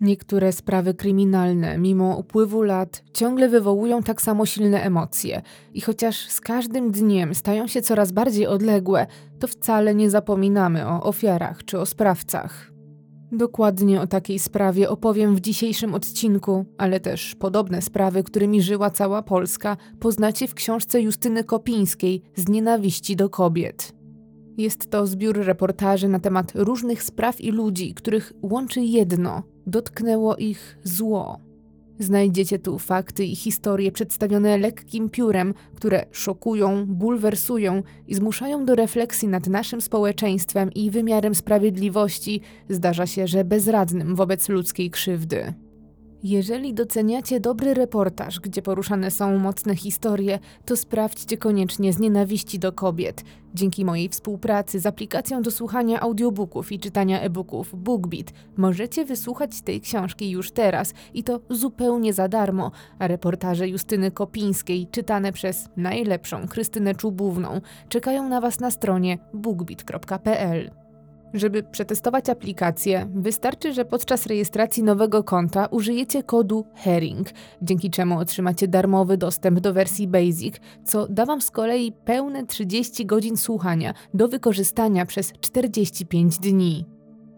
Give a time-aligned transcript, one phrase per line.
[0.00, 5.42] Niektóre sprawy kryminalne, mimo upływu lat, ciągle wywołują tak samo silne emocje,
[5.74, 9.06] i chociaż z każdym dniem stają się coraz bardziej odległe,
[9.38, 12.72] to wcale nie zapominamy o ofiarach czy o sprawcach.
[13.32, 19.22] Dokładnie o takiej sprawie opowiem w dzisiejszym odcinku, ale też podobne sprawy, którymi żyła cała
[19.22, 23.92] Polska, poznacie w książce Justyny Kopińskiej z nienawiści do kobiet.
[24.56, 30.78] Jest to zbiór reportaży na temat różnych spraw i ludzi, których łączy jedno dotknęło ich
[30.84, 31.40] zło.
[31.98, 39.28] Znajdziecie tu fakty i historie przedstawione lekkim piórem, które szokują, bulwersują i zmuszają do refleksji
[39.28, 45.54] nad naszym społeczeństwem i wymiarem sprawiedliwości, zdarza się, że bezradnym wobec ludzkiej krzywdy.
[46.22, 52.72] Jeżeli doceniacie dobry reportaż, gdzie poruszane są mocne historie, to sprawdźcie koniecznie z nienawiści do
[52.72, 53.24] kobiet.
[53.54, 59.80] Dzięki mojej współpracy z aplikacją do słuchania audiobooków i czytania e-booków BookBeat możecie wysłuchać tej
[59.80, 66.48] książki już teraz i to zupełnie za darmo, a reportaże Justyny Kopińskiej czytane przez najlepszą
[66.48, 70.70] Krystynę Czubówną czekają na Was na stronie bookbeat.pl.
[71.34, 77.28] Żeby przetestować aplikację, wystarczy, że podczas rejestracji nowego konta użyjecie kodu HERING,
[77.62, 83.06] dzięki czemu otrzymacie darmowy dostęp do wersji Basic, co da Wam z kolei pełne 30
[83.06, 86.86] godzin słuchania do wykorzystania przez 45 dni.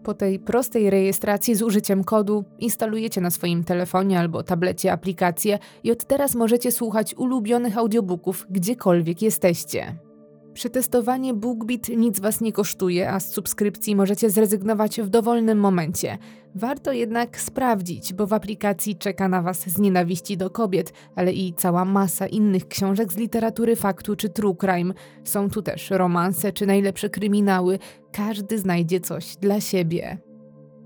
[0.03, 5.91] Po tej prostej rejestracji z użyciem kodu instalujecie na swoim telefonie albo tablecie aplikację i
[5.91, 9.95] od teraz możecie słuchać ulubionych audiobooków gdziekolwiek jesteście.
[10.53, 16.17] Przetestowanie BookBeat nic Was nie kosztuje, a z subskrypcji możecie zrezygnować w dowolnym momencie.
[16.55, 21.53] Warto jednak sprawdzić, bo w aplikacji czeka na Was z nienawiści do kobiet, ale i
[21.53, 24.93] cała masa innych książek z literatury faktu czy true crime.
[25.23, 27.79] Są tu też romanse czy najlepsze kryminały.
[28.11, 30.17] Każdy znajdzie coś dla siebie.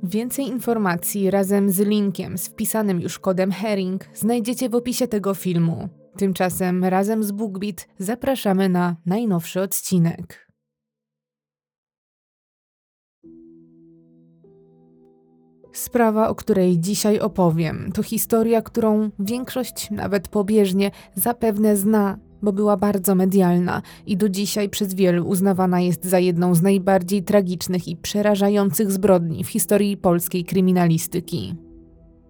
[0.03, 5.89] Więcej informacji razem z linkiem z wpisanym już kodem Herring znajdziecie w opisie tego filmu.
[6.17, 10.47] Tymczasem razem z BookBeat zapraszamy na najnowszy odcinek.
[15.73, 22.77] Sprawa, o której dzisiaj opowiem, to historia, którą większość, nawet pobieżnie, zapewne zna, bo była
[22.77, 27.95] bardzo medialna i do dzisiaj przez wielu uznawana jest za jedną z najbardziej tragicznych i
[27.95, 31.56] przerażających zbrodni w historii polskiej kryminalistyki.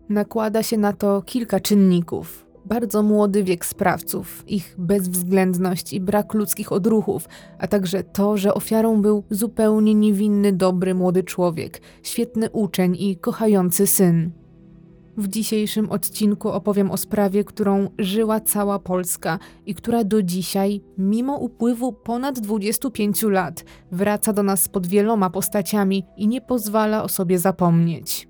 [0.09, 6.72] Nakłada się na to kilka czynników, bardzo młody wiek sprawców, ich bezwzględność i brak ludzkich
[6.72, 7.29] odruchów,
[7.59, 13.88] a także to, że ofiarą był zupełnie niewinny, dobry młody człowiek, świetny uczeń i kochający
[13.88, 14.31] syn.
[15.17, 21.38] W dzisiejszym odcinku opowiem o sprawie, którą żyła cała Polska i która do dzisiaj, mimo
[21.38, 27.39] upływu ponad 25 lat, wraca do nas pod wieloma postaciami i nie pozwala o sobie
[27.39, 28.27] zapomnieć.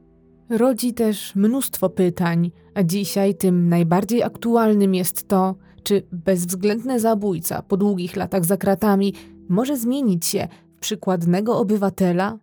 [0.50, 7.78] Rodzi też mnóstwo pytań, a dzisiaj tym najbardziej aktualnym jest to, czy bezwzględny zabójca po
[7.78, 9.14] długich latach za kratami
[9.50, 12.38] może zmienić się w przykładnego obywatela?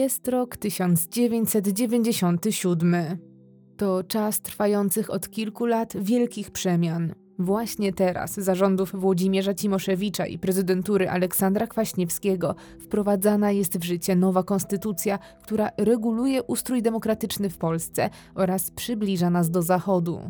[0.00, 2.96] Jest rok 1997.
[3.76, 7.14] To czas trwających od kilku lat wielkich przemian.
[7.38, 15.18] Właśnie teraz, zarządów Włodzimierza Cimoszewicza i prezydentury Aleksandra Kwaśniewskiego, wprowadzana jest w życie nowa konstytucja,
[15.42, 20.20] która reguluje ustrój demokratyczny w Polsce oraz przybliża nas do Zachodu.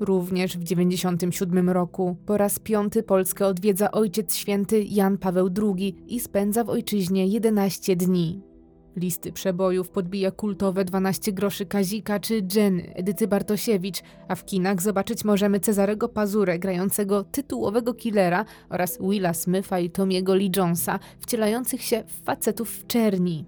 [0.00, 6.20] Również w 1997 roku po raz piąty Polskę odwiedza Ojciec Święty Jan Paweł II i
[6.20, 8.55] spędza w ojczyźnie 11 dni.
[8.96, 15.24] Listy przebojów podbija kultowe 12 groszy Kazika czy Jenny Edyty Bartosiewicz, a w kinach zobaczyć
[15.24, 22.04] możemy Cezarego Pazurę grającego tytułowego killera oraz Willa Smitha i Tomiego Lee Jonesa wcielających się
[22.06, 23.44] w facetów w czerni.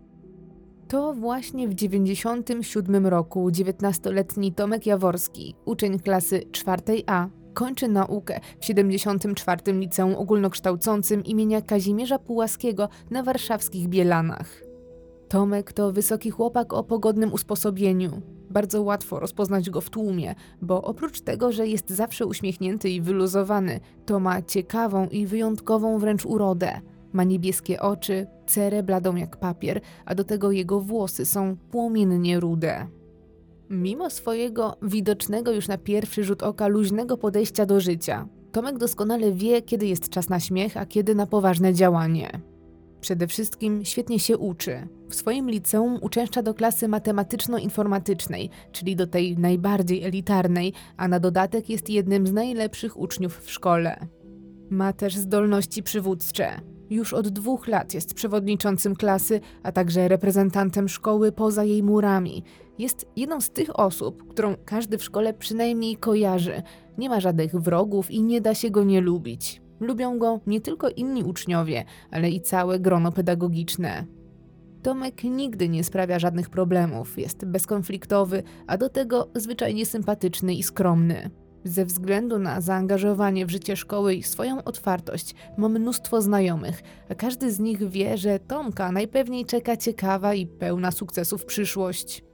[0.88, 9.72] To właśnie w 97 roku 19-letni Tomek Jaworski, uczeń klasy 4A, kończy naukę w 74.
[9.72, 14.67] Liceum Ogólnokształcącym imienia Kazimierza Pułaskiego na warszawskich Bielanach.
[15.28, 18.22] Tomek to wysoki chłopak o pogodnym usposobieniu.
[18.50, 23.80] Bardzo łatwo rozpoznać go w tłumie, bo oprócz tego, że jest zawsze uśmiechnięty i wyluzowany,
[24.06, 26.80] to ma ciekawą i wyjątkową wręcz urodę.
[27.12, 32.86] Ma niebieskie oczy, cerę bladą jak papier, a do tego jego włosy są płomiennie rude.
[33.70, 39.62] Mimo swojego widocznego już na pierwszy rzut oka luźnego podejścia do życia, Tomek doskonale wie,
[39.62, 42.40] kiedy jest czas na śmiech, a kiedy na poważne działanie.
[43.00, 44.88] Przede wszystkim świetnie się uczy.
[45.08, 51.70] W swoim liceum uczęszcza do klasy matematyczno-informatycznej, czyli do tej najbardziej elitarnej, a na dodatek
[51.70, 54.06] jest jednym z najlepszych uczniów w szkole.
[54.70, 56.60] Ma też zdolności przywódcze.
[56.90, 62.42] Już od dwóch lat jest przewodniczącym klasy, a także reprezentantem szkoły poza jej murami.
[62.78, 66.62] Jest jedną z tych osób, którą każdy w szkole przynajmniej kojarzy.
[66.98, 69.60] Nie ma żadnych wrogów i nie da się go nie lubić.
[69.80, 74.04] Lubią go nie tylko inni uczniowie, ale i całe grono pedagogiczne.
[74.82, 81.30] Tomek nigdy nie sprawia żadnych problemów, jest bezkonfliktowy, a do tego zwyczajnie sympatyczny i skromny.
[81.64, 87.52] Ze względu na zaangażowanie w życie szkoły i swoją otwartość ma mnóstwo znajomych, a każdy
[87.52, 92.27] z nich wie, że Tomka najpewniej czeka ciekawa i pełna sukcesów przyszłość.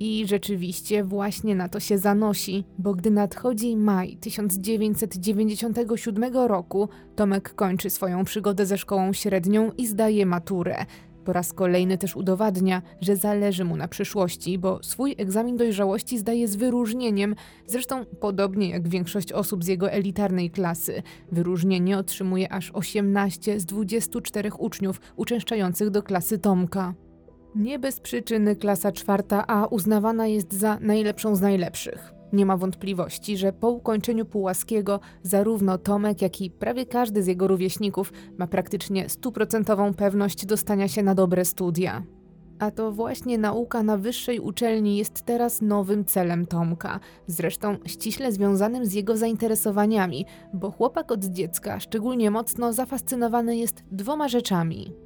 [0.00, 7.90] I rzeczywiście właśnie na to się zanosi, bo gdy nadchodzi maj 1997 roku, Tomek kończy
[7.90, 10.76] swoją przygodę ze szkołą średnią i zdaje maturę.
[11.24, 16.48] Po raz kolejny też udowadnia, że zależy mu na przyszłości, bo swój egzamin dojrzałości zdaje
[16.48, 17.34] z wyróżnieniem,
[17.66, 21.02] zresztą podobnie jak większość osób z jego elitarnej klasy.
[21.32, 26.94] Wyróżnienie otrzymuje aż 18 z 24 uczniów uczęszczających do klasy Tomka.
[27.56, 32.12] Nie bez przyczyny klasa czwarta A uznawana jest za najlepszą z najlepszych.
[32.32, 37.48] Nie ma wątpliwości, że po ukończeniu Pułaskiego zarówno Tomek, jak i prawie każdy z jego
[37.48, 42.02] rówieśników ma praktycznie stuprocentową pewność dostania się na dobre studia.
[42.58, 48.86] A to właśnie nauka na wyższej uczelni jest teraz nowym celem Tomka, zresztą ściśle związanym
[48.86, 50.24] z jego zainteresowaniami,
[50.54, 55.05] bo chłopak od dziecka szczególnie mocno zafascynowany jest dwoma rzeczami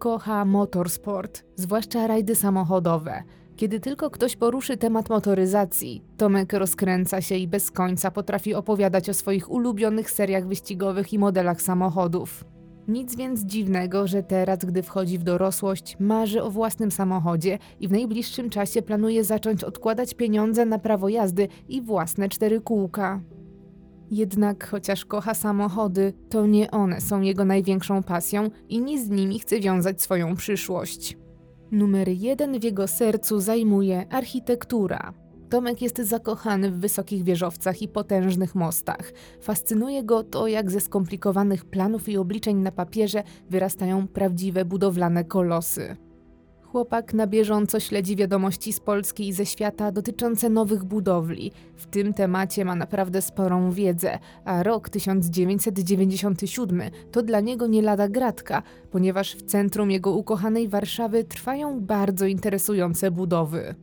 [0.00, 3.22] kocha motorsport, zwłaszcza rajdy samochodowe.
[3.56, 9.14] Kiedy tylko ktoś poruszy temat motoryzacji, Tomek rozkręca się i bez końca potrafi opowiadać o
[9.14, 12.44] swoich ulubionych seriach wyścigowych i modelach samochodów.
[12.88, 17.92] Nic więc dziwnego, że teraz, gdy wchodzi w dorosłość, marzy o własnym samochodzie i w
[17.92, 23.20] najbliższym czasie planuje zacząć odkładać pieniądze na prawo jazdy i własne cztery kółka.
[24.10, 29.38] Jednak chociaż kocha samochody, to nie one są jego największą pasją i nie z nimi
[29.38, 31.18] chce wiązać swoją przyszłość.
[31.72, 35.12] Numer jeden w jego sercu zajmuje architektura.
[35.50, 39.12] Tomek jest zakochany w wysokich wieżowcach i potężnych mostach.
[39.40, 45.96] Fascynuje go to, jak ze skomplikowanych planów i obliczeń na papierze wyrastają prawdziwe budowlane kolosy.
[46.72, 51.52] Chłopak na bieżąco śledzi wiadomości z Polski i ze świata dotyczące nowych budowli.
[51.76, 56.82] W tym temacie ma naprawdę sporą wiedzę, a rok 1997
[57.12, 63.10] to dla niego nie lada gratka, ponieważ w centrum jego ukochanej Warszawy trwają bardzo interesujące
[63.10, 63.74] budowy.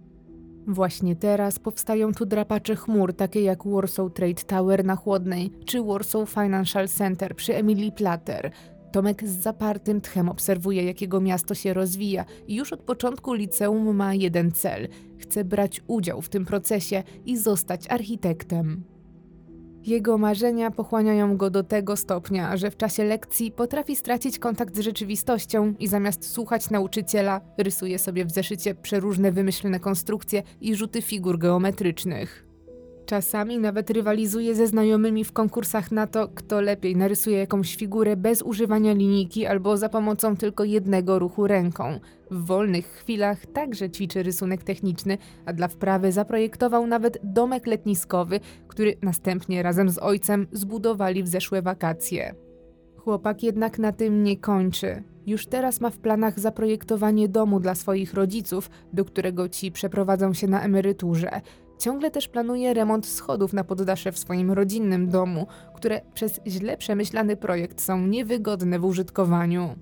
[0.67, 6.29] Właśnie teraz powstają tu drapacze chmur, takie jak Warsaw Trade Tower na Chłodnej czy Warsaw
[6.29, 8.51] Financial Center przy Emilii Plater–
[8.91, 13.95] Tomek z zapartym tchem obserwuje, jak jego miasto się rozwija i już od początku liceum
[13.95, 14.87] ma jeden cel:
[15.17, 18.83] chce brać udział w tym procesie i zostać architektem.
[19.87, 24.79] Jego marzenia pochłaniają go do tego stopnia, że w czasie lekcji potrafi stracić kontakt z
[24.79, 31.39] rzeczywistością i zamiast słuchać nauczyciela, rysuje sobie w zeszycie przeróżne wymyślne konstrukcje i rzuty figur
[31.39, 32.46] geometrycznych.
[33.07, 38.41] Czasami nawet rywalizuje ze znajomymi w konkursach na to, kto lepiej narysuje jakąś figurę bez
[38.41, 41.99] używania linijki albo za pomocą tylko jednego ruchu ręką.
[42.31, 48.97] W wolnych chwilach także ćwiczy rysunek techniczny, a dla wprawy zaprojektował nawet domek letniskowy, który
[49.01, 52.35] następnie razem z ojcem zbudowali w zeszłe wakacje.
[52.97, 55.03] Chłopak jednak na tym nie kończy.
[55.27, 60.47] Już teraz ma w planach zaprojektowanie domu dla swoich rodziców, do którego ci przeprowadzą się
[60.47, 61.41] na emeryturze.
[61.77, 67.35] Ciągle też planuje remont schodów na poddasze w swoim rodzinnym domu, które przez źle przemyślany
[67.35, 69.75] projekt są niewygodne w użytkowaniu.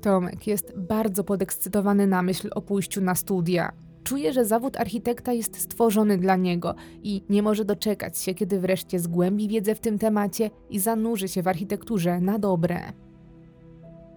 [0.00, 3.72] Tomek jest bardzo podekscytowany na myśl o pójściu na studia.
[4.04, 9.00] Czuje, że zawód architekta jest stworzony dla niego i nie może doczekać się, kiedy wreszcie
[9.00, 12.92] zgłębi wiedzę w tym temacie i zanurzy się w architekturze na dobre.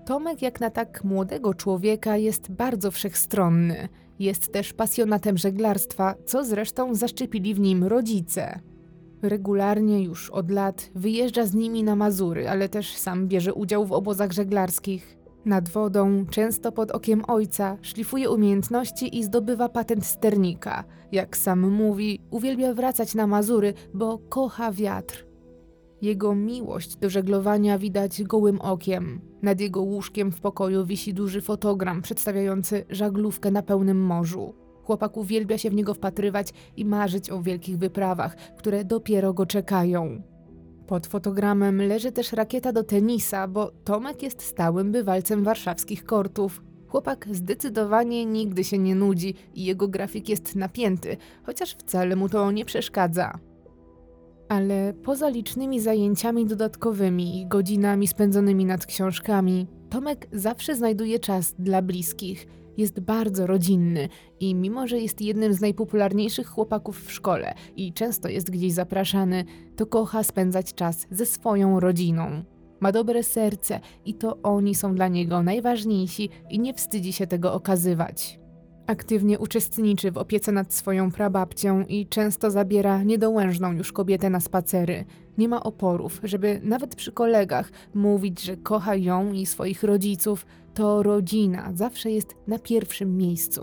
[0.05, 3.89] Tomek, jak na tak młodego człowieka, jest bardzo wszechstronny.
[4.19, 8.59] Jest też pasjonatem żeglarstwa, co zresztą zaszczepili w nim rodzice.
[9.21, 13.91] Regularnie już od lat wyjeżdża z nimi na Mazury, ale też sam bierze udział w
[13.91, 15.17] obozach żeglarskich.
[15.45, 20.83] Nad wodą, często pod okiem ojca, szlifuje umiejętności i zdobywa patent sternika.
[21.11, 25.26] Jak sam mówi, uwielbia wracać na Mazury, bo kocha wiatr.
[26.01, 29.21] Jego miłość do żeglowania widać gołym okiem.
[29.41, 34.53] Nad jego łóżkiem w pokoju wisi duży fotogram przedstawiający żaglówkę na pełnym morzu.
[34.83, 40.21] Chłopak uwielbia się w niego wpatrywać i marzyć o wielkich wyprawach, które dopiero go czekają.
[40.87, 46.63] Pod fotogramem leży też rakieta do tenisa, bo Tomek jest stałym bywalcem warszawskich kortów.
[46.87, 52.51] Chłopak zdecydowanie nigdy się nie nudzi i jego grafik jest napięty, chociaż wcale mu to
[52.51, 53.39] nie przeszkadza.
[54.49, 61.81] Ale poza licznymi zajęciami dodatkowymi i godzinami spędzonymi nad książkami, Tomek zawsze znajduje czas dla
[61.81, 62.47] bliskich.
[62.77, 68.29] Jest bardzo rodzinny i mimo, że jest jednym z najpopularniejszych chłopaków w szkole i często
[68.29, 72.43] jest gdzieś zapraszany, to kocha spędzać czas ze swoją rodziną.
[72.79, 77.53] Ma dobre serce i to oni są dla niego najważniejsi i nie wstydzi się tego
[77.53, 78.39] okazywać.
[78.87, 85.05] Aktywnie uczestniczy w opiece nad swoją prababcią i często zabiera niedołężną już kobietę na spacery.
[85.37, 90.45] Nie ma oporów, żeby nawet przy kolegach mówić, że kocha ją i swoich rodziców.
[90.73, 93.61] To rodzina zawsze jest na pierwszym miejscu.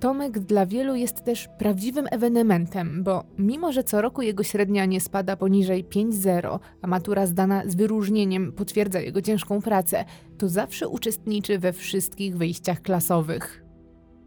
[0.00, 5.00] Tomek dla wielu jest też prawdziwym ewenementem, bo mimo, że co roku jego średnia nie
[5.00, 10.04] spada poniżej 5,0, a matura zdana z wyróżnieniem potwierdza jego ciężką pracę,
[10.38, 13.69] to zawsze uczestniczy we wszystkich wyjściach klasowych.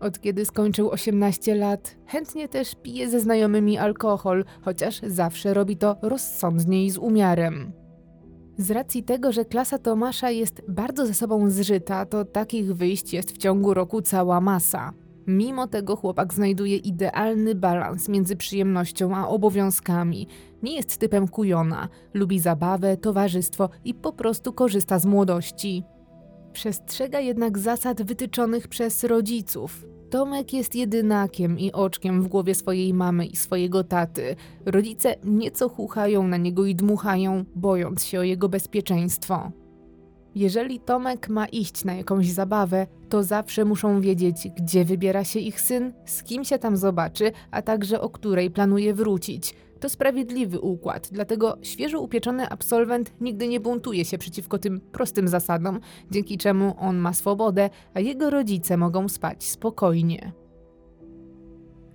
[0.04, 5.96] Od kiedy skończył 18 lat, chętnie też pije ze znajomymi alkohol, chociaż zawsze robi to
[6.02, 7.72] rozsądnie i z umiarem.
[8.58, 13.32] Z racji tego, że klasa Tomasza jest bardzo ze sobą zżyta, to takich wyjść jest
[13.32, 14.94] w ciągu roku cała masa.
[15.28, 20.28] Mimo tego chłopak znajduje idealny balans między przyjemnością a obowiązkami.
[20.64, 25.84] Nie jest typem kujona, lubi zabawę, towarzystwo i po prostu korzysta z młodości.
[26.54, 29.93] Przestrzega jednak zasad wytyczonych przez rodziców.
[30.14, 34.36] Tomek jest jedynakiem i oczkiem w głowie swojej mamy i swojego taty.
[34.66, 39.52] Rodzice nieco chuchają na niego i dmuchają, bojąc się o jego bezpieczeństwo.
[40.36, 45.62] Jeżeli Tomek ma iść na jakąś zabawę, to zawsze muszą wiedzieć, gdzie wybiera się ich
[45.62, 49.56] syn, z kim się tam zobaczy, a także o której planuje wrócić.
[49.84, 55.80] To sprawiedliwy układ, dlatego świeżo upieczony absolwent nigdy nie buntuje się przeciwko tym prostym zasadom,
[56.12, 60.32] dzięki czemu on ma swobodę, a jego rodzice mogą spać spokojnie.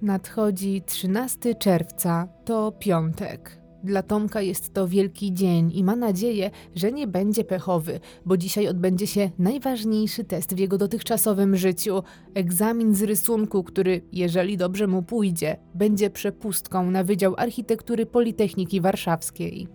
[0.03, 3.58] Nadchodzi 13 czerwca, to piątek.
[3.85, 8.69] Dla Tomka jest to wielki dzień i ma nadzieję, że nie będzie pechowy, bo dzisiaj
[8.69, 12.03] odbędzie się najważniejszy test w jego dotychczasowym życiu
[12.35, 19.69] egzamin z rysunku, który, jeżeli dobrze mu pójdzie, będzie przepustką na Wydział Architektury Politechniki Warszawskiej.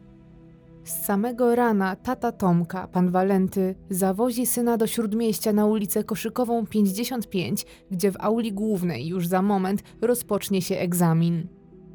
[0.83, 7.65] Z samego rana tata Tomka, pan Walenty, zawozi syna do śródmieścia na ulicę Koszykową 55,
[7.91, 11.47] gdzie w auli głównej już za moment rozpocznie się egzamin.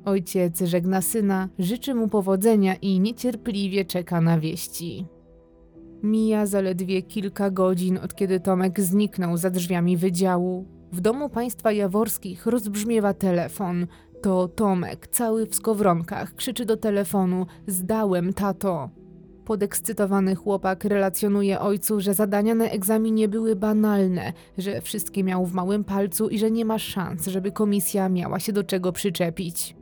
[0.04, 5.06] Ojciec żegna syna, życzy mu powodzenia i niecierpliwie czeka na wieści.
[6.02, 10.66] Mija zaledwie kilka godzin, od kiedy Tomek zniknął za drzwiami wydziału.
[10.92, 13.86] W domu państwa jaworskich rozbrzmiewa telefon.
[14.22, 18.90] To Tomek, cały w skowronkach, krzyczy do telefonu: Zdałem, tato.
[19.44, 25.84] Podekscytowany chłopak relacjonuje ojcu, że zadania na egzaminie były banalne, że wszystkie miał w małym
[25.84, 29.77] palcu i że nie ma szans, żeby komisja miała się do czego przyczepić.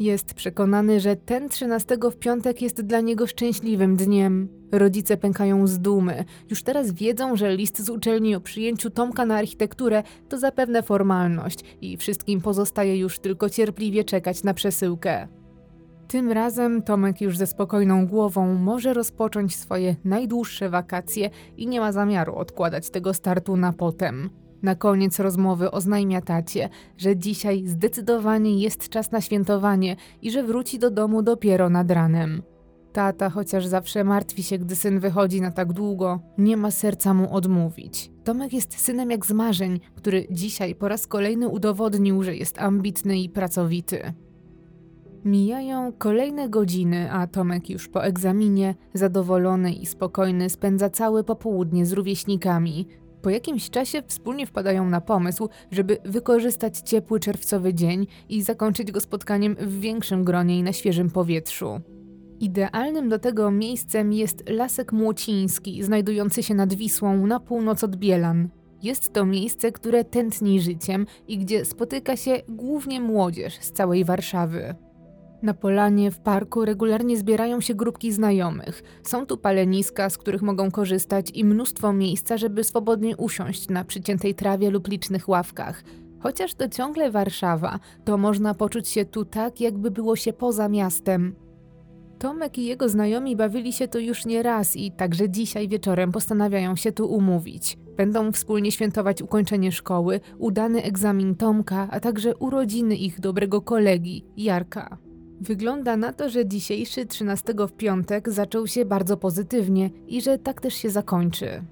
[0.00, 4.48] Jest przekonany, że ten 13 w piątek jest dla niego szczęśliwym dniem.
[4.72, 6.24] Rodzice pękają z dumy.
[6.50, 11.58] Już teraz wiedzą, że list z uczelni o przyjęciu Tomka na architekturę to zapewne formalność
[11.80, 15.28] i wszystkim pozostaje już tylko cierpliwie czekać na przesyłkę.
[16.08, 21.92] Tym razem Tomek już ze spokojną głową może rozpocząć swoje najdłuższe wakacje i nie ma
[21.92, 24.30] zamiaru odkładać tego startu na potem.
[24.62, 30.78] Na koniec rozmowy oznajmia tacie, że dzisiaj zdecydowanie jest czas na świętowanie i że wróci
[30.78, 32.42] do domu dopiero nad ranem.
[32.92, 37.34] Tata, chociaż zawsze martwi się, gdy syn wychodzi na tak długo, nie ma serca mu
[37.34, 38.10] odmówić.
[38.24, 43.20] Tomek jest synem jak z marzeń, który dzisiaj po raz kolejny udowodnił, że jest ambitny
[43.20, 44.12] i pracowity.
[45.24, 51.92] Mijają kolejne godziny, a Tomek już po egzaminie, zadowolony i spokojny, spędza całe popołudnie z
[51.92, 52.86] rówieśnikami,
[53.22, 59.00] po jakimś czasie wspólnie wpadają na pomysł, żeby wykorzystać ciepły czerwcowy dzień i zakończyć go
[59.00, 61.80] spotkaniem w większym gronie i na świeżym powietrzu.
[62.40, 68.48] Idealnym do tego miejscem jest Lasek Młociński, znajdujący się nad Wisłą na północ od Bielan.
[68.82, 74.74] Jest to miejsce, które tętni życiem i gdzie spotyka się głównie młodzież z całej Warszawy.
[75.42, 78.82] Na polanie w parku regularnie zbierają się grupki znajomych.
[79.02, 84.34] Są tu paleniska, z których mogą korzystać i mnóstwo miejsca, żeby swobodnie usiąść na przyciętej
[84.34, 85.82] trawie lub licznych ławkach.
[86.20, 91.34] Chociaż to ciągle Warszawa, to można poczuć się tu tak, jakby było się poza miastem.
[92.18, 96.76] Tomek i jego znajomi bawili się tu już nie raz i także dzisiaj wieczorem postanawiają
[96.76, 97.78] się tu umówić.
[97.96, 105.09] Będą wspólnie świętować ukończenie szkoły, udany egzamin Tomka, a także urodziny ich dobrego kolegi, Jarka.
[105.40, 110.60] Wygląda na to, że dzisiejszy 13 w piątek zaczął się bardzo pozytywnie i że tak
[110.60, 111.62] też się zakończy.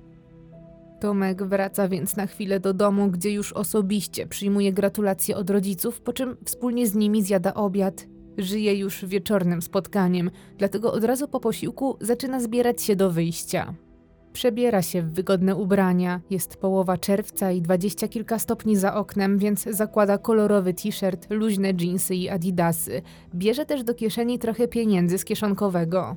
[1.00, 6.12] Tomek wraca więc na chwilę do domu, gdzie już osobiście przyjmuje gratulacje od rodziców, po
[6.12, 8.06] czym wspólnie z nimi zjada obiad.
[8.38, 13.74] Żyje już wieczornym spotkaniem, dlatego od razu po posiłku zaczyna zbierać się do wyjścia.
[14.38, 19.64] Przebiera się w wygodne ubrania, jest połowa czerwca i dwadzieścia kilka stopni za oknem, więc
[19.64, 23.02] zakłada kolorowy t-shirt, luźne dżinsy i adidasy.
[23.34, 26.16] Bierze też do kieszeni trochę pieniędzy z kieszonkowego.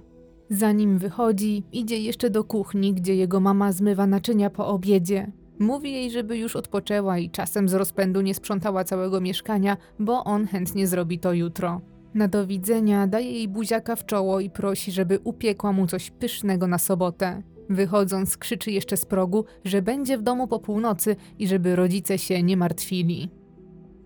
[0.49, 5.31] Zanim wychodzi, idzie jeszcze do kuchni, gdzie jego mama zmywa naczynia po obiedzie.
[5.59, 10.47] Mówi jej, żeby już odpoczęła i czasem z rozpędu nie sprzątała całego mieszkania, bo on
[10.47, 11.81] chętnie zrobi to jutro.
[12.13, 16.67] Na do widzenia daje jej buziaka w czoło i prosi, żeby upiekła mu coś pysznego
[16.67, 17.41] na sobotę.
[17.71, 22.43] Wychodząc, krzyczy jeszcze z progu, że będzie w domu po północy i żeby rodzice się
[22.43, 23.29] nie martwili.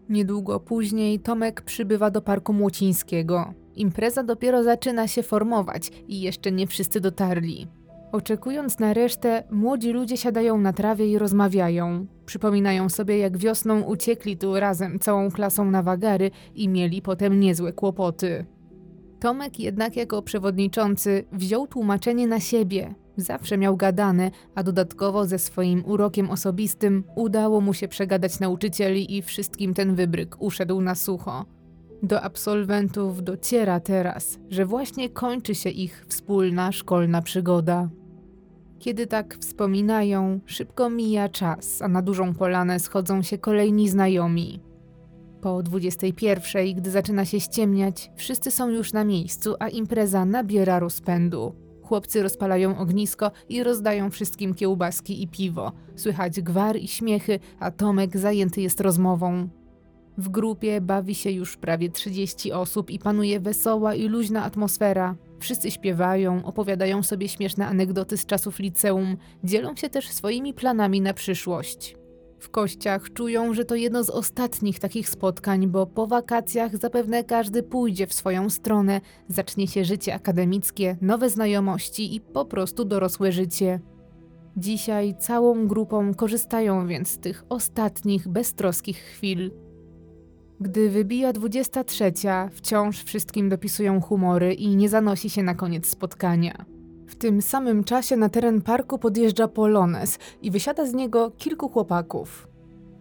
[0.09, 3.53] Niedługo później Tomek przybywa do Parku Młocińskiego.
[3.75, 7.67] Impreza dopiero zaczyna się formować i jeszcze nie wszyscy dotarli.
[8.11, 12.05] Oczekując na resztę, młodzi ludzie siadają na trawie i rozmawiają.
[12.25, 17.73] Przypominają sobie, jak wiosną uciekli tu razem całą klasą na wagary i mieli potem niezłe
[17.73, 18.45] kłopoty.
[19.19, 22.95] Tomek jednak jako przewodniczący wziął tłumaczenie na siebie.
[23.17, 29.21] Zawsze miał gadane, a dodatkowo ze swoim urokiem osobistym udało mu się przegadać nauczycieli i
[29.21, 31.45] wszystkim ten wybryk uszedł na sucho.
[32.03, 37.89] Do absolwentów dociera teraz, że właśnie kończy się ich wspólna szkolna przygoda.
[38.79, 44.59] Kiedy tak wspominają, szybko mija czas, a na dużą polanę schodzą się kolejni znajomi.
[45.41, 51.64] Po 21, gdy zaczyna się ściemniać, wszyscy są już na miejscu, a impreza nabiera rozpędu.
[51.85, 55.71] Chłopcy rozpalają ognisko i rozdają wszystkim kiełbaski i piwo.
[55.95, 59.49] Słychać gwar i śmiechy, a Tomek zajęty jest rozmową.
[60.17, 65.15] W grupie bawi się już prawie 30 osób i panuje wesoła i luźna atmosfera.
[65.39, 71.13] Wszyscy śpiewają, opowiadają sobie śmieszne anegdoty z czasów liceum, dzielą się też swoimi planami na
[71.13, 71.95] przyszłość.
[72.45, 77.63] W kościach czują, że to jedno z ostatnich takich spotkań, bo po wakacjach zapewne każdy
[77.63, 83.79] pójdzie w swoją stronę, zacznie się życie akademickie, nowe znajomości i po prostu dorosłe życie.
[84.57, 89.51] Dzisiaj całą grupą korzystają więc z tych ostatnich, beztroskich chwil.
[90.59, 92.11] Gdy wybija 23,
[92.51, 96.74] wciąż wszystkim dopisują humory i nie zanosi się na koniec spotkania.
[97.07, 102.47] W tym samym czasie na teren parku podjeżdża Polones i wysiada z niego kilku chłopaków.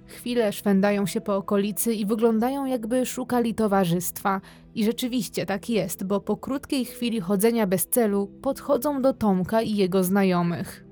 [0.07, 4.41] Chwilę szwędają się po okolicy i wyglądają jakby szukali towarzystwa.
[4.75, 9.77] I rzeczywiście tak jest, bo po krótkiej chwili chodzenia bez celu podchodzą do Tomka i
[9.77, 10.85] jego znajomych.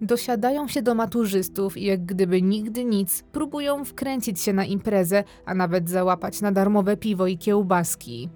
[0.00, 5.54] Dosiadają się do maturzystów i jak gdyby nigdy nic, próbują wkręcić się na imprezę, a
[5.54, 8.28] nawet załapać na darmowe piwo i kiełbaski.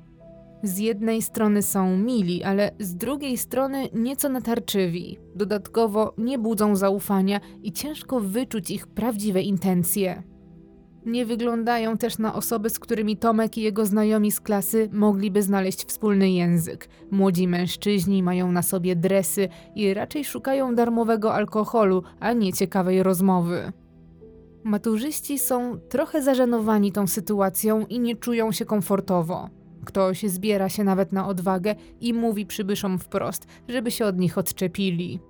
[0.63, 5.19] Z jednej strony są mili, ale z drugiej strony nieco natarczywi.
[5.35, 10.23] Dodatkowo nie budzą zaufania i ciężko wyczuć ich prawdziwe intencje.
[11.07, 15.85] Nie wyglądają też na osoby, z którymi Tomek i jego znajomi z klasy mogliby znaleźć
[15.85, 16.89] wspólny język.
[17.11, 23.73] Młodzi mężczyźni mają na sobie dresy i raczej szukają darmowego alkoholu, a nie ciekawej rozmowy.
[24.65, 29.58] Maturzyści są trochę zażenowani tą sytuacją i nie czują się komfortowo.
[29.89, 35.21] Ktoś zbiera się nawet na odwagę i mówi przybyszom wprost, żeby się od nich odczepili.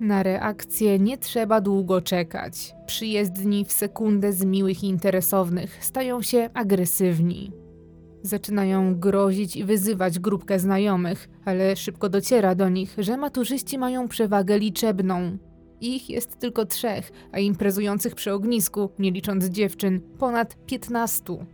[0.00, 2.74] Na reakcję nie trzeba długo czekać.
[2.86, 7.52] Przyjezdni w sekundę z miłych i interesownych stają się agresywni.
[8.22, 14.58] Zaczynają grozić i wyzywać grupkę znajomych, ale szybko dociera do nich, że maturzyści mają przewagę
[14.58, 15.38] liczebną.
[15.80, 21.46] Ich jest tylko trzech, a imprezujących przy ognisku, nie licząc dziewczyn, ponad piętnastu.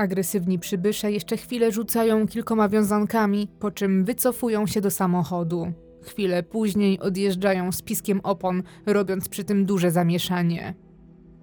[0.00, 5.72] Agresywni przybysze jeszcze chwilę rzucają kilkoma wiązankami, po czym wycofują się do samochodu.
[6.02, 10.74] Chwilę później odjeżdżają z piskiem opon, robiąc przy tym duże zamieszanie.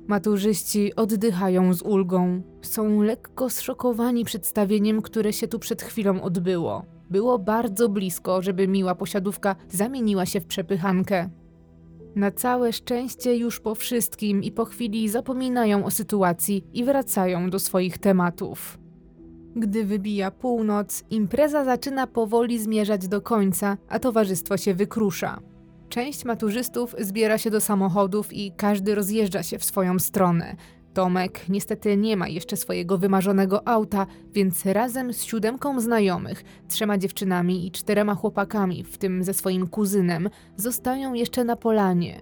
[0.08, 2.41] Maturzyści oddychają z ulgą.
[2.62, 6.86] Są lekko zszokowani przedstawieniem, które się tu przed chwilą odbyło.
[7.10, 11.30] Było bardzo blisko, żeby miła posiadówka zamieniła się w przepychankę.
[12.18, 17.60] Na całe szczęście już po wszystkim i po chwili zapominają o sytuacji i wracają do
[17.60, 18.78] swoich tematów.
[19.56, 25.40] Gdy wybija północ, impreza zaczyna powoli zmierzać do końca, a towarzystwo się wykrusza.
[25.90, 30.56] Część maturzystów zbiera się do samochodów i każdy rozjeżdża się w swoją stronę.
[30.98, 37.68] Tomek niestety nie ma jeszcze swojego wymarzonego auta, więc razem z siódemką znajomych, trzema dziewczynami
[37.68, 42.22] i czterema chłopakami, w tym ze swoim kuzynem, zostają jeszcze na polanie.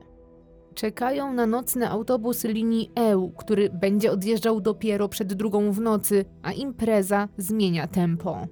[0.74, 6.52] Czekają na nocny autobus linii EU, który będzie odjeżdżał dopiero przed drugą w nocy, a
[6.52, 8.48] impreza zmienia tempo.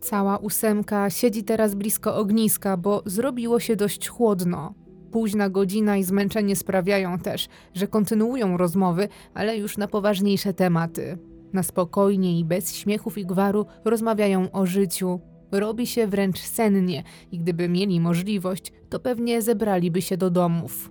[0.00, 4.83] Cała ósemka siedzi teraz blisko ogniska, bo zrobiło się dość chłodno.
[5.14, 11.18] Późna godzina i zmęczenie sprawiają też, że kontynuują rozmowy, ale już na poważniejsze tematy.
[11.52, 15.20] Na spokojnie i bez śmiechów i gwaru rozmawiają o życiu.
[15.52, 20.90] Robi się wręcz sennie i gdyby mieli możliwość, to pewnie zebraliby się do domów.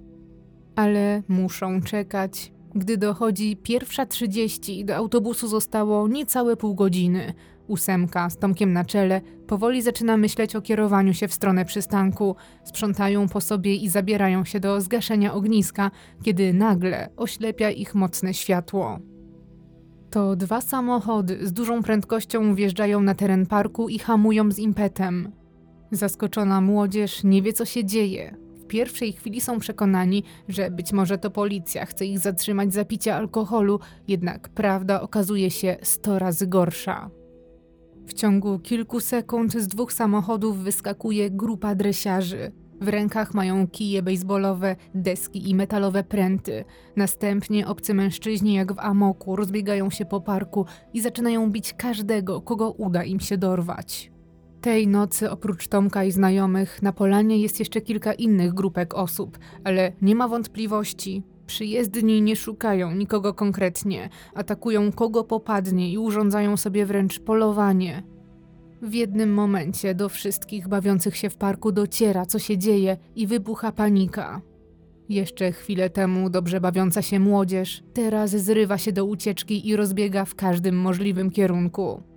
[0.75, 2.53] Ale muszą czekać.
[2.75, 7.33] Gdy dochodzi pierwsza trzydzieści, do autobusu zostało niecałe pół godziny.
[7.67, 12.35] Ósemka z Tomkiem na czele powoli zaczyna myśleć o kierowaniu się w stronę przystanku.
[12.63, 15.91] Sprzątają po sobie i zabierają się do zgaszenia ogniska,
[16.23, 18.99] kiedy nagle oślepia ich mocne światło.
[20.09, 25.31] To dwa samochody z dużą prędkością wjeżdżają na teren parku i hamują z impetem.
[25.91, 28.35] Zaskoczona młodzież nie wie, co się dzieje.
[28.63, 33.15] W pierwszej chwili są przekonani, że być może to policja chce ich zatrzymać za picie
[33.15, 37.09] alkoholu, jednak prawda okazuje się sto razy gorsza.
[38.07, 42.51] W ciągu kilku sekund z dwóch samochodów wyskakuje grupa dresiarzy.
[42.81, 46.65] W rękach mają kije baseballowe, deski i metalowe pręty.
[46.95, 52.71] Następnie obcy mężczyźni, jak w amoku, rozbiegają się po parku i zaczynają bić każdego, kogo
[52.71, 54.11] uda im się dorwać.
[54.61, 59.91] Tej nocy oprócz Tomka i znajomych na polanie jest jeszcze kilka innych grupek osób, ale
[60.01, 61.23] nie ma wątpliwości.
[61.45, 68.03] Przyjezdni nie szukają nikogo konkretnie, atakują kogo popadnie i urządzają sobie wręcz polowanie.
[68.81, 73.71] W jednym momencie do wszystkich bawiących się w parku dociera, co się dzieje i wybucha
[73.71, 74.41] panika.
[75.09, 80.35] Jeszcze chwilę temu dobrze bawiąca się młodzież, teraz zrywa się do ucieczki i rozbiega w
[80.35, 82.12] każdym możliwym kierunku.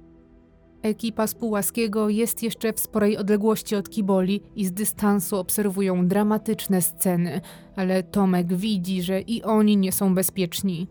[0.87, 6.83] Ekipa z Pułaskiego jest jeszcze w sporej odległości od Kiboli i z dystansu obserwują dramatyczne
[6.83, 7.40] sceny,
[7.77, 10.88] ale Tomek widzi, że i oni nie są bezpieczni.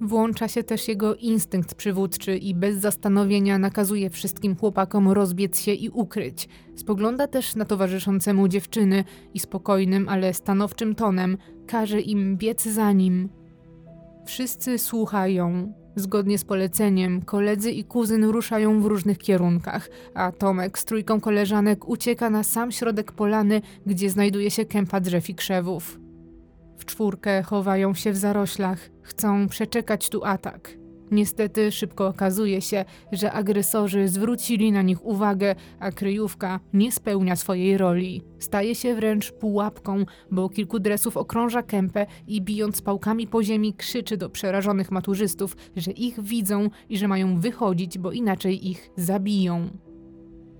[0.00, 5.88] Włącza się też jego instynkt przywódczy i bez zastanowienia nakazuje wszystkim chłopakom rozbiec się i
[5.88, 6.48] ukryć.
[6.76, 12.92] Spogląda też na towarzyszące mu dziewczyny i spokojnym, ale stanowczym tonem każe im biec za
[12.92, 13.28] nim.
[14.26, 20.84] Wszyscy słuchają, Zgodnie z poleceniem, koledzy i kuzyn ruszają w różnych kierunkach, a Tomek z
[20.84, 26.00] trójką koleżanek ucieka na sam środek polany, gdzie znajduje się kępa drzew i krzewów.
[26.78, 30.77] W czwórkę chowają się w zaroślach, chcą przeczekać tu atak.
[31.10, 37.78] Niestety szybko okazuje się, że agresorzy zwrócili na nich uwagę, a kryjówka nie spełnia swojej
[37.78, 38.22] roli.
[38.38, 44.16] Staje się wręcz pułapką, bo kilku dresów okrąża kępę i bijąc pałkami po ziemi krzyczy
[44.16, 49.68] do przerażonych maturzystów, że ich widzą i że mają wychodzić, bo inaczej ich zabiją.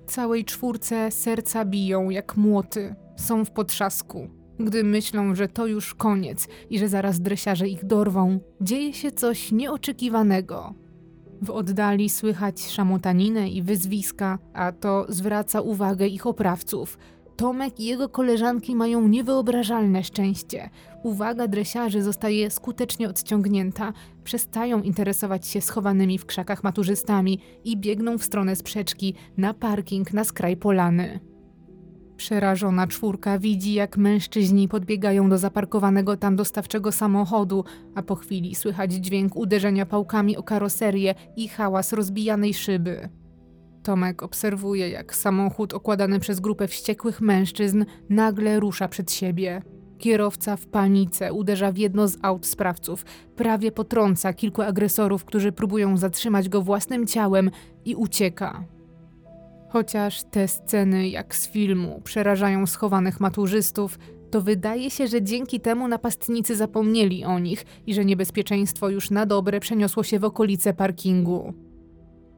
[0.07, 4.38] Całej czwórce serca biją jak młoty, są w potrzasku.
[4.61, 9.53] Gdy myślą, że to już koniec i że zaraz dresiarze ich dorwą, dzieje się coś
[9.53, 10.75] nieoczekiwanego.
[11.43, 16.99] W oddali słychać szamotaninę i wyzwiska, a to zwraca uwagę ich oprawców.
[17.37, 20.71] Tomek i jego koleżanki mają niewyobrażalne szczęście.
[21.03, 23.93] Uwaga dresiarzy zostaje skutecznie odciągnięta,
[24.25, 30.25] przestają interesować się schowanymi w krzakach maturzystami i biegną w stronę sprzeczki na parking na
[30.25, 31.21] skraj polany.
[32.19, 38.93] Przerażona czwórka widzi, jak mężczyźni podbiegają do zaparkowanego tam dostawczego samochodu, a po chwili słychać
[38.93, 43.09] dźwięk uderzenia pałkami o karoserię i hałas rozbijanej szyby.
[43.83, 49.63] Tomek obserwuje, jak samochód okładany przez grupę wściekłych mężczyzn nagle rusza przed siebie.
[49.99, 53.05] Kierowca w panice uderza w jedno z aut sprawców,
[53.37, 57.51] prawie potrąca kilku agresorów, którzy próbują zatrzymać go własnym ciałem
[57.85, 58.78] i ucieka.
[59.69, 63.99] Chociaż te sceny, jak z filmu, przerażają schowanych maturzystów,
[64.31, 69.27] to wydaje się, że dzięki temu napastnicy zapomnieli o nich i że niebezpieczeństwo już na
[69.27, 71.55] dobre przeniosło się w okolice parkingu.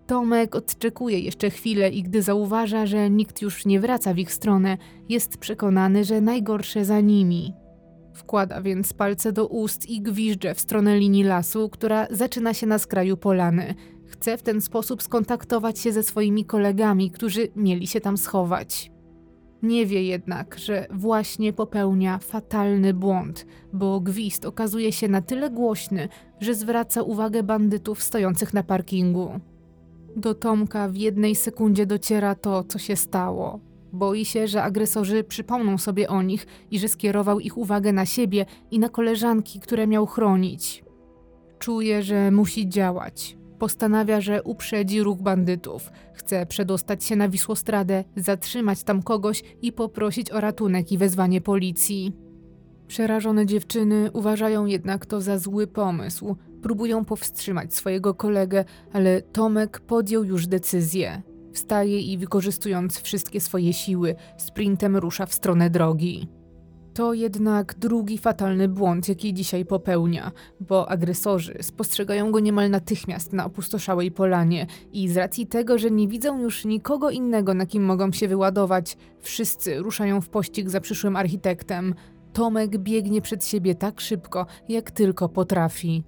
[0.07, 4.79] Tomek odczekuje jeszcze chwilę i gdy zauważa, że nikt już nie wraca w ich stronę,
[5.09, 7.53] jest przekonany, że najgorsze za nimi.
[8.15, 12.79] Wkłada więc palce do ust i gwizdże w stronę linii lasu, która zaczyna się na
[12.79, 13.75] skraju polany,
[14.21, 18.93] Chce w ten sposób skontaktować się ze swoimi kolegami, którzy mieli się tam schować.
[19.63, 26.09] Nie wie jednak, że właśnie popełnia fatalny błąd, bo gwizd okazuje się na tyle głośny,
[26.41, 29.41] że zwraca uwagę bandytów stojących na parkingu.
[30.17, 33.61] Do Tomka w jednej sekundzie dociera to, co się stało.
[33.93, 38.47] Boi się, że agresorzy przypomną sobie o nich i że skierował ich uwagę na siebie
[38.71, 40.85] i na koleżanki, które miał chronić.
[41.59, 43.40] Czuje, że musi działać.
[43.61, 45.91] Postanawia, że uprzedzi ruch bandytów.
[46.15, 52.13] Chce przedostać się na Wisłostradę, zatrzymać tam kogoś i poprosić o ratunek i wezwanie policji.
[52.87, 56.37] Przerażone dziewczyny uważają jednak to za zły pomysł.
[56.63, 61.23] Próbują powstrzymać swojego kolegę, ale Tomek podjął już decyzję.
[61.53, 66.29] Wstaje i wykorzystując wszystkie swoje siły, sprintem rusza w stronę drogi.
[66.95, 73.45] To jednak drugi fatalny błąd, jaki dzisiaj popełnia, bo agresorzy spostrzegają go niemal natychmiast na
[73.45, 78.13] opustoszałej polanie i z racji tego, że nie widzą już nikogo innego, na kim mogą
[78.13, 81.95] się wyładować, wszyscy ruszają w pościg za przyszłym architektem.
[82.33, 86.05] Tomek biegnie przed siebie tak szybko, jak tylko potrafi.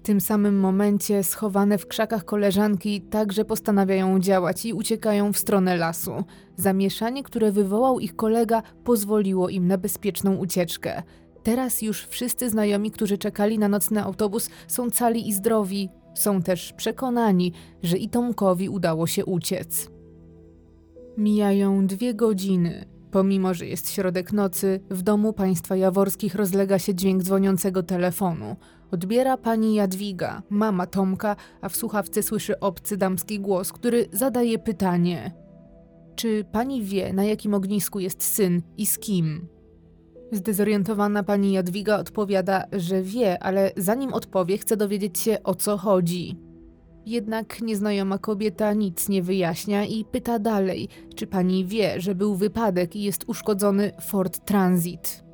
[0.00, 5.76] W tym samym momencie schowane w krzakach koleżanki także postanawiają działać i uciekają w stronę
[5.76, 6.12] lasu.
[6.56, 11.02] Zamieszanie, które wywołał ich kolega, pozwoliło im na bezpieczną ucieczkę.
[11.42, 15.88] Teraz już wszyscy znajomi, którzy czekali na nocny autobus, są cali i zdrowi.
[16.14, 19.90] Są też przekonani, że i Tomkowi udało się uciec.
[21.18, 22.84] Mijają dwie godziny.
[23.10, 28.56] Pomimo, że jest środek nocy, w domu państwa jaworskich rozlega się dźwięk dzwoniącego telefonu.
[28.90, 35.32] Odbiera pani Jadwiga, mama Tomka, a w słuchawce słyszy obcy damski głos, który zadaje pytanie:
[36.16, 39.48] Czy pani wie, na jakim ognisku jest syn i z kim?
[40.32, 46.36] Zdezorientowana pani Jadwiga odpowiada, że wie, ale zanim odpowie, chce dowiedzieć się o co chodzi.
[47.06, 52.96] Jednak nieznajoma kobieta nic nie wyjaśnia i pyta dalej, czy pani wie, że był wypadek
[52.96, 55.29] i jest uszkodzony Ford Transit.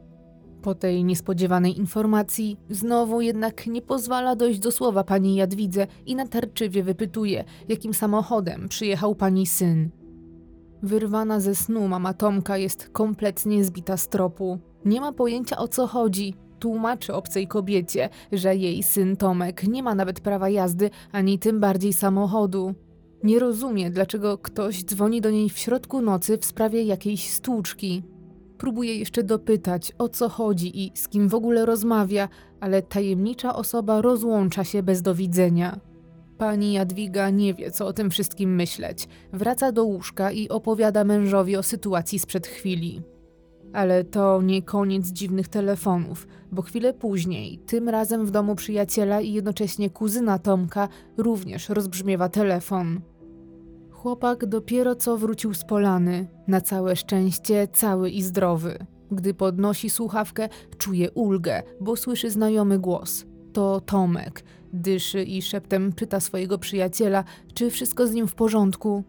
[0.66, 6.82] Po tej niespodziewanej informacji znowu jednak nie pozwala dojść do słowa pani Jadwidze i natarczywie
[6.82, 9.90] wypytuje, jakim samochodem przyjechał pani syn.
[10.82, 14.58] Wyrwana ze snu mama Tomka jest kompletnie zbita z tropu.
[14.84, 16.34] Nie ma pojęcia o co chodzi.
[16.58, 21.92] Tłumaczy obcej kobiecie, że jej syn Tomek nie ma nawet prawa jazdy, ani tym bardziej
[21.92, 22.74] samochodu.
[23.22, 28.02] Nie rozumie, dlaczego ktoś dzwoni do niej w środku nocy w sprawie jakiejś stłuczki.
[28.58, 32.28] Próbuje jeszcze dopytać, o co chodzi i z kim w ogóle rozmawia,
[32.60, 35.80] ale tajemnicza osoba rozłącza się bez dowidzenia.
[36.38, 39.08] Pani Jadwiga nie wie, co o tym wszystkim myśleć.
[39.32, 43.02] Wraca do łóżka i opowiada mężowi o sytuacji sprzed chwili.
[43.72, 49.32] Ale to nie koniec dziwnych telefonów, bo chwilę później, tym razem w domu przyjaciela i
[49.32, 53.00] jednocześnie kuzyna Tomka, również rozbrzmiewa telefon.
[53.96, 58.86] Chłopak dopiero co wrócił z polany, na całe szczęście cały i zdrowy.
[59.10, 63.24] Gdy podnosi słuchawkę, czuje ulgę, bo słyszy znajomy głos.
[63.52, 64.44] To Tomek.
[64.72, 69.04] Dyszy i szeptem pyta swojego przyjaciela, czy wszystko z nim w porządku.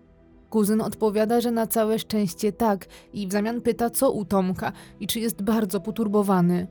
[0.49, 5.07] Kuzyn odpowiada, że na całe szczęście tak i w zamian pyta, co u Tomka i
[5.07, 6.67] czy jest bardzo poturbowany.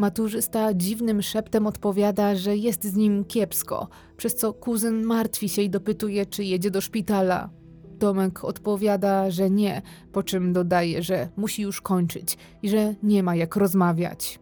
[0.00, 5.70] Maturzysta dziwnym szeptem odpowiada, że jest z nim kiepsko, przez co kuzyn martwi się i
[5.70, 7.50] dopytuje, czy jedzie do szpitala.
[7.98, 9.82] Tomek odpowiada, że nie,
[10.12, 14.40] po czym dodaje, że musi już kończyć i że nie ma jak rozmawiać.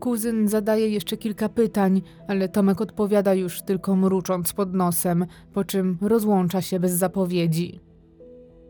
[0.00, 5.98] Kuzyn zadaje jeszcze kilka pytań, ale Tomek odpowiada już tylko mrucząc pod nosem, po czym
[6.00, 7.85] rozłącza się bez zapowiedzi.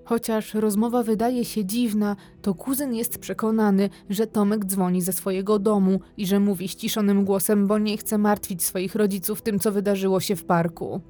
[0.06, 6.00] Chociaż rozmowa wydaje się dziwna, to kuzyn jest przekonany, że Tomek dzwoni ze swojego domu
[6.16, 10.36] i że mówi ściszonym głosem, bo nie chce martwić swoich rodziców tym, co wydarzyło się
[10.36, 11.00] w parku.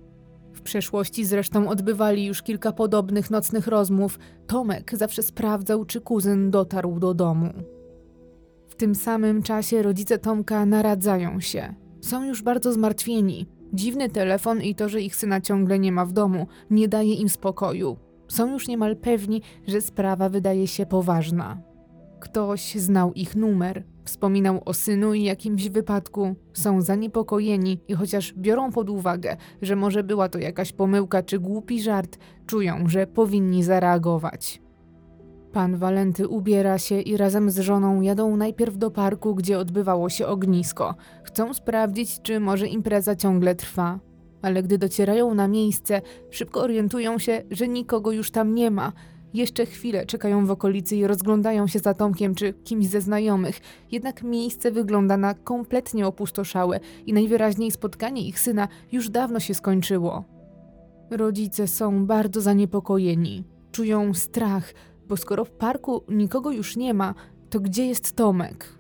[0.53, 4.19] W przeszłości zresztą odbywali już kilka podobnych nocnych rozmów.
[4.47, 7.53] Tomek zawsze sprawdzał, czy kuzyn dotarł do domu.
[8.69, 11.75] W tym samym czasie rodzice Tomka naradzają się.
[12.01, 13.47] Są już bardzo zmartwieni.
[13.73, 17.29] Dziwny telefon i to, że ich syna ciągle nie ma w domu, nie daje im
[17.29, 18.06] spokoju.
[18.29, 21.59] Są już niemal pewni, że sprawa wydaje się poważna.
[22.21, 26.35] Ktoś znał ich numer, wspominał o synu i jakimś wypadku.
[26.53, 31.83] Są zaniepokojeni i chociaż biorą pod uwagę, że może była to jakaś pomyłka czy głupi
[31.83, 34.63] żart, czują, że powinni zareagować.
[35.53, 40.27] Pan Walenty ubiera się i razem z żoną jadą najpierw do parku, gdzie odbywało się
[40.27, 40.95] ognisko.
[41.25, 43.99] Chcą sprawdzić, czy może impreza ciągle trwa.
[44.47, 48.93] Ale gdy docierają na miejsce, szybko orientują się, że nikogo już tam nie ma.
[49.35, 53.61] Jeszcze chwilę czekają w okolicy i rozglądają się za Tomkiem czy kimś ze znajomych,
[53.93, 60.25] jednak miejsce wygląda na kompletnie opustoszałe i najwyraźniej spotkanie ich syna już dawno się skończyło.
[61.11, 63.45] Rodzice są bardzo zaniepokojeni.
[63.73, 64.75] Czują strach,
[65.09, 67.15] bo skoro w parku nikogo już nie ma,
[67.51, 68.76] to gdzie jest Tomek?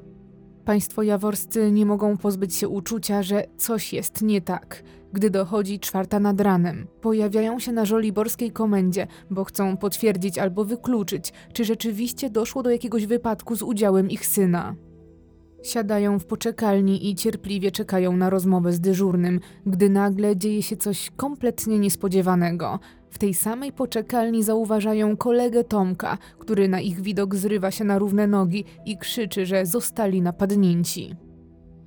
[0.66, 4.82] Państwo jaworscy nie mogą pozbyć się uczucia, że coś jest nie tak.
[5.12, 11.32] Gdy dochodzi czwarta nad ranem, pojawiają się na żoliborskiej komendzie, bo chcą potwierdzić albo wykluczyć,
[11.52, 14.74] czy rzeczywiście doszło do jakiegoś wypadku z udziałem ich syna.
[15.62, 21.10] Siadają w poczekalni i cierpliwie czekają na rozmowę z dyżurnym, gdy nagle dzieje się coś
[21.16, 22.78] kompletnie niespodziewanego.
[23.10, 28.26] W tej samej poczekalni zauważają kolegę Tomka, który na ich widok zrywa się na równe
[28.26, 31.16] nogi i krzyczy, że zostali napadnięci.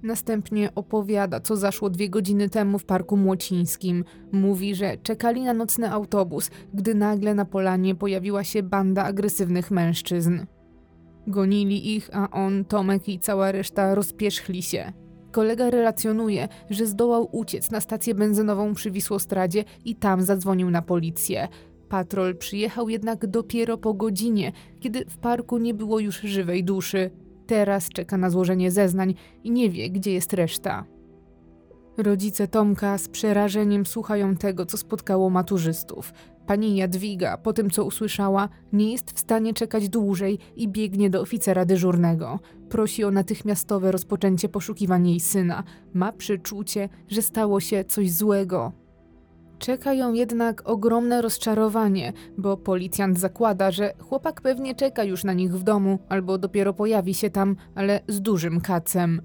[0.03, 4.03] Następnie opowiada, co zaszło dwie godziny temu w Parku Młocińskim.
[4.31, 10.39] Mówi, że czekali na nocny autobus, gdy nagle na polanie pojawiła się banda agresywnych mężczyzn.
[11.27, 14.93] Gonili ich, a on, Tomek i cała reszta rozpierzchli się.
[15.31, 21.47] Kolega relacjonuje, że zdołał uciec na stację benzynową przy Wisłostradzie i tam zadzwonił na policję.
[21.89, 27.11] Patrol przyjechał jednak dopiero po godzinie, kiedy w parku nie było już żywej duszy.
[27.47, 29.13] Teraz czeka na złożenie zeznań
[29.43, 30.85] i nie wie, gdzie jest reszta.
[31.97, 36.13] Rodzice Tomka z przerażeniem słuchają tego, co spotkało maturzystów.
[36.45, 41.21] Pani Jadwiga, po tym co usłyszała, nie jest w stanie czekać dłużej i biegnie do
[41.21, 42.39] oficera dyżurnego.
[42.69, 45.63] Prosi o natychmiastowe rozpoczęcie poszukiwań jej syna.
[45.93, 48.71] Ma przeczucie, że stało się coś złego.
[49.59, 55.53] Czeka ją jednak ogromne rozczarowanie, bo policjant zakłada, że chłopak pewnie czeka już na nich
[55.53, 59.21] w domu albo dopiero pojawi się tam, ale z dużym kacem.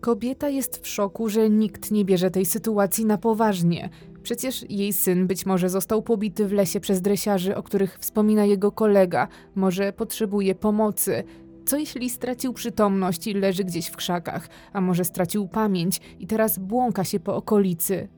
[0.00, 3.90] Kobieta jest w szoku, że nikt nie bierze tej sytuacji na poważnie.
[4.22, 8.72] Przecież jej syn być może został pobity w lesie przez dresiarzy, o których wspomina jego
[8.72, 11.24] kolega, może potrzebuje pomocy.
[11.70, 16.58] Co jeśli stracił przytomność i leży gdzieś w krzakach, a może stracił pamięć i teraz
[16.58, 18.08] błąka się po okolicy?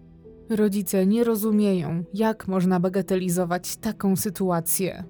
[0.51, 5.05] Rodzice nie rozumieją, jak można bagatelizować taką sytuację.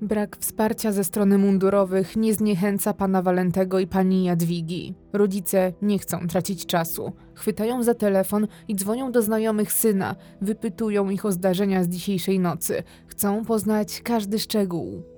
[0.00, 4.94] Brak wsparcia ze strony mundurowych nie zniechęca pana Walentego i pani Jadwigi.
[5.12, 7.12] Rodzice nie chcą tracić czasu.
[7.34, 12.82] Chwytają za telefon i dzwonią do znajomych syna, wypytują ich o zdarzenia z dzisiejszej nocy.
[13.06, 15.13] Chcą poznać każdy szczegół.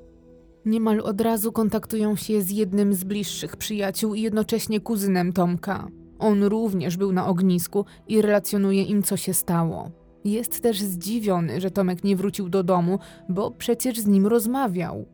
[0.67, 5.89] Niemal od razu kontaktują się z jednym z bliższych przyjaciół i jednocześnie kuzynem Tomka.
[6.19, 9.91] On również był na ognisku i relacjonuje im, co się stało.
[10.25, 12.99] Jest też zdziwiony, że Tomek nie wrócił do domu,
[13.29, 15.07] bo przecież z nim rozmawiał.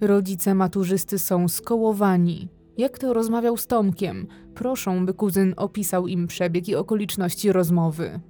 [0.00, 2.48] Rodzice maturzysty są skołowani.
[2.78, 4.26] Jak to rozmawiał z Tomkiem?
[4.54, 8.20] Proszą, by kuzyn opisał im przebieg i okoliczności rozmowy.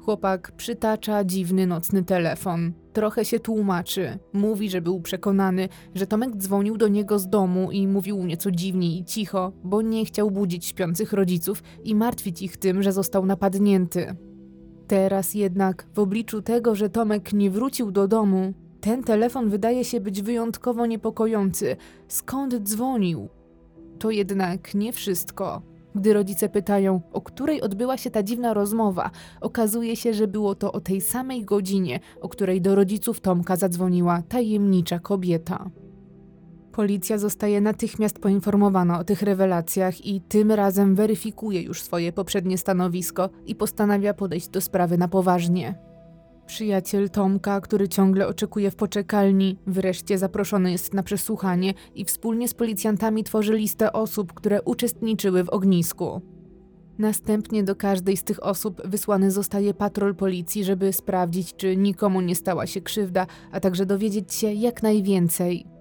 [0.00, 2.72] Chłopak przytacza dziwny nocny telefon.
[2.96, 4.18] Trochę się tłumaczy.
[4.32, 8.98] Mówi, że był przekonany, że Tomek dzwonił do niego z domu i mówił nieco dziwnie
[8.98, 14.16] i cicho, bo nie chciał budzić śpiących rodziców i martwić ich tym, że został napadnięty.
[14.86, 20.00] Teraz jednak, w obliczu tego, że Tomek nie wrócił do domu, ten telefon wydaje się
[20.00, 21.76] być wyjątkowo niepokojący.
[22.08, 23.28] Skąd dzwonił?
[23.98, 25.62] To jednak nie wszystko.
[25.96, 30.72] Gdy rodzice pytają, o której odbyła się ta dziwna rozmowa, okazuje się, że było to
[30.72, 35.70] o tej samej godzinie, o której do rodziców Tomka zadzwoniła tajemnicza kobieta.
[36.72, 43.30] Policja zostaje natychmiast poinformowana o tych rewelacjach i tym razem weryfikuje już swoje poprzednie stanowisko
[43.46, 45.74] i postanawia podejść do sprawy na poważnie.
[46.46, 52.54] Przyjaciel Tomka, który ciągle oczekuje w poczekalni, wreszcie zaproszony jest na przesłuchanie i wspólnie z
[52.54, 56.20] policjantami tworzy listę osób, które uczestniczyły w ognisku.
[56.98, 62.34] Następnie do każdej z tych osób wysłany zostaje patrol policji, żeby sprawdzić, czy nikomu nie
[62.34, 65.75] stała się krzywda, a także dowiedzieć się jak najwięcej.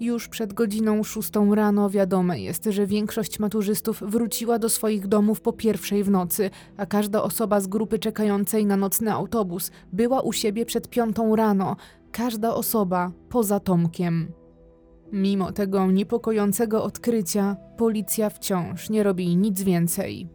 [0.00, 5.52] Już przed godziną szóstą rano wiadome jest, że większość maturzystów wróciła do swoich domów po
[5.52, 10.66] pierwszej w nocy, a każda osoba z grupy czekającej na nocny autobus była u siebie
[10.66, 11.76] przed piątą rano.
[12.12, 14.32] Każda osoba poza Tomkiem.
[15.12, 20.28] Mimo tego niepokojącego odkrycia, policja wciąż nie robi nic więcej.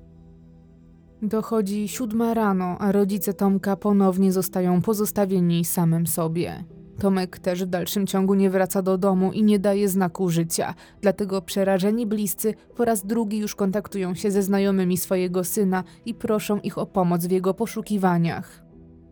[1.21, 6.63] Dochodzi siódma rano, a rodzice Tomka ponownie zostają pozostawieni samym sobie.
[7.01, 11.41] Tomek też w dalszym ciągu nie wraca do domu i nie daje znaku życia, dlatego
[11.41, 16.77] przerażeni bliscy po raz drugi już kontaktują się ze znajomymi swojego syna i proszą ich
[16.77, 18.63] o pomoc w jego poszukiwaniach.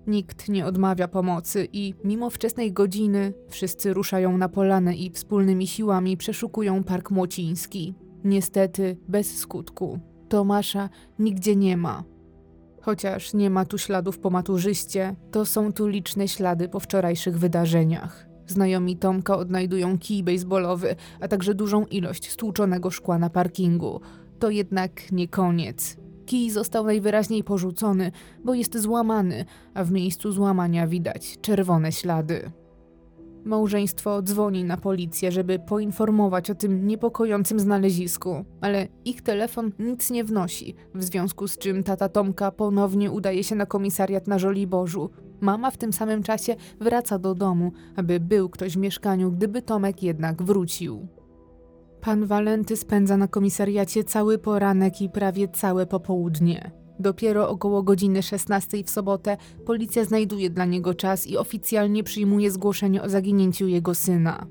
[0.07, 6.17] Nikt nie odmawia pomocy i mimo wczesnej godziny wszyscy ruszają na polanę i wspólnymi siłami
[6.17, 7.93] przeszukują Park Młociński.
[8.23, 9.99] Niestety bez skutku.
[10.27, 12.03] Tomasza nigdzie nie ma.
[12.81, 18.29] Chociaż nie ma tu śladów po maturzyście, to są tu liczne ślady po wczorajszych wydarzeniach.
[18.47, 24.01] Znajomi Tomka odnajdują kij baseballowy, a także dużą ilość stłuczonego szkła na parkingu.
[24.39, 25.97] To jednak nie koniec.
[26.25, 28.11] Kij został najwyraźniej porzucony,
[28.43, 32.51] bo jest złamany, a w miejscu złamania widać czerwone ślady.
[33.43, 40.23] Małżeństwo dzwoni na policję, żeby poinformować o tym niepokojącym znalezisku, ale ich telefon nic nie
[40.23, 45.09] wnosi, w związku z czym tata Tomka ponownie udaje się na komisariat na Żoliborzu.
[45.41, 50.03] Mama w tym samym czasie wraca do domu, aby był ktoś w mieszkaniu, gdyby Tomek
[50.03, 51.07] jednak wrócił.
[52.01, 56.71] Pan Walenty spędza na komisariacie cały poranek i prawie całe popołudnie.
[56.99, 63.01] Dopiero około godziny 16 w sobotę policja znajduje dla niego czas i oficjalnie przyjmuje zgłoszenie
[63.01, 64.47] o zaginięciu jego syna.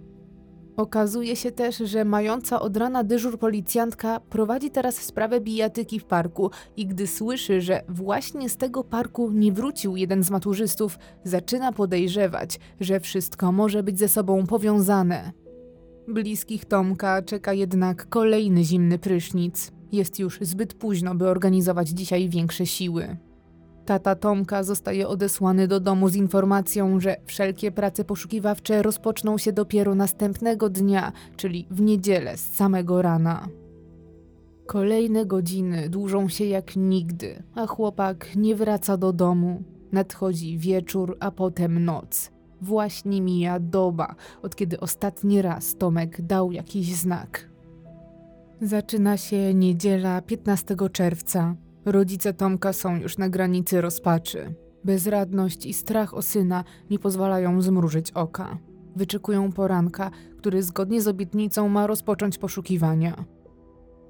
[0.76, 6.50] Okazuje się też, że mająca od rana dyżur policjantka prowadzi teraz sprawę bijatyki w parku
[6.76, 12.60] i gdy słyszy, że właśnie z tego parku nie wrócił jeden z maturzystów, zaczyna podejrzewać,
[12.80, 15.32] że wszystko może być ze sobą powiązane.
[16.08, 19.77] Bliskich Tomka czeka jednak kolejny zimny prysznic.
[19.92, 23.16] Jest już zbyt późno, by organizować dzisiaj większe siły.
[23.88, 29.94] Tata Tomka zostaje odesłany do domu z informacją, że wszelkie prace poszukiwawcze rozpoczną się dopiero
[29.94, 33.48] następnego dnia, czyli w niedzielę z samego rana.
[34.66, 39.62] Kolejne godziny dłużą się jak nigdy, a chłopak nie wraca do domu.
[39.92, 42.30] Nadchodzi wieczór, a potem noc.
[42.60, 47.50] Właśnie mija doba, od kiedy ostatni raz Tomek dał jakiś znak.
[48.62, 51.54] Zaczyna się niedziela 15 czerwca.
[51.84, 54.54] Rodzice Tomka są już na granicy rozpaczy.
[54.84, 58.58] Bezradność i strach o syna nie pozwalają zmrużyć oka.
[58.96, 63.24] Wyczekują poranka, który zgodnie z obietnicą ma rozpocząć poszukiwania.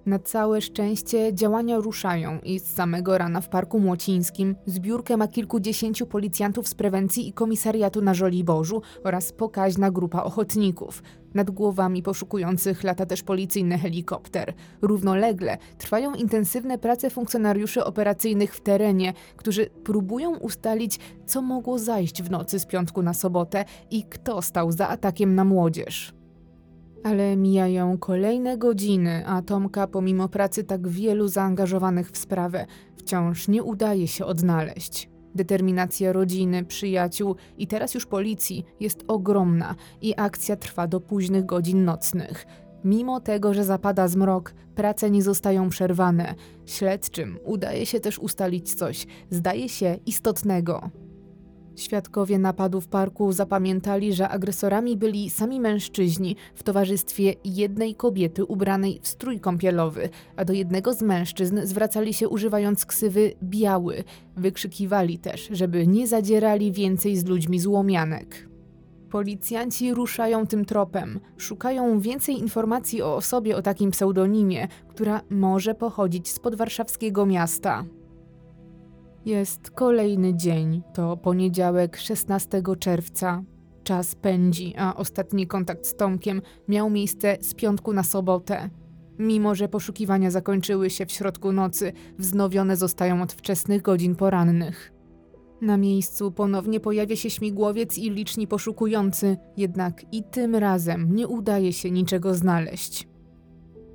[0.08, 6.06] Na całe szczęście działania ruszają i z samego rana w Parku Młocińskim zbiórkę ma kilkudziesięciu
[6.06, 11.02] policjantów z prewencji i komisariatu na Żoliborzu oraz pokaźna grupa ochotników.
[11.34, 14.54] Nad głowami poszukujących lata też policyjny helikopter.
[14.82, 22.30] Równolegle trwają intensywne prace funkcjonariuszy operacyjnych w terenie, którzy próbują ustalić, co mogło zajść w
[22.30, 26.17] nocy z piątku na sobotę i kto stał za atakiem na młodzież.
[27.04, 33.62] Ale mijają kolejne godziny, a Tomka, pomimo pracy tak wielu zaangażowanych w sprawę, wciąż nie
[33.62, 35.10] udaje się odnaleźć.
[35.34, 41.84] Determinacja rodziny, przyjaciół i teraz już policji jest ogromna i akcja trwa do późnych godzin
[41.84, 42.46] nocnych.
[42.84, 46.34] Mimo tego, że zapada zmrok, prace nie zostają przerwane.
[46.66, 50.90] Śledczym udaje się też ustalić coś, zdaje się, istotnego.
[51.78, 59.00] Świadkowie napadu w parku zapamiętali, że agresorami byli sami mężczyźni w towarzystwie jednej kobiety ubranej
[59.02, 64.04] w strój kąpielowy, a do jednego z mężczyzn zwracali się używając ksywy biały.
[64.36, 68.48] Wykrzykiwali też, żeby nie zadzierali więcej z ludźmi złomianek.
[69.10, 76.28] Policjanci ruszają tym tropem, szukają więcej informacji o osobie o takim pseudonimie, która może pochodzić
[76.28, 77.84] z podwarszawskiego miasta.
[79.28, 83.42] Jest kolejny dzień, to poniedziałek 16 czerwca.
[83.84, 88.70] Czas pędzi, a ostatni kontakt z Tomkiem miał miejsce z piątku na sobotę.
[89.18, 94.92] Mimo, że poszukiwania zakończyły się w środku nocy, wznowione zostają od wczesnych godzin porannych.
[95.60, 101.72] Na miejscu ponownie pojawia się śmigłowiec i liczni poszukujący, jednak i tym razem nie udaje
[101.72, 103.08] się niczego znaleźć.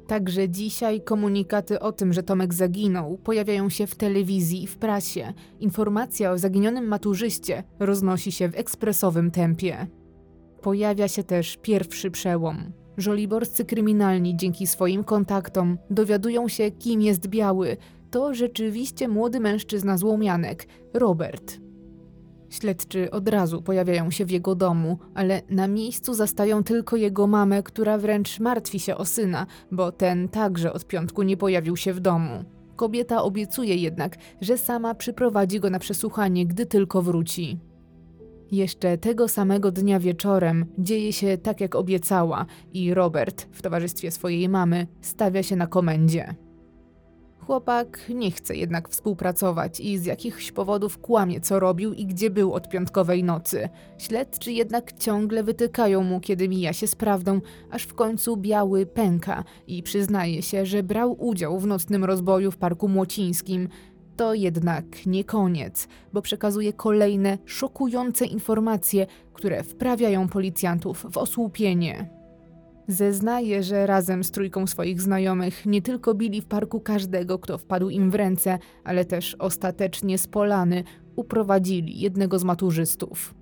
[0.07, 5.33] Także dzisiaj komunikaty o tym, że Tomek zaginął, pojawiają się w telewizji i w prasie.
[5.59, 9.87] Informacja o zaginionym maturzyście roznosi się w ekspresowym tempie.
[10.61, 12.71] Pojawia się też pierwszy przełom.
[12.97, 17.77] Żoliborscy kryminalni dzięki swoim kontaktom dowiadują się, kim jest biały.
[18.11, 21.62] To rzeczywiście młody mężczyzna z Łomianek, Robert.
[22.53, 27.63] Śledczy od razu pojawiają się w jego domu, ale na miejscu zastają tylko jego mamę,
[27.63, 31.99] która wręcz martwi się o syna, bo ten także od piątku nie pojawił się w
[31.99, 32.43] domu.
[32.75, 37.59] Kobieta obiecuje jednak, że sama przyprowadzi go na przesłuchanie, gdy tylko wróci.
[38.51, 44.49] Jeszcze tego samego dnia wieczorem dzieje się tak, jak obiecała, i Robert, w towarzystwie swojej
[44.49, 46.35] mamy, stawia się na komendzie.
[47.45, 52.53] Chłopak nie chce jednak współpracować i z jakichś powodów kłamie, co robił i gdzie był
[52.53, 53.69] od piątkowej nocy.
[53.97, 57.41] Śledczy jednak ciągle wytykają mu, kiedy mija się z prawdą,
[57.71, 62.57] aż w końcu biały pęka i przyznaje się, że brał udział w nocnym rozboju w
[62.57, 63.69] Parku Młocińskim.
[64.17, 72.22] To jednak nie koniec, bo przekazuje kolejne szokujące informacje, które wprawiają policjantów w osłupienie.
[72.87, 77.89] Zeznaje, że razem z trójką swoich znajomych nie tylko bili w parku każdego, kto wpadł
[77.89, 80.83] im w ręce, ale też ostatecznie z polany
[81.15, 83.35] uprowadzili jednego z maturzystów.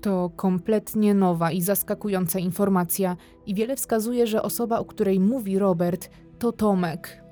[0.00, 6.10] To kompletnie nowa i zaskakująca informacja, i wiele wskazuje, że osoba, o której mówi Robert,
[6.38, 7.25] to Tomek,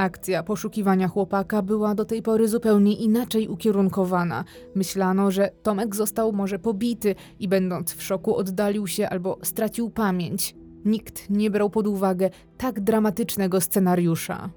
[0.00, 4.44] Akcja poszukiwania chłopaka była do tej pory zupełnie inaczej ukierunkowana.
[4.74, 10.54] Myślano, że Tomek został może pobity i będąc w szoku oddalił się albo stracił pamięć.
[10.84, 14.50] Nikt nie brał pod uwagę tak dramatycznego scenariusza.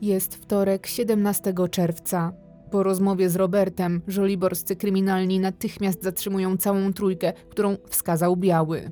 [0.00, 2.32] Jest wtorek 17 czerwca.
[2.70, 8.90] Po rozmowie z Robertem, żoliborscy kryminalni natychmiast zatrzymują całą trójkę, którą wskazał Biały.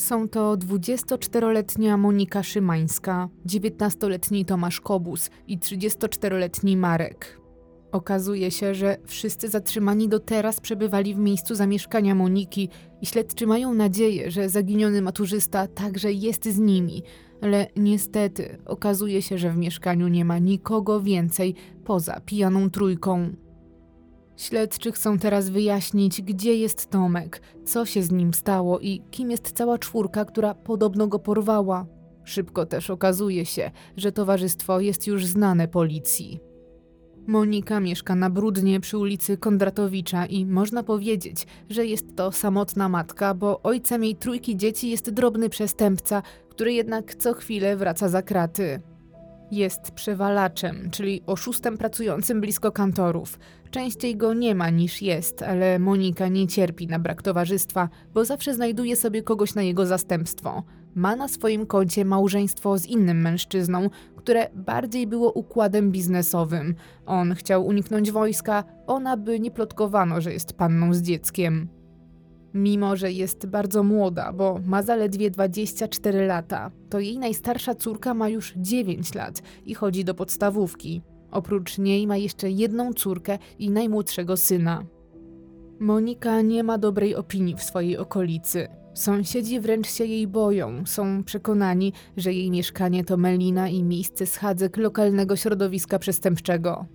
[0.00, 7.40] Są to 24-letnia Monika Szymańska, 19-letni Tomasz Kobus i 34-letni Marek.
[7.92, 12.68] Okazuje się, że wszyscy zatrzymani do teraz przebywali w miejscu zamieszkania Moniki
[13.02, 17.02] i śledczy mają nadzieję, że zaginiony maturzysta także jest z nimi,
[17.42, 23.30] ale niestety okazuje się, że w mieszkaniu nie ma nikogo więcej poza pijaną trójką.
[24.40, 29.52] Śledczy chcą teraz wyjaśnić, gdzie jest Tomek, co się z nim stało i kim jest
[29.52, 31.86] cała czwórka, która podobno go porwała.
[32.24, 36.40] Szybko też okazuje się, że towarzystwo jest już znane policji.
[37.26, 43.34] Monika mieszka na Brudnie przy ulicy Kondratowicza i można powiedzieć, że jest to samotna matka,
[43.34, 48.80] bo ojcem jej trójki dzieci jest drobny przestępca, który jednak co chwilę wraca za kraty.
[49.50, 53.38] Jest przewalaczem, czyli oszustem pracującym blisko kantorów.
[53.70, 58.54] Częściej go nie ma niż jest, ale Monika nie cierpi na brak towarzystwa, bo zawsze
[58.54, 60.62] znajduje sobie kogoś na jego zastępstwo.
[60.94, 66.74] Ma na swoim koncie małżeństwo z innym mężczyzną, które bardziej było układem biznesowym.
[67.06, 71.68] On chciał uniknąć wojska, ona by nie plotkowano, że jest panną z dzieckiem.
[72.54, 78.28] Mimo, że jest bardzo młoda, bo ma zaledwie 24 lata, to jej najstarsza córka ma
[78.28, 81.02] już 9 lat i chodzi do podstawówki.
[81.30, 84.84] Oprócz niej ma jeszcze jedną córkę i najmłodszego syna.
[85.80, 88.68] Monika nie ma dobrej opinii w swojej okolicy.
[88.94, 94.76] Sąsiedzi wręcz się jej boją, są przekonani, że jej mieszkanie to melina i miejsce schadzek
[94.76, 96.86] lokalnego środowiska przestępczego.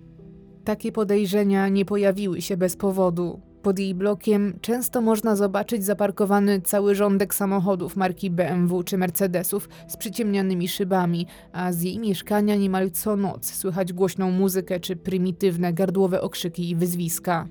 [0.64, 3.40] Takie podejrzenia nie pojawiły się bez powodu.
[3.66, 9.96] Pod jej blokiem często można zobaczyć zaparkowany cały rządek samochodów marki BMW czy Mercedesów z
[9.96, 16.20] przyciemnianymi szybami, a z jej mieszkania niemal co noc słychać głośną muzykę czy prymitywne gardłowe
[16.20, 17.48] okrzyki i wyzwiska.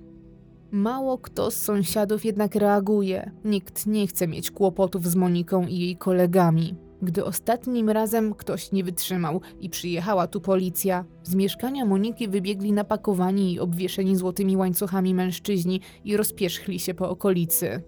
[0.72, 3.32] Mało kto z sąsiadów jednak reaguje.
[3.46, 6.76] Nikt nie chce mieć kłopotów z Moniką i jej kolegami.
[7.02, 13.54] Gdy ostatnim razem ktoś nie wytrzymał i przyjechała tu policja, z mieszkania Moniki wybiegli napakowani
[13.54, 17.82] i obwieszeni złotymi łańcuchami mężczyźni i rozpierzchli się po okolicy.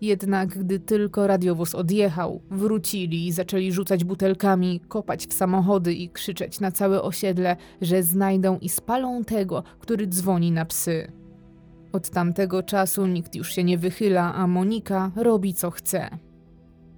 [0.00, 6.60] Jednak gdy tylko radiowóz odjechał, wrócili i zaczęli rzucać butelkami, kopać w samochody i krzyczeć
[6.60, 11.12] na całe osiedle, że znajdą i spalą tego, który dzwoni na psy.
[11.92, 16.18] Od tamtego czasu nikt już się nie wychyla, a Monika robi co chce.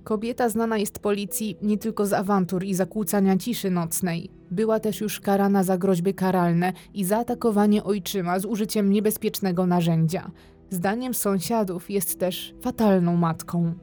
[0.06, 4.30] Kobieta znana jest policji nie tylko z awantur i zakłócania ciszy nocnej.
[4.50, 10.30] Była też już karana za groźby karalne i zaatakowanie ojczyma z użyciem niebezpiecznego narzędzia.
[10.70, 13.74] Zdaniem sąsiadów jest też fatalną matką.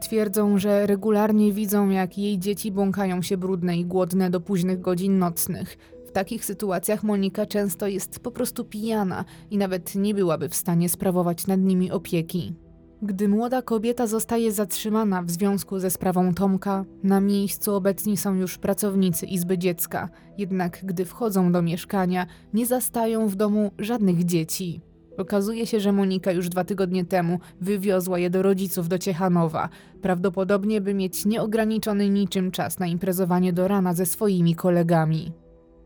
[0.00, 5.18] Twierdzą, że regularnie widzą, jak jej dzieci błąkają się brudne i głodne do późnych godzin
[5.18, 5.76] nocnych.
[6.06, 10.88] W takich sytuacjach Monika często jest po prostu pijana i nawet nie byłaby w stanie
[10.88, 12.54] sprawować nad nimi opieki.
[13.02, 18.58] Gdy młoda kobieta zostaje zatrzymana w związku ze sprawą Tomka, na miejscu obecni są już
[18.58, 24.80] pracownicy Izby Dziecka, jednak gdy wchodzą do mieszkania, nie zastają w domu żadnych dzieci.
[25.18, 29.68] Okazuje się, że Monika już dwa tygodnie temu wywiozła je do rodziców do Ciechanowa,
[30.02, 35.32] prawdopodobnie by mieć nieograniczony niczym czas na imprezowanie do rana ze swoimi kolegami.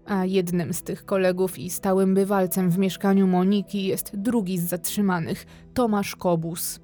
[0.07, 5.47] A jednym z tych kolegów i stałym bywalcem w mieszkaniu Moniki jest drugi z zatrzymanych,
[5.75, 6.84] Tomasz Kobus.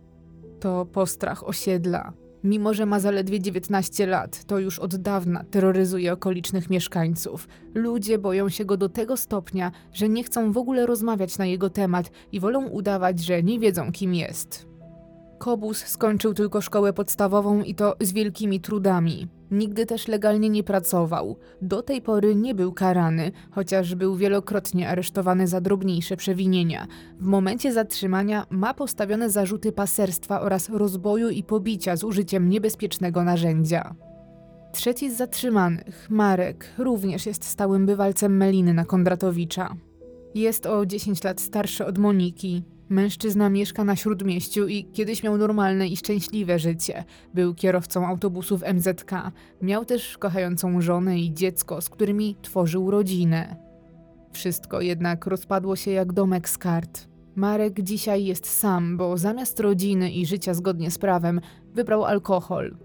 [0.60, 2.12] To postrach osiedla.
[2.44, 7.48] Mimo, że ma zaledwie 19 lat, to już od dawna terroryzuje okolicznych mieszkańców.
[7.74, 11.70] Ludzie boją się go do tego stopnia, że nie chcą w ogóle rozmawiać na jego
[11.70, 14.66] temat i wolą udawać, że nie wiedzą, kim jest.
[15.38, 19.28] Kobus skończył tylko szkołę podstawową i to z wielkimi trudami.
[19.50, 21.36] Nigdy też legalnie nie pracował.
[21.62, 26.86] Do tej pory nie był karany, chociaż był wielokrotnie aresztowany za drobniejsze przewinienia.
[27.20, 33.94] W momencie zatrzymania ma postawione zarzuty paserstwa oraz rozboju i pobicia z użyciem niebezpiecznego narzędzia.
[34.72, 39.76] Trzeci z zatrzymanych, Marek, również jest stałym bywalcem Meliny na Kondratowicza.
[40.34, 42.62] Jest o 10 lat starszy od Moniki.
[42.90, 47.04] Mężczyzna mieszka na śródmieściu i kiedyś miał normalne i szczęśliwe życie.
[47.34, 49.10] Był kierowcą autobusów MZK.
[49.62, 53.56] Miał też kochającą żonę i dziecko, z którymi tworzył rodzinę.
[54.32, 57.08] Wszystko jednak rozpadło się jak domek z kart.
[57.34, 61.40] Marek dzisiaj jest sam, bo zamiast rodziny i życia zgodnie z prawem
[61.74, 62.76] wybrał alkohol.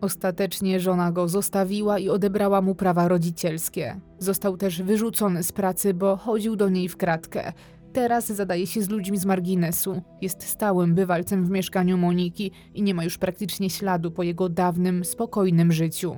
[0.00, 4.00] Ostatecznie żona go zostawiła i odebrała mu prawa rodzicielskie.
[4.18, 7.52] Został też wyrzucony z pracy, bo chodził do niej w kratkę.
[7.92, 10.02] Teraz zadaje się z ludźmi z marginesu.
[10.20, 15.04] Jest stałym bywalcem w mieszkaniu Moniki i nie ma już praktycznie śladu po jego dawnym,
[15.04, 16.16] spokojnym życiu.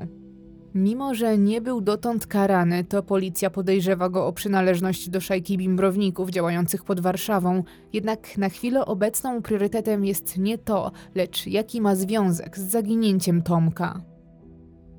[0.75, 6.31] Mimo, że nie był dotąd karany, to policja podejrzewa go o przynależność do szajki bimbrowników
[6.31, 7.63] działających pod Warszawą.
[7.93, 14.10] Jednak na chwilę obecną priorytetem jest nie to, lecz jaki ma związek z zaginięciem Tomka.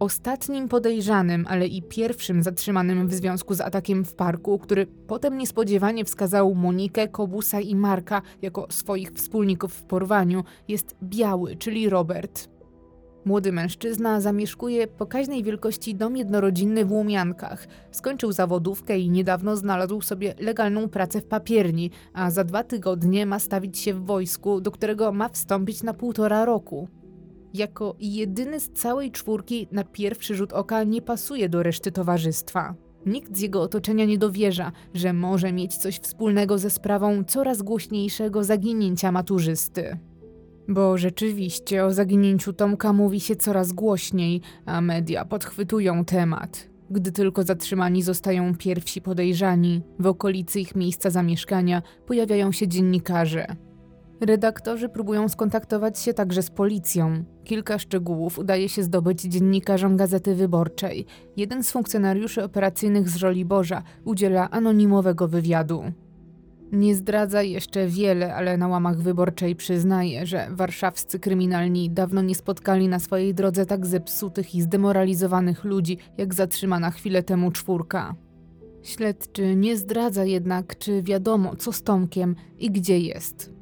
[0.01, 6.05] Ostatnim podejrzanym, ale i pierwszym zatrzymanym w związku z atakiem w parku, który potem niespodziewanie
[6.05, 12.49] wskazał Monikę, Kobusa i Marka jako swoich wspólników w porwaniu, jest Biały, czyli Robert.
[13.25, 17.67] Młody mężczyzna zamieszkuje pokaźnej wielkości dom jednorodzinny w Łomiankach.
[17.91, 23.39] Skończył zawodówkę i niedawno znalazł sobie legalną pracę w papierni, a za dwa tygodnie ma
[23.39, 26.87] stawić się w wojsku, do którego ma wstąpić na półtora roku.
[27.53, 32.75] Jako jedyny z całej czwórki na pierwszy rzut oka nie pasuje do reszty towarzystwa.
[33.05, 38.43] Nikt z jego otoczenia nie dowierza, że może mieć coś wspólnego ze sprawą coraz głośniejszego
[38.43, 39.97] zaginięcia maturzysty.
[40.67, 46.69] Bo rzeczywiście o zaginięciu Tomka mówi się coraz głośniej, a media podchwytują temat.
[46.89, 53.55] Gdy tylko zatrzymani zostają pierwsi podejrzani, w okolicy ich miejsca zamieszkania pojawiają się dziennikarze.
[54.21, 57.23] Redaktorzy próbują skontaktować się także z policją.
[57.43, 61.05] Kilka szczegółów udaje się zdobyć dziennikarzom Gazety Wyborczej.
[61.37, 65.83] Jeden z funkcjonariuszy operacyjnych z Żoliborza udziela anonimowego wywiadu.
[66.71, 72.87] Nie zdradza jeszcze wiele, ale na łamach wyborczej przyznaje, że warszawscy kryminalni dawno nie spotkali
[72.87, 78.15] na swojej drodze tak zepsutych i zdemoralizowanych ludzi, jak zatrzymana chwilę temu czwórka.
[78.83, 83.60] Śledczy nie zdradza jednak, czy wiadomo, co z Tomkiem i gdzie jest.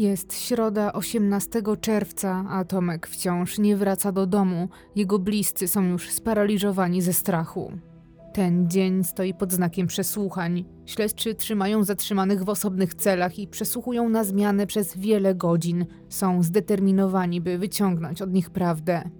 [0.00, 4.68] Jest środa 18 czerwca, a Tomek wciąż nie wraca do domu.
[4.96, 7.72] Jego bliscy są już sparaliżowani ze strachu.
[8.34, 10.64] Ten dzień stoi pod znakiem przesłuchań.
[10.86, 15.86] Śledczy trzymają zatrzymanych w osobnych celach i przesłuchują na zmianę przez wiele godzin.
[16.08, 19.10] Są zdeterminowani, by wyciągnąć od nich prawdę.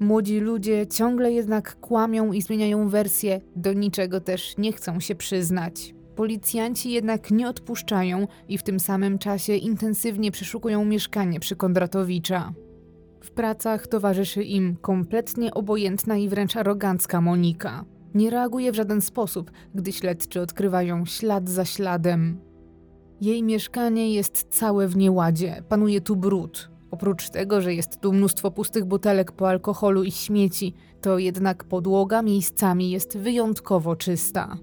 [0.00, 5.95] Młodzi ludzie ciągle jednak kłamią i zmieniają wersje, do niczego też nie chcą się przyznać.
[6.16, 12.52] Policjanci jednak nie odpuszczają i w tym samym czasie intensywnie przeszukują mieszkanie przy Kondratowicza.
[13.20, 17.84] W pracach towarzyszy im kompletnie obojętna i wręcz arogancka Monika.
[18.14, 22.40] Nie reaguje w żaden sposób, gdy śledczy odkrywają ślad za śladem.
[23.20, 26.70] Jej mieszkanie jest całe w nieładzie, panuje tu brud.
[26.90, 32.22] Oprócz tego, że jest tu mnóstwo pustych butelek po alkoholu i śmieci, to jednak podłoga
[32.22, 34.58] miejscami jest wyjątkowo czysta.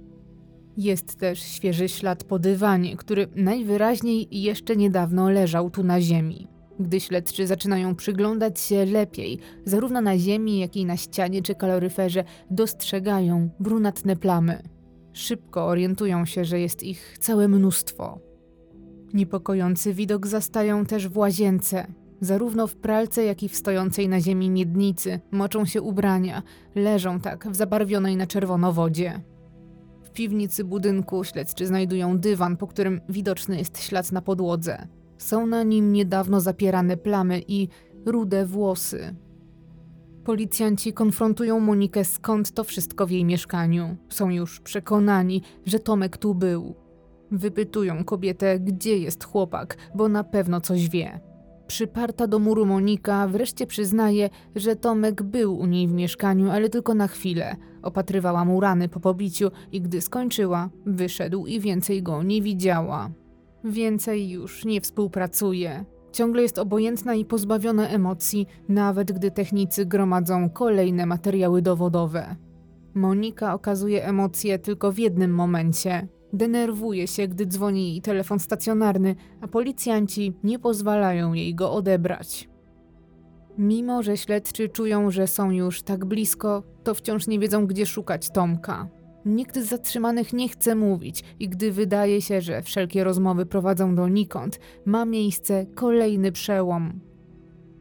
[0.77, 6.47] Jest też świeży ślad po dywanie, który najwyraźniej jeszcze niedawno leżał tu na ziemi.
[6.79, 12.23] Gdy śledczy zaczynają przyglądać się lepiej, zarówno na ziemi, jak i na ścianie czy kaloryferze,
[12.51, 14.63] dostrzegają brunatne plamy.
[15.13, 18.19] Szybko orientują się, że jest ich całe mnóstwo.
[19.13, 21.87] Niepokojący widok zastają też w łazience.
[22.21, 26.43] Zarówno w pralce, jak i w stojącej na ziemi miednicy moczą się ubrania,
[26.75, 29.21] leżą tak w zabarwionej na czerwono wodzie.
[30.13, 34.87] Piwnicy budynku śledczy znajdują dywan, po którym widoczny jest ślad na podłodze.
[35.17, 37.67] Są na nim niedawno zapierane plamy i
[38.05, 39.15] rude włosy.
[40.23, 43.97] Policjanci konfrontują Monikę skąd to wszystko w jej mieszkaniu.
[44.09, 46.75] Są już przekonani, że Tomek tu był.
[47.31, 51.19] Wypytują kobietę, gdzie jest chłopak, bo na pewno coś wie.
[51.67, 56.93] Przyparta do muru Monika wreszcie przyznaje, że Tomek był u niej w mieszkaniu, ale tylko
[56.93, 57.55] na chwilę.
[57.83, 63.09] Opatrywała mu rany po pobiciu i gdy skończyła, wyszedł i więcej go nie widziała.
[63.63, 65.85] Więcej już nie współpracuje.
[66.11, 72.35] Ciągle jest obojętna i pozbawiona emocji, nawet gdy technicy gromadzą kolejne materiały dowodowe.
[72.93, 76.07] Monika okazuje emocje tylko w jednym momencie.
[76.33, 82.49] Denerwuje się, gdy dzwoni jej telefon stacjonarny, a policjanci nie pozwalają jej go odebrać.
[83.57, 88.29] Mimo, że śledczy czują, że są już tak blisko, to wciąż nie wiedzą, gdzie szukać
[88.29, 88.87] Tomka.
[89.25, 94.59] Nikt z zatrzymanych nie chce mówić i gdy wydaje się, że wszelkie rozmowy prowadzą donikąd,
[94.85, 96.99] ma miejsce kolejny przełom.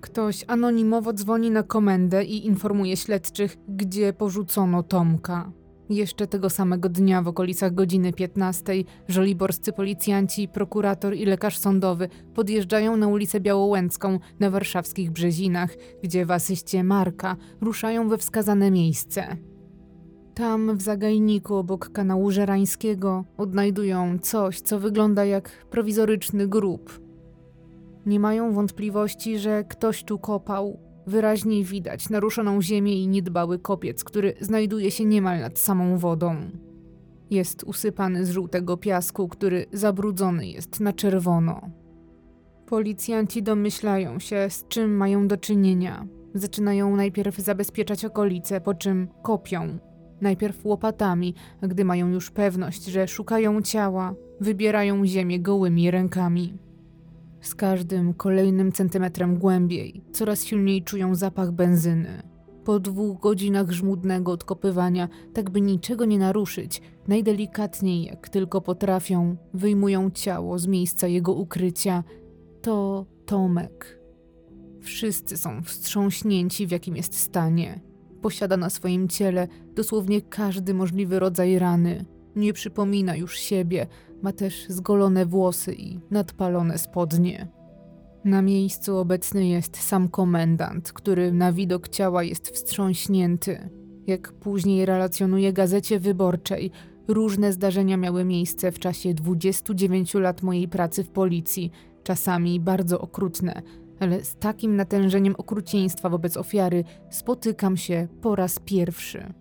[0.00, 5.52] Ktoś anonimowo dzwoni na komendę i informuje śledczych, gdzie porzucono Tomka.
[5.90, 8.72] Jeszcze tego samego dnia w okolicach godziny 15
[9.08, 16.30] żoliborscy policjanci, prokurator i lekarz sądowy podjeżdżają na ulicę Białołęcką na warszawskich Brzezinach, gdzie w
[16.30, 19.36] asyście Marka ruszają we wskazane miejsce.
[20.34, 27.00] Tam, w zagajniku obok kanału Żerańskiego, odnajdują coś, co wygląda jak prowizoryczny grób.
[28.06, 30.91] Nie mają wątpliwości, że ktoś tu kopał.
[31.07, 36.36] Wyraźnie widać naruszoną ziemię i niedbały kopiec, który znajduje się niemal nad samą wodą.
[37.30, 41.61] Jest usypany z żółtego piasku, który zabrudzony jest na czerwono.
[42.66, 46.07] Policjanci domyślają się, z czym mają do czynienia.
[46.34, 49.78] Zaczynają najpierw zabezpieczać okolice, po czym kopią.
[50.20, 56.55] Najpierw łopatami, gdy mają już pewność, że szukają ciała, wybierają ziemię gołymi rękami.
[57.43, 62.22] Z każdym kolejnym centymetrem głębiej coraz silniej czują zapach benzyny.
[62.64, 70.11] Po dwóch godzinach żmudnego odkopywania, tak by niczego nie naruszyć, najdelikatniej jak tylko potrafią, wyjmują
[70.11, 72.05] ciało z miejsca jego ukrycia.
[72.62, 74.01] To Tomek.
[74.80, 77.80] Wszyscy są wstrząśnięci, w jakim jest stanie.
[78.20, 82.05] Posiada na swoim ciele dosłownie każdy możliwy rodzaj rany.
[82.36, 83.86] Nie przypomina już siebie,
[84.22, 87.48] ma też zgolone włosy i nadpalone spodnie.
[88.24, 93.70] Na miejscu obecny jest sam komendant, który na widok ciała jest wstrząśnięty.
[94.06, 96.70] Jak później relacjonuje gazecie wyborczej,
[97.08, 101.70] różne zdarzenia miały miejsce w czasie 29 lat mojej pracy w policji,
[102.02, 103.62] czasami bardzo okrutne,
[104.00, 109.32] ale z takim natężeniem okrucieństwa wobec ofiary spotykam się po raz pierwszy.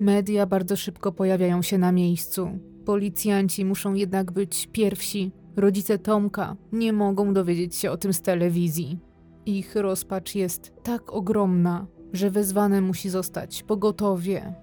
[0.00, 2.58] Media bardzo szybko pojawiają się na miejscu.
[2.84, 5.32] Policjanci muszą jednak być pierwsi.
[5.56, 8.98] Rodzice Tomka nie mogą dowiedzieć się o tym z telewizji.
[9.46, 14.54] Ich rozpacz jest tak ogromna, że wezwane musi zostać pogotowie.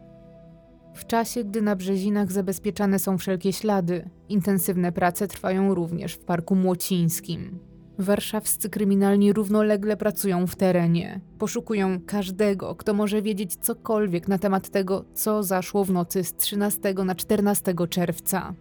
[0.93, 6.55] W czasie, gdy na Brzezinach zabezpieczane są wszelkie ślady, intensywne prace trwają również w Parku
[6.55, 7.68] Młocińskim.
[7.99, 11.21] Warszawscy kryminalni równolegle pracują w terenie.
[11.37, 16.93] Poszukują każdego, kto może wiedzieć cokolwiek na temat tego, co zaszło w nocy z 13
[16.93, 18.53] na 14 czerwca.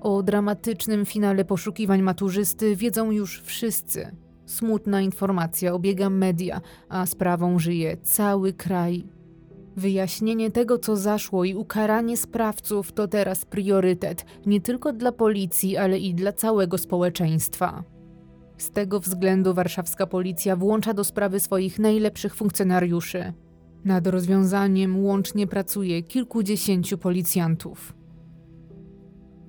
[0.00, 4.16] O dramatycznym finale poszukiwań maturzysty wiedzą już wszyscy.
[4.46, 9.06] Smutna informacja obiega media, a sprawą żyje cały kraj.
[9.76, 15.98] Wyjaśnienie tego, co zaszło i ukaranie sprawców to teraz priorytet nie tylko dla policji, ale
[15.98, 17.95] i dla całego społeczeństwa.
[18.58, 23.32] Z tego względu warszawska policja włącza do sprawy swoich najlepszych funkcjonariuszy.
[23.84, 27.94] Nad rozwiązaniem łącznie pracuje kilkudziesięciu policjantów.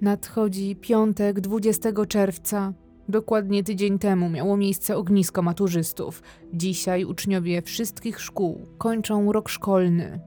[0.01, 2.73] Nadchodzi piątek 20 czerwca.
[3.09, 6.21] Dokładnie tydzień temu miało miejsce ognisko maturzystów.
[6.53, 10.19] Dzisiaj uczniowie wszystkich szkół kończą rok szkolny.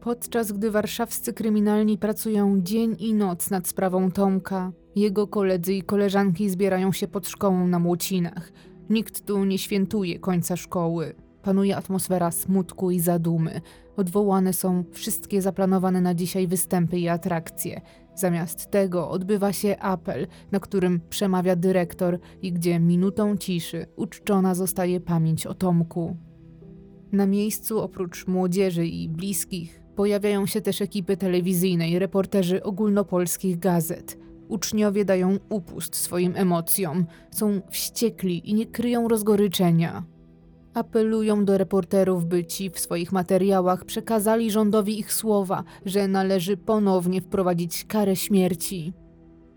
[0.00, 6.50] Podczas gdy warszawscy kryminalni pracują dzień i noc nad sprawą Tomka, jego koledzy i koleżanki
[6.50, 8.52] zbierają się pod szkołą na Młocinach.
[8.90, 11.14] Nikt tu nie świętuje końca szkoły.
[11.42, 13.60] Panuje atmosfera smutku i zadumy.
[13.96, 17.80] Odwołane są wszystkie zaplanowane na dzisiaj występy i atrakcje.
[18.14, 25.00] Zamiast tego odbywa się apel, na którym przemawia dyrektor i gdzie minutą ciszy uczczona zostaje
[25.00, 26.16] pamięć o Tomku.
[27.12, 34.27] Na miejscu oprócz młodzieży i bliskich pojawiają się też ekipy telewizyjne i reporterzy ogólnopolskich gazet.
[34.48, 40.04] Uczniowie dają upust swoim emocjom, są wściekli i nie kryją rozgoryczenia.
[40.74, 47.20] Apelują do reporterów, by ci w swoich materiałach przekazali rządowi ich słowa, że należy ponownie
[47.20, 48.92] wprowadzić karę śmierci.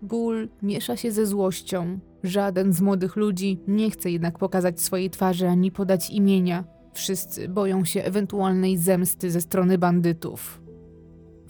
[0.02, 1.98] Ból miesza się ze złością.
[2.22, 6.64] Żaden z młodych ludzi nie chce jednak pokazać swojej twarzy ani podać imienia.
[6.92, 10.61] Wszyscy boją się ewentualnej zemsty ze strony bandytów.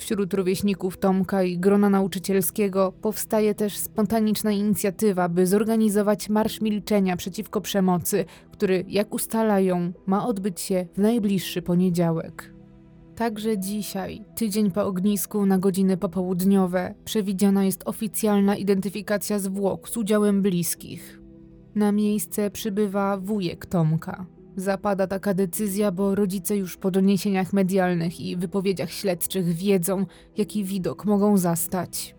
[0.03, 7.61] Wśród rówieśników Tomka i grona nauczycielskiego powstaje też spontaniczna inicjatywa, by zorganizować Marsz Milczenia przeciwko
[7.61, 12.55] przemocy, który, jak ustalają, ma odbyć się w najbliższy poniedziałek.
[13.16, 20.42] Także dzisiaj, tydzień po ognisku na godziny popołudniowe, przewidziana jest oficjalna identyfikacja zwłok z udziałem
[20.42, 21.20] bliskich.
[21.74, 24.26] Na miejsce przybywa wujek Tomka.
[24.57, 31.05] Zapada taka decyzja, bo rodzice już po doniesieniach medialnych i wypowiedziach śledczych wiedzą, jaki widok
[31.05, 32.14] mogą zastać.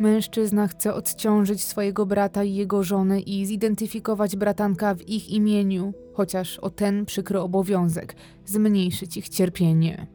[0.00, 6.58] Mężczyzna chce odciążyć swojego brata i jego żonę i zidentyfikować bratanka w ich imieniu, chociaż
[6.58, 8.14] o ten przykry obowiązek
[8.44, 10.06] zmniejszyć ich cierpienie.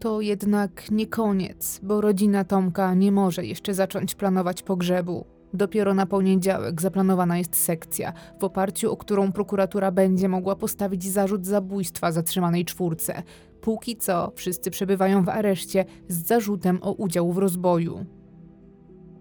[0.00, 5.33] To jednak nie koniec, bo rodzina Tomka nie może jeszcze zacząć planować pogrzebu.
[5.54, 11.46] Dopiero na poniedziałek zaplanowana jest sekcja, w oparciu o którą prokuratura będzie mogła postawić zarzut
[11.46, 13.22] zabójstwa zatrzymanej czwórce.
[13.60, 18.06] Póki co wszyscy przebywają w areszcie z zarzutem o udział w rozboju.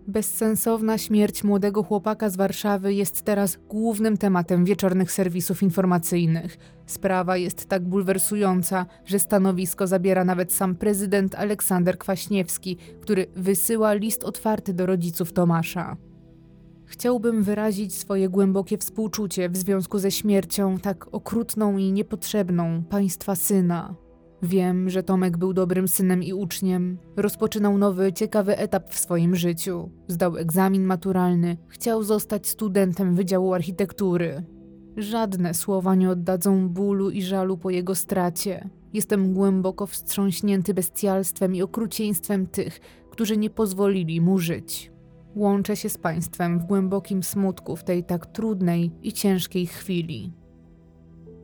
[0.07, 6.57] Bezsensowna śmierć młodego chłopaka z Warszawy jest teraz głównym tematem wieczornych serwisów informacyjnych.
[6.86, 14.23] Sprawa jest tak bulwersująca, że stanowisko zabiera nawet sam prezydent Aleksander Kwaśniewski, który wysyła list
[14.23, 15.97] otwarty do rodziców Tomasza.
[16.93, 23.95] Chciałbym wyrazić swoje głębokie współczucie w związku ze śmiercią tak okrutną i niepotrzebną państwa syna.
[24.43, 26.97] Wiem, że Tomek był dobrym synem i uczniem.
[27.15, 29.89] Rozpoczynał nowy, ciekawy etap w swoim życiu.
[30.07, 34.43] Zdał egzamin maturalny, chciał zostać studentem Wydziału Architektury.
[34.97, 38.69] Żadne słowa nie oddadzą bólu i żalu po jego stracie.
[38.93, 42.79] Jestem głęboko wstrząśnięty bestialstwem i okrucieństwem tych,
[43.11, 44.92] którzy nie pozwolili mu żyć.
[45.36, 50.34] Łączę się z Państwem w głębokim smutku w tej tak trudnej i ciężkiej chwili.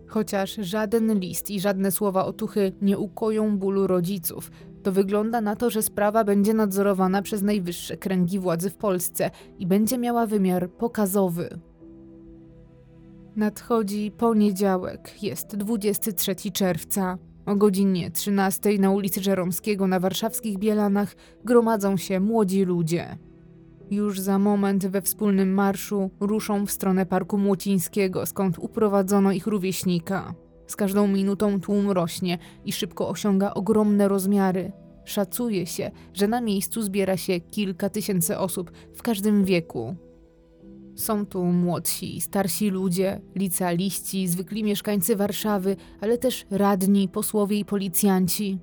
[0.08, 4.52] Chociaż żaden list i żadne słowa otuchy nie ukoją bólu rodziców,
[4.84, 9.68] to wygląda na to, że sprawa będzie nadzorowana przez najwyższe kręgi władzy w Polsce i
[9.68, 11.60] będzie miała wymiar pokazowy.
[13.36, 17.18] Nadchodzi poniedziałek, jest 23 czerwca.
[17.46, 23.18] O godzinie 13 na ulicy Żeromskiego na warszawskich Bielanach gromadzą się młodzi ludzie.
[23.92, 30.34] Już za moment we wspólnym marszu ruszą w stronę Parku Młocińskiego, skąd uprowadzono ich rówieśnika.
[30.68, 34.72] Z każdą minutą tłum rośnie i szybko osiąga ogromne rozmiary.
[35.06, 39.96] Szacuje się, że na miejscu zbiera się kilka tysięcy osób w każdym wieku.
[40.96, 48.60] Są tu młodsi starsi ludzie, licealiści, zwykli mieszkańcy Warszawy, ale też radni, posłowie i policjanci.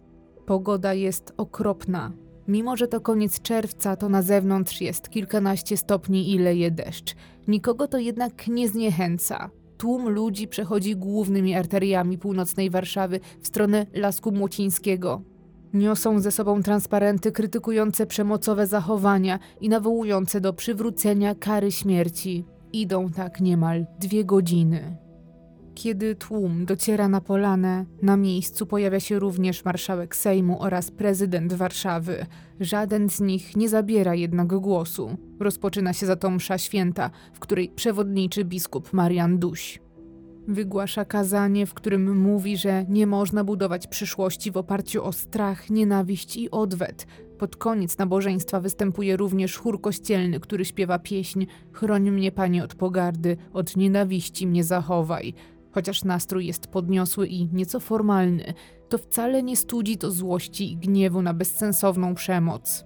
[0.47, 2.13] Pogoda jest okropna.
[2.49, 7.15] Mimo, że to koniec czerwca, to na zewnątrz jest kilkanaście stopni i leje deszcz.
[7.49, 9.51] Nikogo to jednak nie zniechęca.
[9.79, 15.23] Tłum ludzi przechodzi głównymi arteriami północnej Warszawy w stronę Lasku Młocińskiego.
[15.75, 22.45] Niosą ze sobą transparenty krytykujące przemocowe zachowania i nawołujące do przywrócenia kary śmierci.
[22.73, 25.06] Idą tak niemal dwie godziny.
[25.77, 32.27] Kiedy tłum dociera na polanę, na miejscu pojawia się również marszałek Sejmu oraz prezydent Warszawy.
[32.61, 35.17] Żaden z nich nie zabiera jednak głosu.
[35.41, 39.81] Rozpoczyna się za to msza święta, w której przewodniczy biskup Marian Duś.
[40.49, 46.37] Wygłasza kazanie, w którym mówi, że nie można budować przyszłości w oparciu o strach, nienawiść
[46.37, 47.07] i odwet.
[47.39, 53.37] Pod koniec nabożeństwa występuje również chór kościelny, który śpiewa pieśń Chroń mnie, Panie, od pogardy,
[53.53, 55.35] od nienawiści mnie zachowaj.
[55.77, 58.55] Chociaż nastrój jest podniosły i nieco formalny,
[58.89, 62.85] to wcale nie studzi to złości i gniewu na bezsensowną przemoc.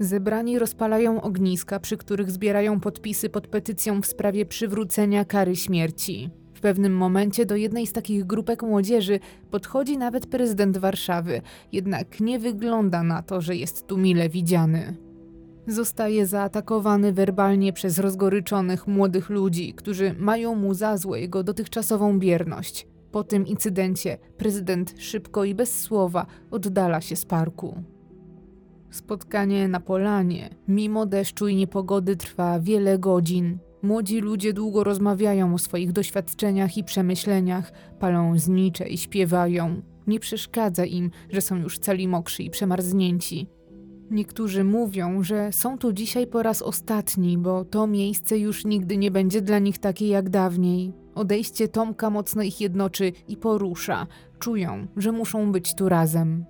[0.00, 6.30] Zebrani rozpalają ogniska, przy których zbierają podpisy pod petycją w sprawie przywrócenia kary śmierci.
[6.54, 9.20] W pewnym momencie do jednej z takich grupek młodzieży
[9.50, 15.07] podchodzi nawet prezydent Warszawy, jednak nie wygląda na to, że jest tu mile widziany.
[15.68, 22.86] Zostaje zaatakowany werbalnie przez rozgoryczonych młodych ludzi, którzy mają mu za złe jego dotychczasową bierność.
[23.12, 27.82] Po tym incydencie prezydent szybko i bez słowa oddala się z parku.
[28.90, 33.58] Spotkanie na polanie, mimo deszczu i niepogody, trwa wiele godzin.
[33.82, 39.82] Młodzi ludzie długo rozmawiają o swoich doświadczeniach i przemyśleniach, palą znicze i śpiewają.
[40.06, 43.57] Nie przeszkadza im, że są już cali mokrzy i przemarznięci.
[44.10, 49.10] Niektórzy mówią, że są tu dzisiaj po raz ostatni, bo to miejsce już nigdy nie
[49.10, 50.92] będzie dla nich takie jak dawniej.
[51.14, 54.06] Odejście Tomka mocno ich jednoczy i porusza.
[54.38, 56.44] Czują, że muszą być tu razem.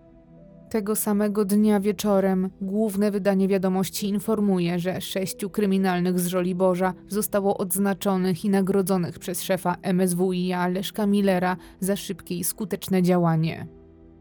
[0.70, 8.44] Tego samego dnia wieczorem główne wydanie wiadomości informuje, że sześciu kryminalnych z Żoliborza zostało odznaczonych
[8.44, 13.77] i nagrodzonych przez szefa MSWiA Leszka Millera za szybkie i skuteczne działanie.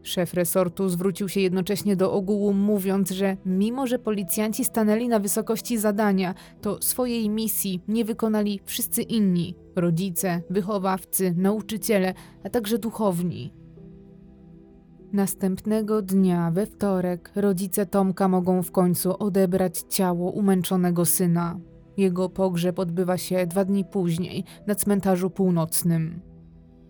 [0.08, 5.78] Szef resortu zwrócił się jednocześnie do ogółu, mówiąc, że mimo że policjanci stanęli na wysokości
[5.78, 13.52] zadania, to swojej misji nie wykonali wszyscy inni rodzice, wychowawcy, nauczyciele, a także duchowni.
[15.12, 21.58] Następnego dnia, we wtorek, rodzice Tomka mogą w końcu odebrać ciało umęczonego syna.
[21.96, 26.27] Jego pogrzeb odbywa się dwa dni później na cmentarzu północnym.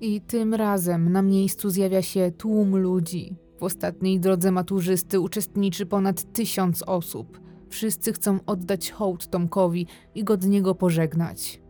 [0.01, 3.37] I tym razem na miejscu zjawia się tłum ludzi.
[3.59, 7.41] W ostatniej drodze maturzysty uczestniczy ponad tysiąc osób.
[7.69, 11.63] Wszyscy chcą oddać hołd Tomkowi i godnie go pożegnać.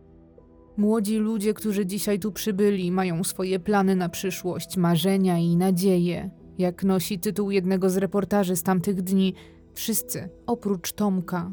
[0.77, 6.29] Młodzi ludzie, którzy dzisiaj tu przybyli, mają swoje plany na przyszłość, marzenia i nadzieje.
[6.57, 9.33] Jak nosi tytuł jednego z reportaży z tamtych dni,
[9.73, 11.51] wszyscy oprócz Tomka.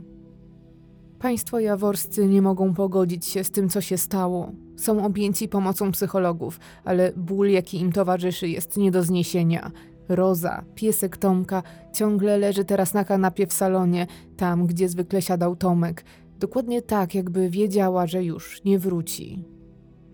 [1.18, 4.65] Państwo jaworscy nie mogą pogodzić się z tym, co się stało.
[4.76, 9.70] Są objęci pomocą psychologów, ale ból, jaki im towarzyszy, jest nie do zniesienia.
[10.08, 11.62] Roza, piesek Tomka,
[11.92, 14.06] ciągle leży teraz na kanapie w salonie,
[14.36, 16.04] tam gdzie zwykle siadał Tomek.
[16.38, 19.44] Dokładnie tak, jakby wiedziała, że już nie wróci.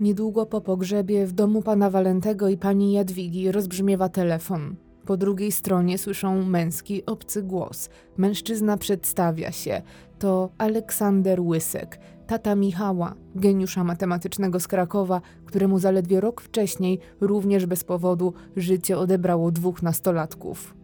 [0.01, 4.77] Niedługo po pogrzebie w domu pana Walentego i pani Jadwigi rozbrzmiewa telefon.
[5.07, 7.89] Po drugiej stronie słyszą męski, obcy głos.
[8.17, 9.83] Mężczyzna przedstawia się.
[10.19, 12.01] To Aleksander Łysek,
[12.33, 19.51] tata Michała, geniusza matematycznego z Krakowa, któremu zaledwie rok wcześniej, również bez powodu, życie odebrało
[19.51, 20.75] dwóch nastolatków.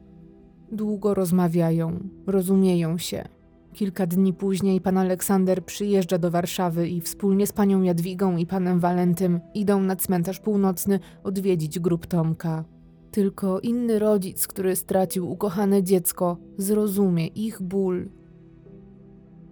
[0.73, 3.25] Długo rozmawiają, rozumieją się.
[3.73, 8.81] Kilka dni później pan Aleksander przyjeżdża do Warszawy i wspólnie z panią Jadwigą i panem
[8.81, 12.65] Walentym idą na cmentarz północny odwiedzić grób Tomka.
[13.11, 18.09] Tylko inny rodzic, który stracił ukochane dziecko, zrozumie ich ból.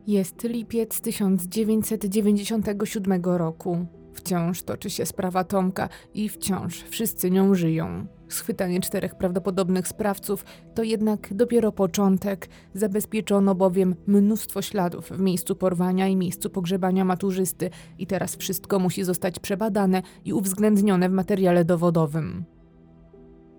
[0.07, 3.86] Jest lipiec 1997 roku.
[4.12, 8.07] Wciąż toczy się sprawa Tomka i wciąż wszyscy nią żyją.
[8.28, 10.44] Schwytanie czterech prawdopodobnych sprawców
[10.74, 12.48] to jednak dopiero początek.
[12.74, 19.04] Zabezpieczono bowiem mnóstwo śladów w miejscu porwania i miejscu pogrzebania maturzysty i teraz wszystko musi
[19.04, 22.55] zostać przebadane i uwzględnione w materiale dowodowym.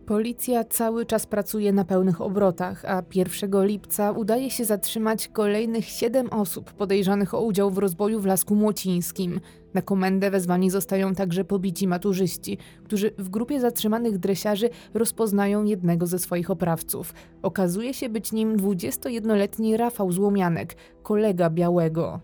[0.07, 6.29] Policja cały czas pracuje na pełnych obrotach, a 1 lipca udaje się zatrzymać kolejnych siedem
[6.29, 9.39] osób podejrzanych o udział w rozboju w Lasku Młocińskim.
[9.73, 16.19] Na komendę wezwani zostają także pobici maturzyści, którzy w grupie zatrzymanych dresiarzy rozpoznają jednego ze
[16.19, 17.13] swoich oprawców.
[17.41, 22.19] Okazuje się być nim 21-letni Rafał Złomianek, kolega Białego.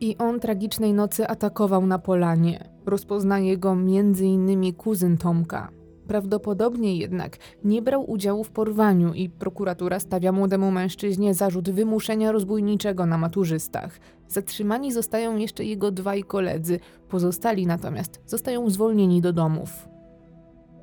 [0.00, 2.68] I on tragicznej nocy atakował na polanie.
[2.86, 4.74] Rozpoznaje go m.in.
[4.74, 5.81] kuzyn Tomka.
[6.12, 13.06] Prawdopodobnie jednak nie brał udziału w porwaniu i prokuratura stawia młodemu mężczyźnie zarzut wymuszenia rozbójniczego
[13.06, 14.00] na maturzystach.
[14.28, 19.88] Zatrzymani zostają jeszcze jego dwaj koledzy, pozostali natomiast zostają zwolnieni do domów.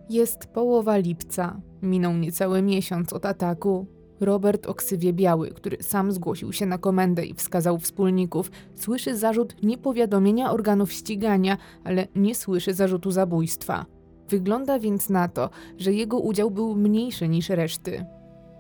[0.10, 3.86] Jest połowa lipca, minął niecały miesiąc od ataku.
[4.20, 9.64] Robert o ksywie Biały, który sam zgłosił się na komendę i wskazał wspólników, słyszy zarzut
[9.64, 13.99] niepowiadomienia organów ścigania, ale nie słyszy zarzutu zabójstwa.
[14.30, 18.06] Wygląda więc na to, że jego udział był mniejszy niż reszty.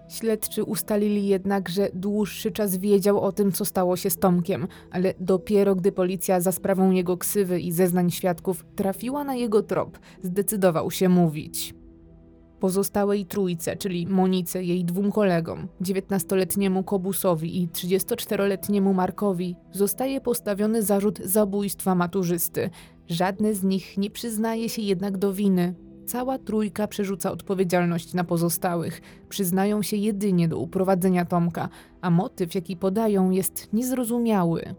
[0.09, 5.13] Śledczy ustalili jednak, że dłuższy czas wiedział o tym, co stało się z Tomkiem, ale
[5.19, 10.91] dopiero gdy policja za sprawą jego ksywy i zeznań świadków trafiła na jego trop, zdecydował
[10.91, 11.73] się mówić.
[12.59, 21.19] Pozostałej trójce, czyli Monice, jej dwóm kolegom, 19-letniemu Kobusowi i 34-letniemu Markowi, zostaje postawiony zarzut
[21.19, 22.69] zabójstwa maturzysty.
[23.09, 25.75] Żadne z nich nie przyznaje się jednak do winy.
[26.05, 29.01] Cała trójka przerzuca odpowiedzialność na pozostałych.
[29.29, 31.69] Przyznają się jedynie do uprowadzenia Tomka,
[32.01, 34.75] a motyw, jaki podają, jest niezrozumiały.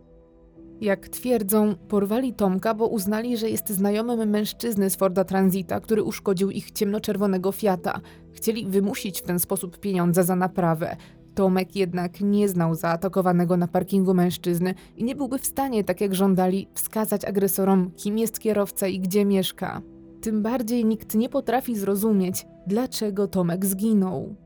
[0.81, 6.51] Jak twierdzą, porwali Tomka, bo uznali, że jest znajomym mężczyzny z Forda Transita, który uszkodził
[6.51, 8.01] ich ciemnoczerwonego Fiata.
[8.33, 10.97] Chcieli wymusić w ten sposób pieniądze za naprawę.
[11.35, 16.15] Tomek jednak nie znał zaatakowanego na parkingu mężczyzny i nie byłby w stanie, tak jak
[16.15, 19.83] żądali, wskazać agresorom, kim jest kierowca i gdzie mieszka.
[20.21, 24.37] Tym bardziej nikt nie potrafi zrozumieć, dlaczego Tomek zginął.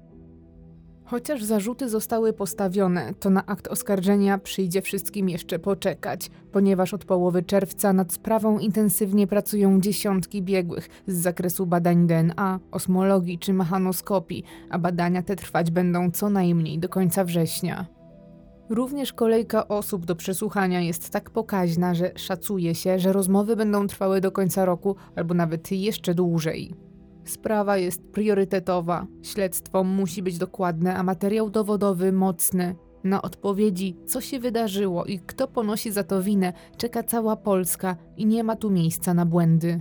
[1.14, 7.42] Chociaż zarzuty zostały postawione, to na akt oskarżenia przyjdzie wszystkim jeszcze poczekać, ponieważ od połowy
[7.42, 14.78] czerwca nad sprawą intensywnie pracują dziesiątki biegłych z zakresu badań DNA, osmologii czy mechanoskopii, a
[14.78, 17.86] badania te trwać będą co najmniej do końca września.
[18.70, 24.20] Również kolejka osób do przesłuchania jest tak pokaźna, że szacuje się, że rozmowy będą trwały
[24.20, 26.74] do końca roku albo nawet jeszcze dłużej.
[27.24, 32.74] Sprawa jest priorytetowa, śledztwo musi być dokładne, a materiał dowodowy mocny.
[33.04, 38.26] Na odpowiedzi, co się wydarzyło i kto ponosi za to winę, czeka cała Polska i
[38.26, 39.80] nie ma tu miejsca na błędy.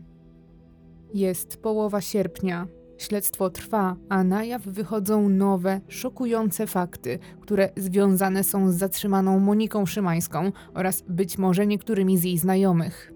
[1.14, 2.68] Jest połowa sierpnia.
[2.98, 9.86] Śledztwo trwa, a na jaw wychodzą nowe, szokujące fakty, które związane są z zatrzymaną Moniką
[9.86, 13.13] Szymańską oraz być może niektórymi z jej znajomych.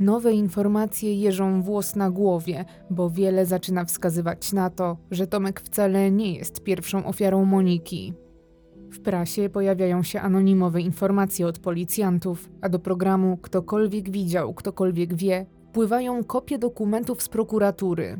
[0.00, 6.10] Nowe informacje jeżą włos na głowie, bo wiele zaczyna wskazywać na to, że Tomek wcale
[6.10, 8.14] nie jest pierwszą ofiarą Moniki.
[8.90, 15.46] W prasie pojawiają się anonimowe informacje od policjantów, a do programu Ktokolwiek widział, ktokolwiek wie,
[15.68, 18.18] wpływają kopie dokumentów z prokuratury.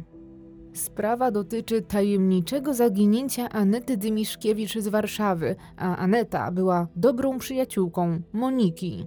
[0.73, 9.07] Sprawa dotyczy tajemniczego zaginięcia Anety Dymiszkiewicz z Warszawy, a Aneta była dobrą przyjaciółką Moniki.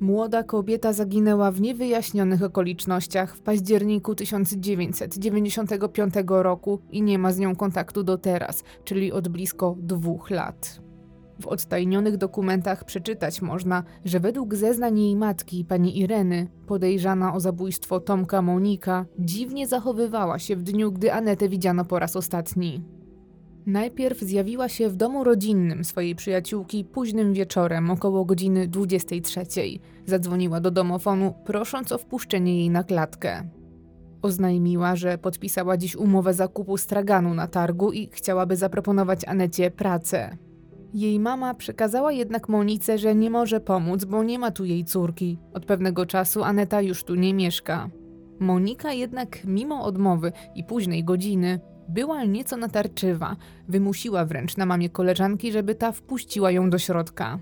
[0.00, 7.56] Młoda kobieta zaginęła w niewyjaśnionych okolicznościach w październiku 1995 roku i nie ma z nią
[7.56, 10.80] kontaktu do teraz, czyli od blisko dwóch lat.
[11.40, 18.00] W odtajnionych dokumentach przeczytać można, że według zeznań jej matki, pani Ireny, podejrzana o zabójstwo
[18.00, 22.97] Tomka Monika, dziwnie zachowywała się w dniu, gdy Anetę widziano po raz ostatni.
[23.68, 29.40] Najpierw zjawiła się w domu rodzinnym swojej przyjaciółki późnym wieczorem, około godziny 23.
[30.06, 33.48] Zadzwoniła do domofonu, prosząc o wpuszczenie jej na klatkę.
[34.22, 40.36] Oznajmiła, że podpisała dziś umowę zakupu straganu na targu i chciałaby zaproponować Anecie pracę.
[40.94, 45.38] Jej mama przekazała jednak Monice, że nie może pomóc, bo nie ma tu jej córki.
[45.54, 47.90] Od pewnego czasu Aneta już tu nie mieszka.
[48.38, 53.36] Monika jednak, mimo odmowy i późnej godziny, Była nieco natarczywa,
[53.68, 57.38] wymusiła wręcz na mamie koleżanki, żeby ta wpuściła ją do środka.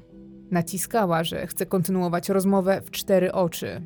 [0.51, 3.83] Naciskała, że chce kontynuować rozmowę w cztery oczy.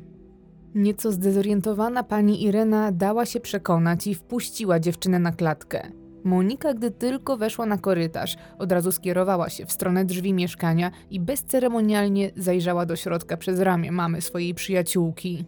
[0.75, 5.91] Nieco zdezorientowana pani Irena dała się przekonać i wpuściła dziewczynę na klatkę.
[6.23, 11.19] Monika, gdy tylko weszła na korytarz, od razu skierowała się w stronę drzwi mieszkania i
[11.19, 15.45] bezceremonialnie zajrzała do środka przez ramię mamy swojej przyjaciółki.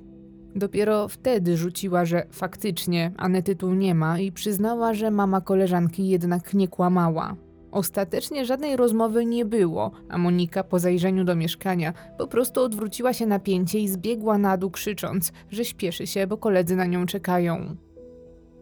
[0.56, 6.54] Dopiero wtedy rzuciła, że faktycznie Anety tu nie ma i przyznała, że mama koleżanki jednak
[6.54, 7.36] nie kłamała.
[7.72, 13.26] Ostatecznie żadnej rozmowy nie było, a Monika po zajrzeniu do mieszkania po prostu odwróciła się
[13.26, 17.76] na pięcie i zbiegła na dół krzycząc, że śpieszy się, bo koledzy na nią czekają.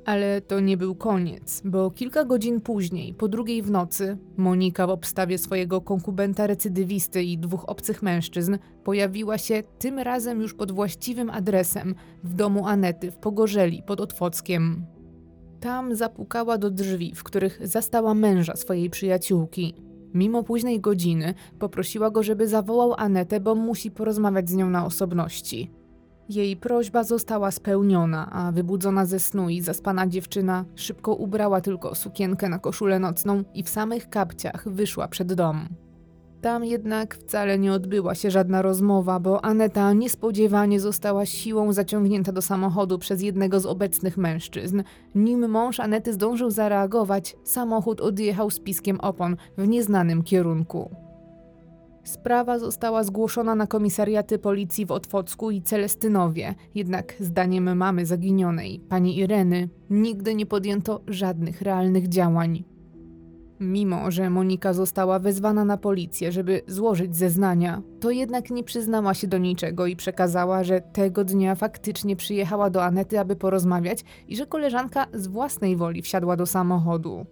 [0.06, 4.90] Ale to nie był koniec, bo kilka godzin później, po drugiej w nocy, Monika w
[4.90, 11.30] obstawie swojego konkubenta recydywisty i dwóch obcych mężczyzn pojawiła się tym razem już pod właściwym
[11.30, 14.86] adresem w domu Anety w Pogorzeli pod Otwockiem.
[15.60, 19.76] Tam zapukała do drzwi, w których zastała męża swojej przyjaciółki.
[20.14, 25.72] Mimo późnej godziny poprosiła go, żeby zawołał Anetę, bo musi porozmawiać z nią na osobności.
[26.32, 32.50] Jej prośba została spełniona, a wybudzona ze snu i zaspana dziewczyna szybko ubrała tylko sukienkę
[32.50, 35.68] na koszulę nocną i w samych kapciach wyszła przed dom.
[36.42, 42.42] Tam jednak wcale nie odbyła się żadna rozmowa, bo Aneta niespodziewanie została siłą zaciągnięta do
[42.42, 44.84] samochodu przez jednego z obecnych mężczyzn.
[45.16, 51.11] Nim mąż Anety zdążył zareagować, samochód odjechał z piskiem opon w nieznanym kierunku.
[52.04, 59.20] Sprawa została zgłoszona na komisariaty policji w Otwocku i Celestynowie, jednak zdaniem mamy zaginionej, pani
[59.20, 62.64] Ireny, nigdy nie podjęto żadnych realnych działań.
[63.60, 69.28] Mimo, że Monika została wezwana na policję, żeby złożyć zeznania, to jednak nie przyznała się
[69.28, 74.46] do niczego i przekazała, że tego dnia faktycznie przyjechała do Anety, aby porozmawiać i że
[74.46, 77.26] koleżanka z własnej woli wsiadła do samochodu.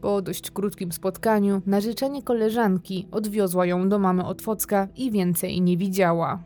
[0.00, 5.76] Po dość krótkim spotkaniu, na życzenie koleżanki odwiozła ją do mamy Otwocka i więcej nie
[5.76, 6.44] widziała.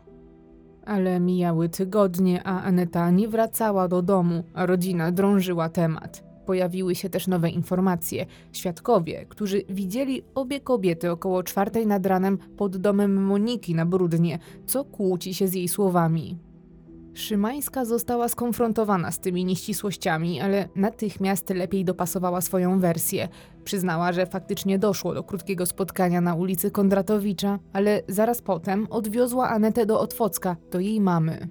[0.85, 6.23] Ale mijały tygodnie, a Aneta nie wracała do domu, a rodzina drążyła temat.
[6.45, 8.25] Pojawiły się też nowe informacje.
[8.51, 14.85] Świadkowie, którzy widzieli obie kobiety około czwartej nad ranem pod domem Moniki na Brudnie, co
[14.85, 16.37] kłóci się z jej słowami.
[17.15, 23.27] Szymańska została skonfrontowana z tymi nieścisłościami, ale natychmiast lepiej dopasowała swoją wersję.
[23.63, 29.85] Przyznała, że faktycznie doszło do krótkiego spotkania na ulicy Kondratowicza, ale zaraz potem odwiozła Anetę
[29.85, 31.47] do Otwocka, do jej mamy.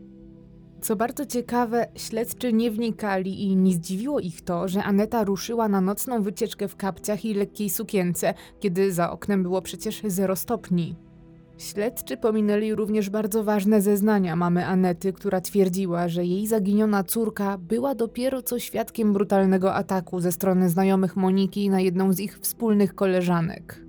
[0.80, 5.80] Co bardzo ciekawe, śledczy nie wnikali i nie zdziwiło ich to, że Aneta ruszyła na
[5.80, 10.96] nocną wycieczkę w kapciach i lekkiej sukience, kiedy za oknem było przecież zero stopni.
[11.58, 17.94] Śledczy pominęli również bardzo ważne zeznania mamy Anety, która twierdziła, że jej zaginiona córka była
[17.94, 23.84] dopiero co świadkiem brutalnego ataku ze strony znajomych Moniki na jedną z ich wspólnych koleżanek.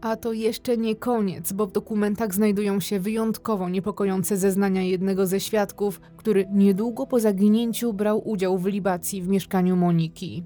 [0.00, 5.40] A to jeszcze nie koniec, bo w dokumentach znajdują się wyjątkowo niepokojące zeznania jednego ze
[5.40, 10.44] świadków, który niedługo po zaginięciu brał udział w libacji w mieszkaniu Moniki.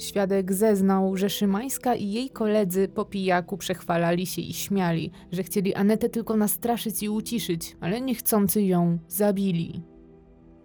[0.00, 5.74] Świadek zeznał, że Szymańska i jej koledzy po pijaku przechwalali się i śmiali, że chcieli
[5.74, 9.82] Anetę tylko nastraszyć i uciszyć, ale niechcący ją zabili.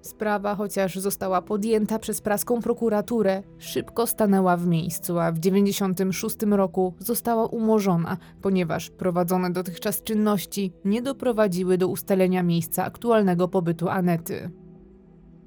[0.01, 6.93] Sprawa, chociaż została podjęta przez praską prokuraturę, szybko stanęła w miejscu, a w 1996 roku
[6.99, 14.51] została umorzona, ponieważ prowadzone dotychczas czynności nie doprowadziły do ustalenia miejsca aktualnego pobytu Anety.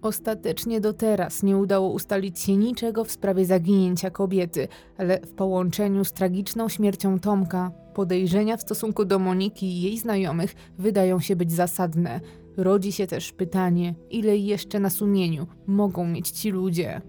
[0.03, 4.68] Ostatecznie do teraz nie udało ustalić się niczego w sprawie zaginięcia kobiety,
[4.99, 10.55] ale w połączeniu z tragiczną śmiercią Tomka, podejrzenia w stosunku do Moniki i jej znajomych
[10.78, 12.20] wydają się być zasadne.
[12.57, 17.01] Rodzi się też pytanie, ile jeszcze na sumieniu mogą mieć ci ludzie.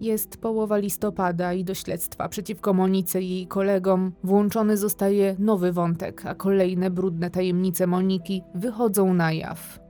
[0.00, 6.26] Jest połowa listopada i do śledztwa przeciwko Monice i jej kolegom włączony zostaje nowy wątek,
[6.26, 9.89] a kolejne brudne tajemnice Moniki wychodzą na jaw.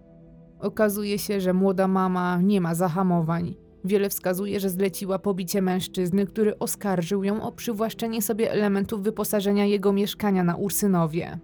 [0.61, 3.55] Okazuje się, że młoda mama nie ma zahamowań.
[3.85, 9.93] Wiele wskazuje, że zleciła pobicie mężczyzny, który oskarżył ją o przywłaszczenie sobie elementów wyposażenia jego
[9.93, 11.39] mieszkania na Ursynowie.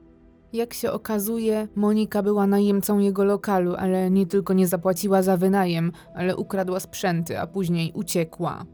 [0.52, 5.93] Jak się okazuje, Monika była najemcą jego lokalu, ale nie tylko nie zapłaciła za wynajem,
[6.14, 8.64] ale ukradła sprzęty, a później uciekła.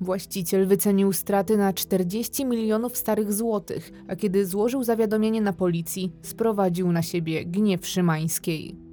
[0.00, 6.92] Właściciel wycenił straty na 40 milionów starych złotych, a kiedy złożył zawiadomienie na policji, sprowadził
[6.92, 8.83] na siebie gniew Szymańskiej.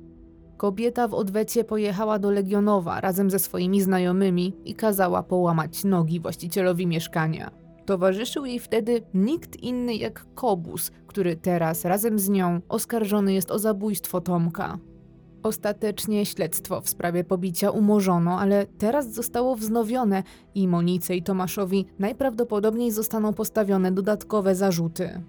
[0.62, 6.88] Kobieta w odwecie pojechała do Legionowa razem ze swoimi znajomymi i kazała połamać nogi właścicielowi
[6.88, 7.52] mieszkania.
[7.86, 13.60] Towarzyszył jej wtedy nikt inny jak Kobus, który teraz razem z nią oskarżony jest o
[13.60, 14.78] zabójstwo Tomka.
[15.44, 20.24] Ostatecznie śledztwo w sprawie pobicia umorzono, ale teraz zostało wznowione
[20.56, 25.22] i Monice i Tomaszowi najprawdopodobniej zostaną postawione dodatkowe zarzuty.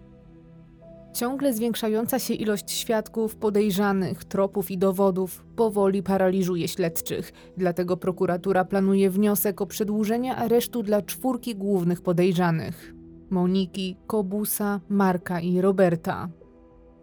[1.13, 9.11] Ciągle zwiększająca się ilość świadków, podejrzanych, tropów i dowodów powoli paraliżuje śledczych, dlatego prokuratura planuje
[9.11, 12.95] wniosek o przedłużenie aresztu dla czwórki głównych podejrzanych:
[13.31, 16.29] Moniki, Kobusa, Marka i Roberta.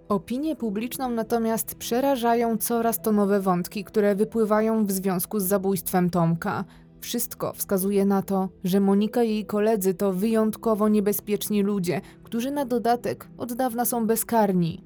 [0.10, 6.66] Opinię publiczną natomiast przerażają coraz to nowe wątki, które wypływają w związku z zabójstwem Tomka.
[7.02, 12.66] Wszystko wskazuje na to, że Monika i jej koledzy to wyjątkowo niebezpieczni ludzie, którzy na
[12.66, 14.84] dodatek od dawna są bezkarni.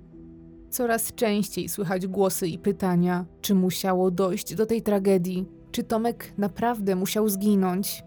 [0.69, 6.95] Coraz częściej słychać głosy i pytania, czy musiało dojść do tej tragedii, czy Tomek naprawdę
[6.95, 8.03] musiał zginąć.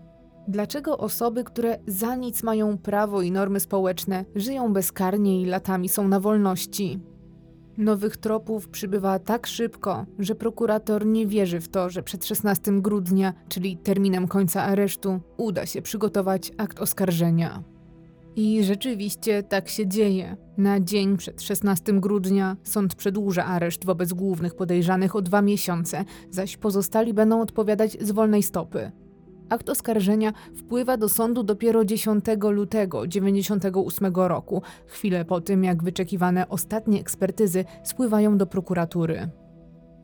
[0.49, 6.09] Dlaczego osoby, które za nic mają prawo i normy społeczne, żyją bezkarnie i latami są
[6.09, 7.01] na wolności?
[7.79, 13.35] Nowych tropów przybywa tak szybko, że prokurator nie wierzy w to, że przed 16 grudnia,
[13.49, 17.63] czyli terminem końca aresztu, uda się przygotować akt oskarżenia.
[18.37, 20.37] I rzeczywiście tak się dzieje.
[20.59, 26.57] Na dzień przed 16 grudnia sąd przedłuża areszt wobec głównych podejrzanych o dwa miesiące, zaś
[26.57, 28.93] pozostali będą odpowiadać z wolnej stopy.
[29.49, 36.49] Akt oskarżenia wpływa do sądu dopiero 10 lutego 1998 roku, chwilę po tym jak wyczekiwane
[36.49, 39.29] ostatnie ekspertyzy spływają do prokuratury.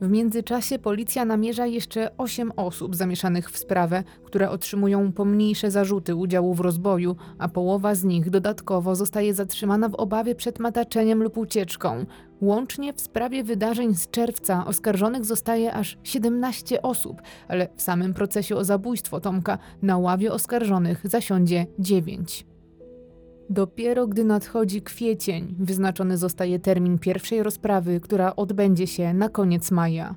[0.01, 6.55] W międzyczasie policja namierza jeszcze 8 osób zamieszanych w sprawę, które otrzymują pomniejsze zarzuty udziału
[6.55, 12.07] w rozboju, a połowa z nich dodatkowo zostaje zatrzymana w obawie przed mataczeniem lub ucieczką.
[12.43, 18.57] Łącznie w sprawie wydarzeń z czerwca oskarżonych zostaje aż 17 osób, ale w samym procesie
[18.57, 22.47] o zabójstwo Tomka na ławie oskarżonych zasiądzie 9.
[23.51, 30.15] Dopiero gdy nadchodzi kwiecień, wyznaczony zostaje termin pierwszej rozprawy, która odbędzie się na koniec maja.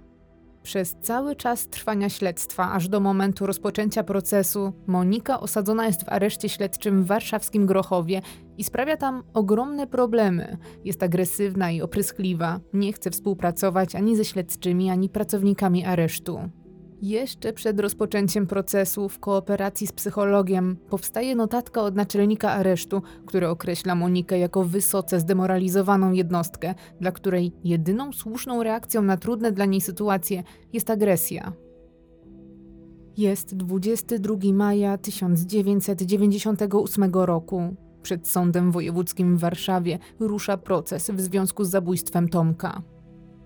[0.65, 6.49] Przez cały czas trwania śledztwa, aż do momentu rozpoczęcia procesu, Monika osadzona jest w areszcie
[6.49, 8.21] śledczym w warszawskim Grochowie
[8.57, 10.57] i sprawia tam ogromne problemy.
[10.85, 16.39] Jest agresywna i opryskliwa, nie chce współpracować ani ze śledczymi, ani pracownikami aresztu.
[17.05, 23.95] Jeszcze przed rozpoczęciem procesu w kooperacji z psychologiem powstaje notatka od naczelnika aresztu, który określa
[23.95, 30.43] Monikę jako wysoce zdemoralizowaną jednostkę, dla której jedyną słuszną reakcją na trudne dla niej sytuacje
[30.73, 31.53] jest agresja.
[33.17, 37.75] Jest 22 maja 1998 roku.
[38.01, 42.94] Przed sądem wojewódzkim w Warszawie rusza proces w związku z zabójstwem Tomka.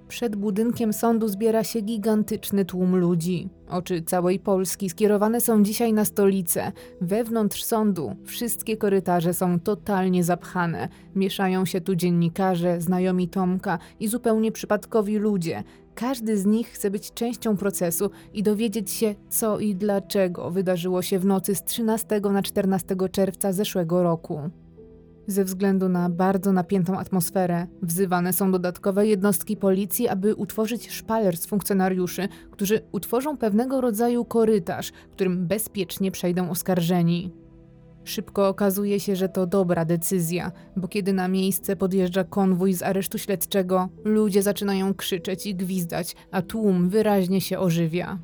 [0.10, 3.50] Przed budynkiem sądu zbiera się gigantyczny tłum ludzi.
[3.70, 6.72] Oczy całej Polski skierowane są dzisiaj na stolicę.
[7.02, 10.90] Wewnątrz sądu wszystkie korytarze są totalnie zapchane.
[11.16, 15.64] Mieszają się tu dziennikarze, znajomi Tomka i zupełnie przypadkowi ludzie.
[15.96, 21.20] Każdy z nich chce być częścią procesu i dowiedzieć się, co i dlaczego wydarzyło się
[21.20, 24.50] w nocy z 13 na 14 czerwca zeszłego roku.
[25.30, 31.46] Ze względu na bardzo napiętą atmosferę, wzywane są dodatkowe jednostki policji, aby utworzyć szpaler z
[31.46, 37.32] funkcjonariuszy, którzy utworzą pewnego rodzaju korytarz, którym bezpiecznie przejdą oskarżeni.
[38.04, 43.18] Szybko okazuje się, że to dobra decyzja, bo kiedy na miejsce podjeżdża konwój z aresztu
[43.18, 48.20] śledczego, ludzie zaczynają krzyczeć i gwizdać, a tłum wyraźnie się ożywia.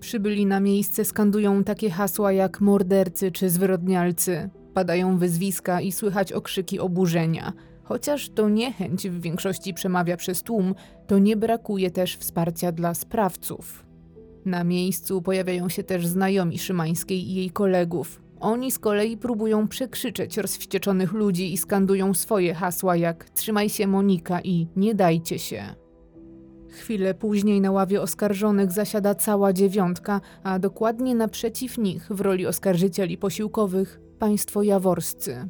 [0.00, 4.50] Przybyli na miejsce skandują takie hasła jak mordercy czy zwyrodnialcy.
[4.78, 7.52] Padają wyzwiska i słychać okrzyki oburzenia.
[7.82, 10.74] Chociaż to niechęć w większości przemawia przez tłum,
[11.06, 13.86] to nie brakuje też wsparcia dla sprawców.
[14.44, 18.22] Na miejscu pojawiają się też znajomi Szymańskiej i jej kolegów.
[18.40, 24.40] Oni z kolei próbują przekrzyczeć rozwścieczonych ludzi i skandują swoje hasła jak trzymaj się Monika
[24.40, 25.62] i nie dajcie się.
[26.68, 33.18] Chwilę później na ławie oskarżonych zasiada cała dziewiątka, a dokładnie naprzeciw nich w roli oskarżycieli
[33.18, 35.48] posiłkowych państwo jaworscy.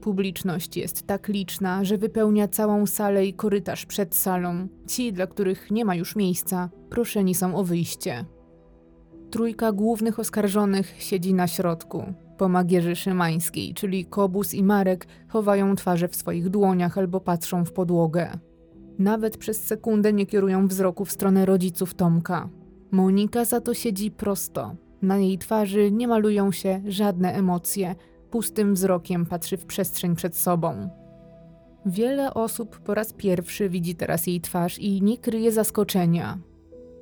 [0.00, 4.68] Publiczność jest tak liczna, że wypełnia całą salę i korytarz przed salą.
[4.86, 8.24] Ci, dla których nie ma już miejsca, proszeni są o wyjście.
[9.30, 12.02] Trójka głównych oskarżonych siedzi na środku.
[12.38, 18.38] Pomagierzy Szymańskiej, czyli Kobus i Marek, chowają twarze w swoich dłoniach albo patrzą w podłogę.
[18.98, 22.48] Nawet przez sekundę nie kierują wzroku w stronę rodziców Tomka.
[22.90, 27.94] Monika za to siedzi prosto, na jej twarzy nie malują się żadne emocje,
[28.30, 30.90] pustym wzrokiem patrzy w przestrzeń przed sobą.
[31.86, 36.38] Wiele osób po raz pierwszy widzi teraz jej twarz i nie kryje zaskoczenia.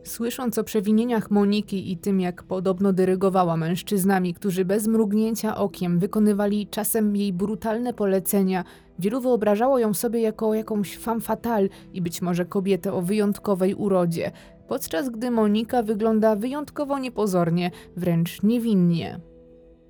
[0.04, 6.66] Słysząc o przewinieniach Moniki i tym, jak podobno dyrygowała mężczyznami, którzy bez mrugnięcia okiem wykonywali
[6.66, 8.64] czasem jej brutalne polecenia,
[8.98, 14.32] wielu wyobrażało ją sobie jako jakąś femme fatale i być może kobietę o wyjątkowej urodzie,
[14.68, 19.20] podczas gdy Monika wygląda wyjątkowo niepozornie, wręcz niewinnie.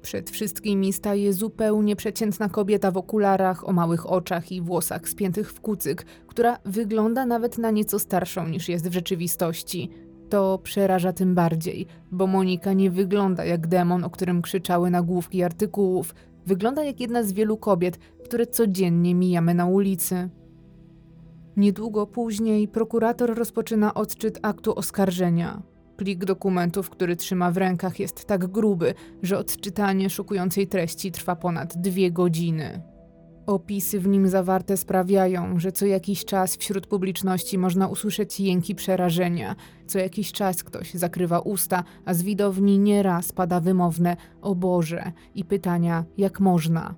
[0.02, 5.60] Przed wszystkimi staje zupełnie przeciętna kobieta w okularach, o małych oczach i włosach spiętych w
[5.60, 9.90] kucyk, która wygląda nawet na nieco starszą niż jest w rzeczywistości.
[10.28, 16.14] To przeraża tym bardziej, bo Monika nie wygląda jak demon, o którym krzyczały nagłówki artykułów.
[16.46, 20.28] Wygląda jak jedna z wielu kobiet, które codziennie mijamy na ulicy.
[21.56, 25.62] Niedługo później prokurator rozpoczyna odczyt aktu oskarżenia.
[25.96, 31.76] Plik dokumentów, który trzyma w rękach, jest tak gruby, że odczytanie szokującej treści trwa ponad
[31.76, 32.82] dwie godziny.
[33.46, 39.56] Opisy w nim zawarte sprawiają, że co jakiś czas wśród publiczności można usłyszeć jęki przerażenia.
[39.86, 45.44] Co jakiś czas ktoś zakrywa usta, a z widowni nieraz pada wymowne o Boże i
[45.44, 46.94] pytania jak można.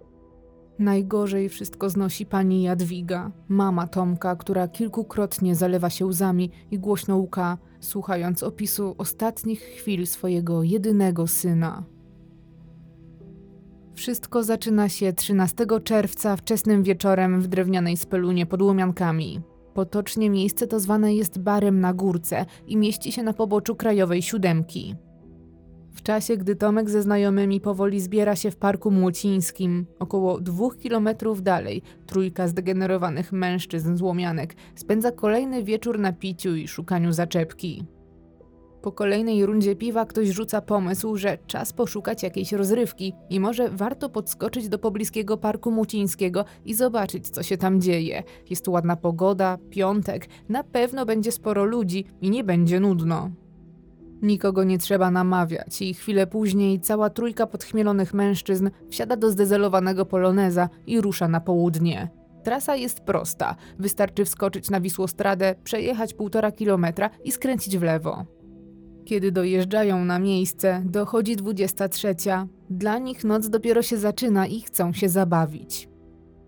[0.78, 7.58] Najgorzej wszystko znosi pani Jadwiga, mama Tomka, która kilkukrotnie zalewa się łzami i głośno łka,
[7.80, 11.84] słuchając opisu ostatnich chwil swojego jedynego syna.
[13.94, 19.40] Wszystko zaczyna się 13 czerwca wczesnym wieczorem w drewnianej spelunie pod Łomiankami.
[19.74, 24.94] Potocznie miejsce to zwane jest barem na górce i mieści się na poboczu krajowej siódemki.
[26.06, 31.82] Czasie, gdy Tomek ze znajomymi powoli zbiera się w parku młocińskim, około dwóch kilometrów dalej,
[32.06, 37.84] trójka zdegenerowanych mężczyzn z Łomianek spędza kolejny wieczór na piciu i szukaniu zaczepki.
[38.82, 44.08] Po kolejnej rundzie piwa ktoś rzuca pomysł, że czas poszukać jakiejś rozrywki i może warto
[44.08, 48.22] podskoczyć do pobliskiego parku Mucińskiego i zobaczyć, co się tam dzieje.
[48.50, 53.30] Jest ładna pogoda, piątek, na pewno będzie sporo ludzi i nie będzie nudno.
[54.22, 60.68] Nikogo nie trzeba namawiać i chwilę później cała trójka podchmielonych mężczyzn wsiada do zdezelowanego poloneza
[60.86, 62.08] i rusza na południe.
[62.44, 63.56] Trasa jest prosta.
[63.78, 68.24] Wystarczy wskoczyć na Wisłostradę, przejechać półtora kilometra i skręcić w lewo.
[69.04, 72.14] Kiedy dojeżdżają na miejsce, dochodzi 23.
[72.70, 75.88] Dla nich noc dopiero się zaczyna i chcą się zabawić.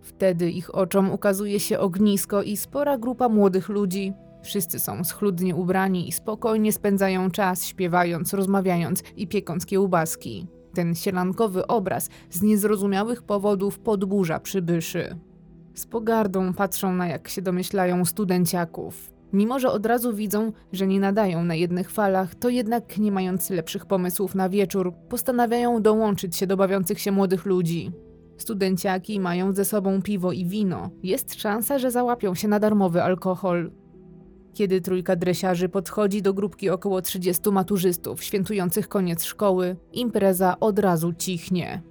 [0.03, 4.13] Wtedy ich oczom ukazuje się ognisko i spora grupa młodych ludzi.
[4.43, 10.47] Wszyscy są schludnie ubrani i spokojnie spędzają czas śpiewając, rozmawiając i piekąc kiełbaski.
[10.75, 15.17] Ten sielankowy obraz z niezrozumiałych powodów podburza przybyszy.
[15.75, 19.19] Z pogardą patrzą na, jak się domyślają, studenciaków.
[19.33, 23.51] Mimo, że od razu widzą, że nie nadają na jednych falach, to jednak nie mając
[23.51, 27.93] lepszych pomysłów na wieczór, postanawiają dołączyć się do bawiących się młodych ludzi.
[28.39, 30.91] Studenciaki mają ze sobą piwo i wino.
[31.03, 33.71] Jest szansa, że załapią się na darmowy alkohol.
[34.59, 41.13] Kiedy trójka dresiarzy podchodzi do grupki około 30 maturzystów świętujących koniec szkoły, impreza od razu
[41.13, 41.83] cichnie.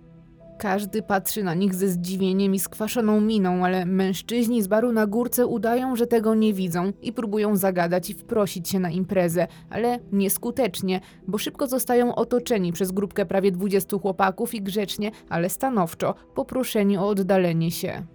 [0.60, 5.48] Każdy patrzy na nich ze zdziwieniem i skwaszoną miną, ale mężczyźni z baru na górce
[5.48, 11.02] udają, że tego nie widzą i próbują zagadać i wprosić się na imprezę, ale nieskutecznie,
[11.28, 17.08] bo szybko zostają otoczeni przez grupkę prawie 20 chłopaków i grzecznie, ale stanowczo poproszeni o
[17.08, 18.06] oddalenie się.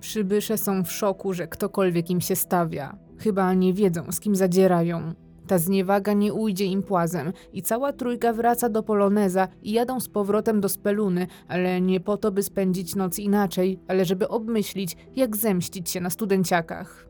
[0.00, 3.03] Przybysze są w szoku, że ktokolwiek im się stawia.
[3.24, 5.14] Chyba nie wiedzą, z kim zadzierają.
[5.46, 10.08] Ta zniewaga nie ujdzie im płazem i cała trójka wraca do Poloneza i jadą z
[10.08, 15.36] powrotem do Speluny, ale nie po to, by spędzić noc inaczej, ale żeby obmyślić, jak
[15.36, 17.08] zemścić się na studenciakach.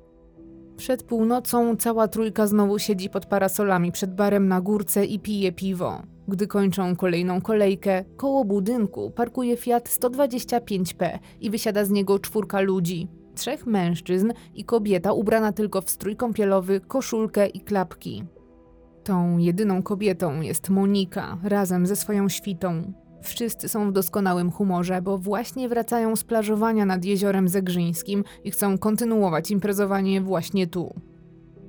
[0.76, 6.02] Przed północą cała trójka znowu siedzi pod parasolami przed barem na górce i pije piwo.
[6.28, 13.08] Gdy kończą kolejną kolejkę, koło budynku parkuje Fiat 125P i wysiada z niego czwórka ludzi.
[13.34, 18.24] Trzech mężczyzn i kobieta ubrana tylko w strój kąpielowy, koszulkę i klapki.
[19.04, 22.92] Tą jedyną kobietą jest Monika, razem ze swoją świtą.
[23.22, 28.78] Wszyscy są w doskonałym humorze, bo właśnie wracają z plażowania nad jeziorem Zegrzyńskim i chcą
[28.78, 30.94] kontynuować imprezowanie właśnie tu.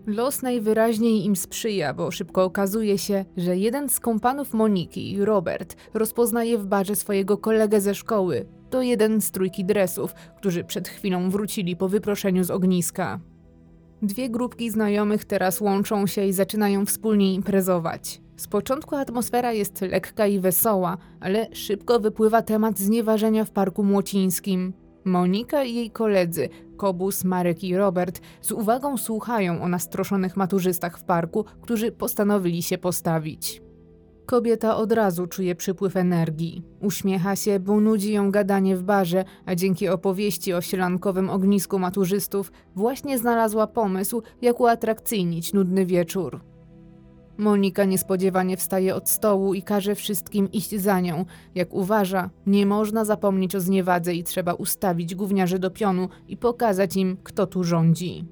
[0.07, 6.57] Los najwyraźniej im sprzyja, bo szybko okazuje się, że jeden z kompanów Moniki, Robert, rozpoznaje
[6.57, 8.45] w barze swojego kolegę ze szkoły.
[8.75, 13.19] To jeden z trójki dresów, którzy przed chwilą wrócili po wyproszeniu z ogniska.
[14.01, 18.21] Dwie grupki znajomych teraz łączą się i zaczynają wspólnie imprezować.
[18.37, 24.73] Z początku atmosfera jest lekka i wesoła, ale szybko wypływa temat znieważenia w parku młocińskim.
[25.05, 31.03] Monika i jej koledzy, Kobus, Marek i Robert, z uwagą słuchają o nastroszonych maturzystach w
[31.03, 33.64] parku, którzy postanowili się postawić.
[34.25, 36.63] Kobieta od razu czuje przypływ energii.
[36.81, 42.51] Uśmiecha się, bo nudzi ją gadanie w barze, a dzięki opowieści o sielankowym ognisku maturzystów
[42.75, 46.41] właśnie znalazła pomysł, jak uatrakcyjnić nudny wieczór.
[47.37, 51.25] Monika niespodziewanie wstaje od stołu i każe wszystkim iść za nią.
[51.55, 56.95] Jak uważa, nie można zapomnieć o zniewadze i trzeba ustawić gówniarzy do pionu i pokazać
[56.97, 58.25] im, kto tu rządzi.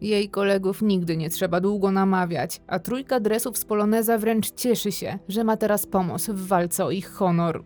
[0.00, 5.18] Jej kolegów nigdy nie trzeba długo namawiać, a trójka dresów z Poloneza wręcz cieszy się,
[5.28, 7.64] że ma teraz pomoc w walce o ich honor.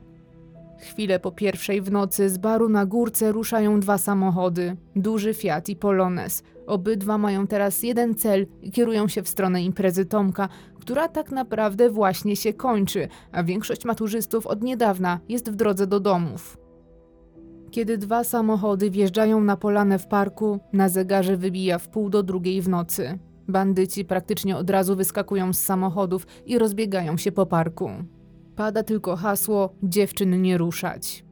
[0.80, 5.76] Chwilę po pierwszej w nocy z baru na górce ruszają dwa samochody, duży Fiat i
[5.76, 6.42] Polonez.
[6.66, 10.48] Obydwa mają teraz jeden cel i kierują się w stronę imprezy Tomka,
[10.80, 16.00] która tak naprawdę właśnie się kończy, a większość maturzystów od niedawna jest w drodze do
[16.00, 16.63] domów.
[17.74, 22.62] Kiedy dwa samochody wjeżdżają na polanę w parku, na zegarze wybija w pół do drugiej
[22.62, 23.18] w nocy.
[23.48, 27.90] Bandyci praktycznie od razu wyskakują z samochodów i rozbiegają się po parku.
[28.56, 31.24] Pada tylko hasło dziewczyn nie ruszać.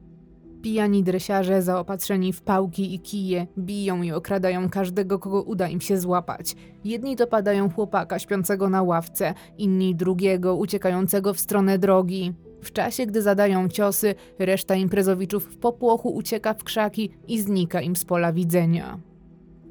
[0.61, 5.97] Pijani dresiarze zaopatrzeni w pałki i kije biją i okradają każdego, kogo uda im się
[5.97, 6.55] złapać.
[6.83, 12.33] Jedni dopadają chłopaka śpiącego na ławce, inni drugiego uciekającego w stronę drogi.
[12.63, 17.95] W czasie, gdy zadają ciosy, reszta imprezowiczów w popłochu ucieka w krzaki i znika im
[17.95, 18.99] z pola widzenia.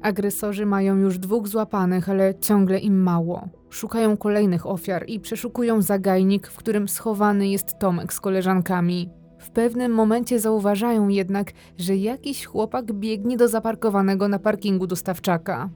[0.01, 3.47] Agresorzy mają już dwóch złapanych, ale ciągle im mało.
[3.69, 9.09] Szukają kolejnych ofiar i przeszukują zagajnik, w którym schowany jest Tomek z koleżankami.
[9.39, 15.69] W pewnym momencie zauważają jednak, że jakiś chłopak biegnie do zaparkowanego na parkingu dostawczaka.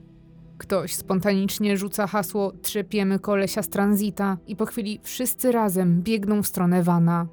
[0.58, 6.46] Ktoś spontanicznie rzuca hasło Trzepiemy kolesia z tranzita i po chwili wszyscy razem biegną w
[6.46, 7.26] stronę wana.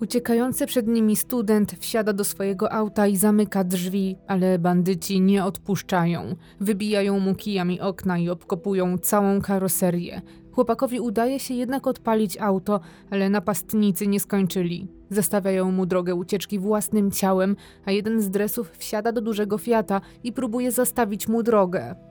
[0.00, 6.36] Uciekający przed nimi student wsiada do swojego auta i zamyka drzwi, ale bandyci nie odpuszczają.
[6.60, 10.22] Wybijają mu kijami okna i obkopują całą karoserię.
[10.52, 12.80] Chłopakowi udaje się jednak odpalić auto,
[13.10, 14.88] ale napastnicy nie skończyli.
[15.10, 20.32] Zastawiają mu drogę ucieczki własnym ciałem, a jeden z dresów wsiada do dużego Fiata i
[20.32, 22.07] próbuje zastawić mu drogę.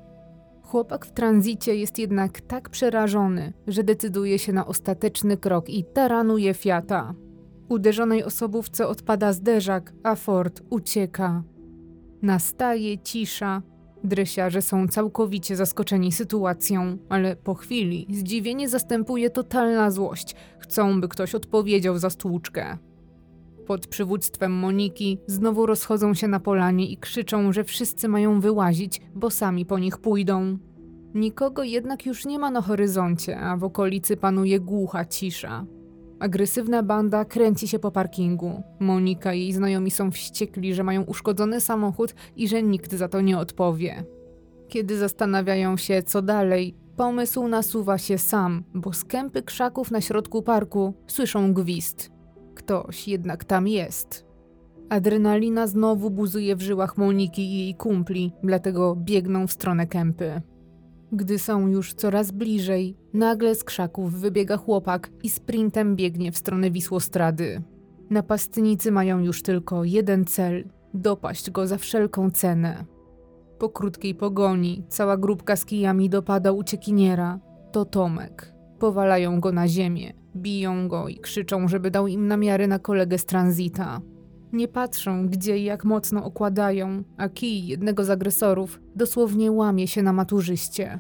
[0.68, 6.54] Chłopak w tranzycie jest jednak tak przerażony, że decyduje się na ostateczny krok i taranuje
[6.54, 7.14] Fiata.
[7.70, 11.44] Uderzonej osobówce odpada zderzak, a Ford ucieka.
[12.22, 13.62] Nastaje cisza.
[14.04, 20.36] Dresiarze są całkowicie zaskoczeni sytuacją, ale po chwili zdziwienie zastępuje totalna złość.
[20.60, 22.78] Chcą, by ktoś odpowiedział za stłuczkę.
[23.68, 29.30] Pod przywództwem Moniki znowu rozchodzą się na polanie i krzyczą, że wszyscy mają wyłazić, bo
[29.30, 30.58] sami po nich pójdą.
[31.14, 35.66] Nikogo jednak już nie ma na horyzoncie, a w okolicy panuje głucha cisza.
[36.20, 38.64] Agresywna banda kręci się po parkingu.
[38.80, 43.22] Monika i jej znajomi są wściekli, że mają uszkodzony samochód i że nikt za to
[43.22, 44.04] nie odpowie.
[44.68, 50.42] Kiedy zastanawiają się, co dalej, pomysł nasuwa się sam, bo z kępy krzaków na środku
[50.42, 52.17] parku słyszą gwizd.
[52.68, 54.26] Ktoś jednak tam jest.
[54.90, 60.42] Adrenalina znowu buzuje w żyłach Moniki i jej kumpli, dlatego biegną w stronę kępy.
[61.12, 66.72] Gdy są już coraz bliżej, nagle z krzaków wybiega chłopak i sprintem biegnie w stronę
[66.72, 67.64] Wisłostrady.
[68.10, 70.64] Napastnicy mają już tylko jeden cel
[70.94, 72.86] dopaść go za wszelką cenę.
[73.60, 77.40] Po krótkiej pogoni cała grupka z kijami dopada uciekiniera.
[77.72, 78.54] To Tomek.
[78.80, 83.26] Powalają go na ziemię, biją go i krzyczą, żeby dał im namiary na kolegę z
[83.26, 84.02] tranzita.
[84.54, 90.04] Nie patrzą, gdzie i jak mocno okładają, a kij jednego z agresorów dosłownie łamie się
[90.04, 91.00] na maturzyście.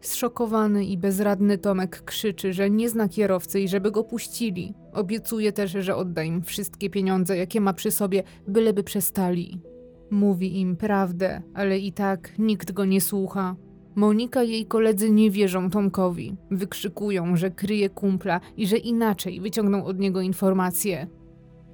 [0.00, 4.74] Zszokowany i bezradny Tomek krzyczy, że nie zna kierowcy i żeby go puścili.
[4.92, 9.60] Obiecuje też, że odda im wszystkie pieniądze, jakie ma przy sobie, byleby przestali.
[10.10, 13.56] Mówi im prawdę, ale i tak nikt go nie słucha.
[13.96, 16.36] Monika i jej koledzy nie wierzą Tomkowi.
[16.50, 21.06] Wykrzykują, że kryje kumpla i że inaczej wyciągną od niego informacje.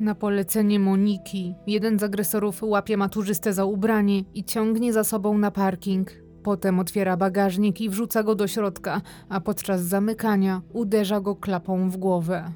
[0.01, 5.51] Na polecenie Moniki, jeden z agresorów łapie maturzystę za ubranie i ciągnie za sobą na
[5.51, 6.11] parking.
[6.43, 11.97] Potem otwiera bagażnik i wrzuca go do środka, a podczas zamykania uderza go klapą w
[11.97, 12.53] głowę.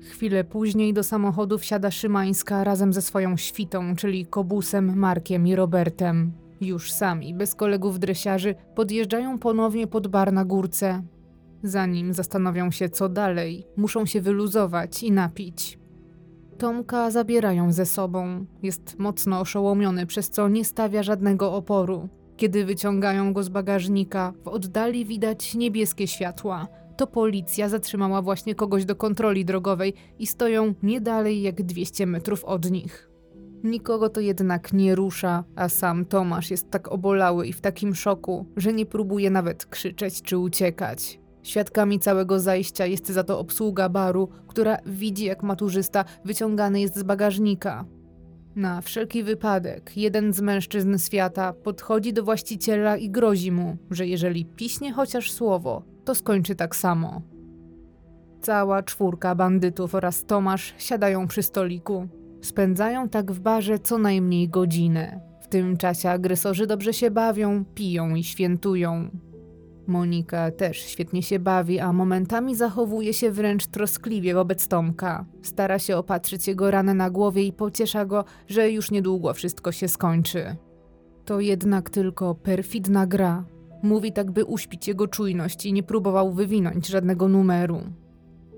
[0.00, 6.43] Chwilę później do samochodu wsiada Szymańska razem ze swoją świtą, czyli Kobusem, Markiem i Robertem.
[6.60, 11.02] Już sami, bez kolegów dresiarzy, podjeżdżają ponownie pod bar na górce.
[11.62, 15.78] Zanim zastanowią się, co dalej, muszą się wyluzować i napić.
[16.58, 18.46] Tomka zabierają ze sobą.
[18.62, 22.08] Jest mocno oszołomiony, przez co nie stawia żadnego oporu.
[22.36, 26.68] Kiedy wyciągają go z bagażnika, w oddali widać niebieskie światła.
[26.96, 32.44] To policja zatrzymała właśnie kogoś do kontroli drogowej i stoją nie dalej jak 200 metrów
[32.44, 33.13] od nich.
[33.64, 38.46] Nikogo to jednak nie rusza, a sam Tomasz jest tak obolały i w takim szoku,
[38.56, 41.20] że nie próbuje nawet krzyczeć czy uciekać.
[41.42, 47.02] Świadkami całego zajścia jest za to obsługa baru, która widzi, jak maturzysta wyciągany jest z
[47.02, 47.84] bagażnika.
[48.56, 54.44] Na wszelki wypadek, jeden z mężczyzn świata podchodzi do właściciela i grozi mu, że jeżeli
[54.44, 57.22] piśnie chociaż słowo, to skończy tak samo.
[58.40, 62.08] Cała czwórka bandytów oraz Tomasz siadają przy stoliku.
[62.44, 65.20] Spędzają tak w barze co najmniej godzinę.
[65.40, 69.10] W tym czasie agresorzy dobrze się bawią, piją i świętują.
[69.86, 75.24] Monika też świetnie się bawi, a momentami zachowuje się wręcz troskliwie wobec Tomka.
[75.42, 79.88] Stara się opatrzyć jego ranę na głowie i pociesza go, że już niedługo wszystko się
[79.88, 80.56] skończy.
[81.24, 83.44] To jednak tylko perfidna gra.
[83.82, 87.80] Mówi tak, by uśpić jego czujność i nie próbował wywinąć żadnego numeru.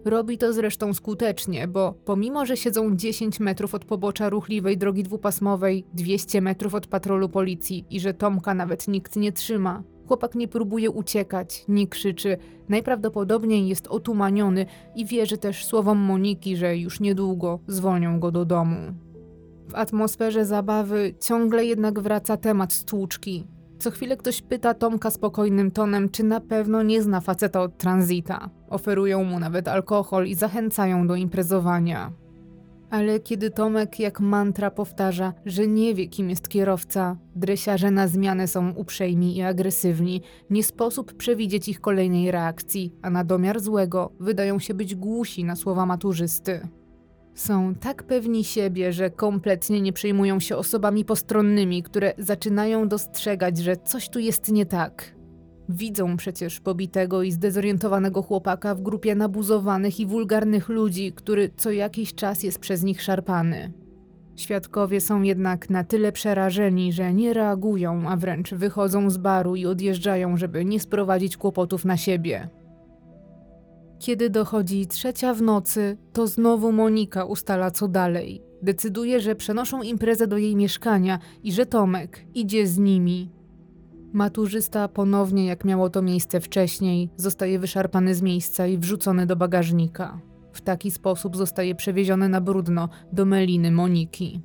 [0.06, 5.84] Robi to zresztą skutecznie, bo pomimo, że siedzą 10 metrów od pobocza ruchliwej drogi dwupasmowej,
[5.94, 10.90] 200 metrów od patrolu policji i że Tomka nawet nikt nie trzyma, chłopak nie próbuje
[10.90, 12.36] uciekać, nie krzyczy,
[12.68, 18.76] najprawdopodobniej jest otumaniony i wierzy też słowom Moniki, że już niedługo zwolnią go do domu.
[19.68, 23.46] W atmosferze zabawy ciągle jednak wraca temat stłuczki.
[23.78, 28.50] Co chwilę ktoś pyta Tomka spokojnym tonem, czy na pewno nie zna faceta od tranzita.
[28.68, 32.12] Oferują mu nawet alkohol i zachęcają do imprezowania.
[32.90, 38.48] Ale kiedy Tomek jak mantra powtarza, że nie wie, kim jest kierowca, dresiarze na zmianę
[38.48, 44.58] są uprzejmi i agresywni, nie sposób przewidzieć ich kolejnej reakcji, a na domiar złego wydają
[44.58, 46.68] się być głusi na słowa maturzysty.
[47.36, 53.76] Są tak pewni siebie, że kompletnie nie przejmują się osobami postronnymi, które zaczynają dostrzegać, że
[53.76, 55.14] coś tu jest nie tak.
[55.68, 62.14] Widzą przecież pobitego i zdezorientowanego chłopaka w grupie nabuzowanych i wulgarnych ludzi, który co jakiś
[62.14, 63.72] czas jest przez nich szarpany.
[64.36, 69.66] Świadkowie są jednak na tyle przerażeni, że nie reagują, a wręcz wychodzą z baru i
[69.66, 72.48] odjeżdżają, żeby nie sprowadzić kłopotów na siebie.
[73.98, 78.42] Kiedy dochodzi trzecia w nocy, to znowu Monika ustala co dalej.
[78.62, 83.30] Decyduje, że przenoszą imprezę do jej mieszkania i że Tomek idzie z nimi.
[84.12, 90.20] Maturzysta ponownie, jak miało to miejsce wcześniej, zostaje wyszarpany z miejsca i wrzucony do bagażnika.
[90.52, 94.40] W taki sposób zostaje przewieziony na brudno do meliny Moniki.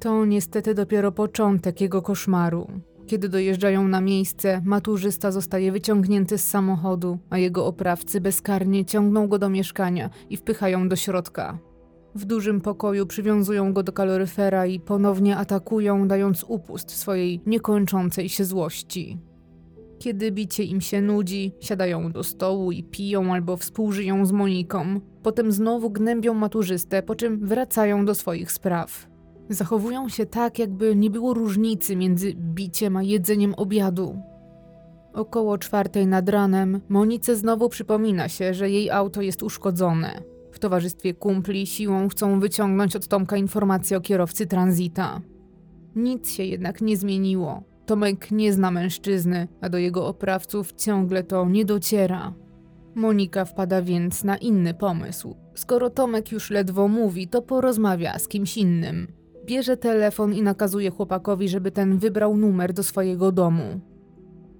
[0.00, 2.66] To niestety dopiero początek jego koszmaru.
[3.10, 9.38] Kiedy dojeżdżają na miejsce, maturzysta zostaje wyciągnięty z samochodu, a jego oprawcy bezkarnie ciągną go
[9.38, 11.58] do mieszkania i wpychają do środka.
[12.14, 18.44] W dużym pokoju przywiązują go do kaloryfera i ponownie atakują, dając upust swojej niekończącej się
[18.44, 19.18] złości.
[19.98, 25.00] Kiedy bicie im się nudzi, siadają do stołu i piją albo współżyją z Moniką.
[25.22, 29.09] Potem znowu gnębią maturzystę, po czym wracają do swoich spraw.
[29.50, 34.18] Zachowują się tak, jakby nie było różnicy między biciem a jedzeniem obiadu.
[35.12, 40.22] Około czwartej nad ranem Monice znowu przypomina się, że jej auto jest uszkodzone.
[40.52, 45.20] W towarzystwie kumpli siłą chcą wyciągnąć od Tomka informacje o kierowcy tranzita.
[45.96, 47.62] Nic się jednak nie zmieniło.
[47.86, 52.34] Tomek nie zna mężczyzny, a do jego oprawców ciągle to nie dociera.
[52.94, 55.36] Monika wpada więc na inny pomysł.
[55.54, 59.19] Skoro Tomek już ledwo mówi, to porozmawia z kimś innym.
[59.44, 63.80] Bierze telefon i nakazuje chłopakowi, żeby ten wybrał numer do swojego domu.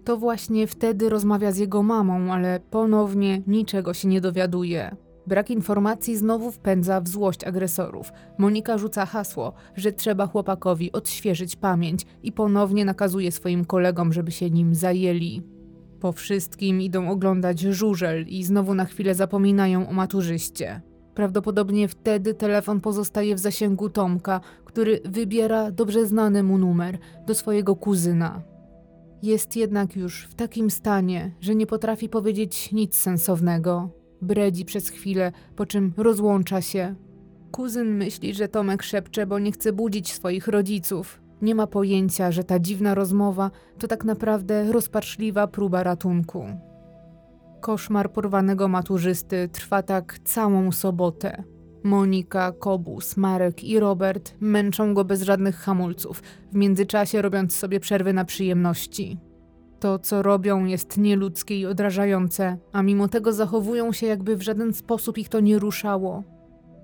[0.05, 4.97] To właśnie wtedy rozmawia z jego mamą, ale ponownie niczego się nie dowiaduje.
[5.27, 8.13] Brak informacji znowu wpędza w złość agresorów.
[8.39, 14.51] Monika rzuca hasło, że trzeba chłopakowi odświeżyć pamięć i ponownie nakazuje swoim kolegom, żeby się
[14.51, 15.43] nim zajęli.
[16.01, 20.81] Po wszystkim idą oglądać żużel i znowu na chwilę zapominają o maturzyście.
[21.15, 27.77] Prawdopodobnie wtedy telefon pozostaje w zasięgu Tomka, który wybiera dobrze znany mu numer do swojego
[27.77, 28.43] kuzyna.
[29.23, 33.91] Jest jednak już w takim stanie, że nie potrafi powiedzieć nic sensownego.
[34.23, 36.95] Bredzi przez chwilę, po czym rozłącza się.
[37.51, 41.21] Kuzyn myśli, że Tomek szepcze, bo nie chce budzić swoich rodziców.
[41.43, 46.45] Nie ma pojęcia, że ta dziwna rozmowa to tak naprawdę rozpaczliwa próba ratunku.
[47.61, 51.45] Koszmar porwanego maturzysty trwa tak całą sobotę.
[51.85, 56.23] Monika, Kobus, Marek i Robert męczą go bez żadnych hamulców,
[56.53, 59.19] w międzyczasie robiąc sobie przerwy na przyjemności.
[59.81, 64.73] To, co robią, jest nieludzkie i odrażające, a mimo tego zachowują się, jakby w żaden
[64.73, 66.25] sposób ich to nie ruszało.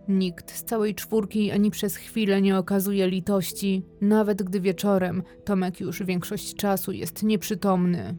[0.09, 6.03] Nikt z całej czwórki ani przez chwilę nie okazuje litości, nawet gdy wieczorem Tomek już
[6.03, 8.17] większość czasu jest nieprzytomny.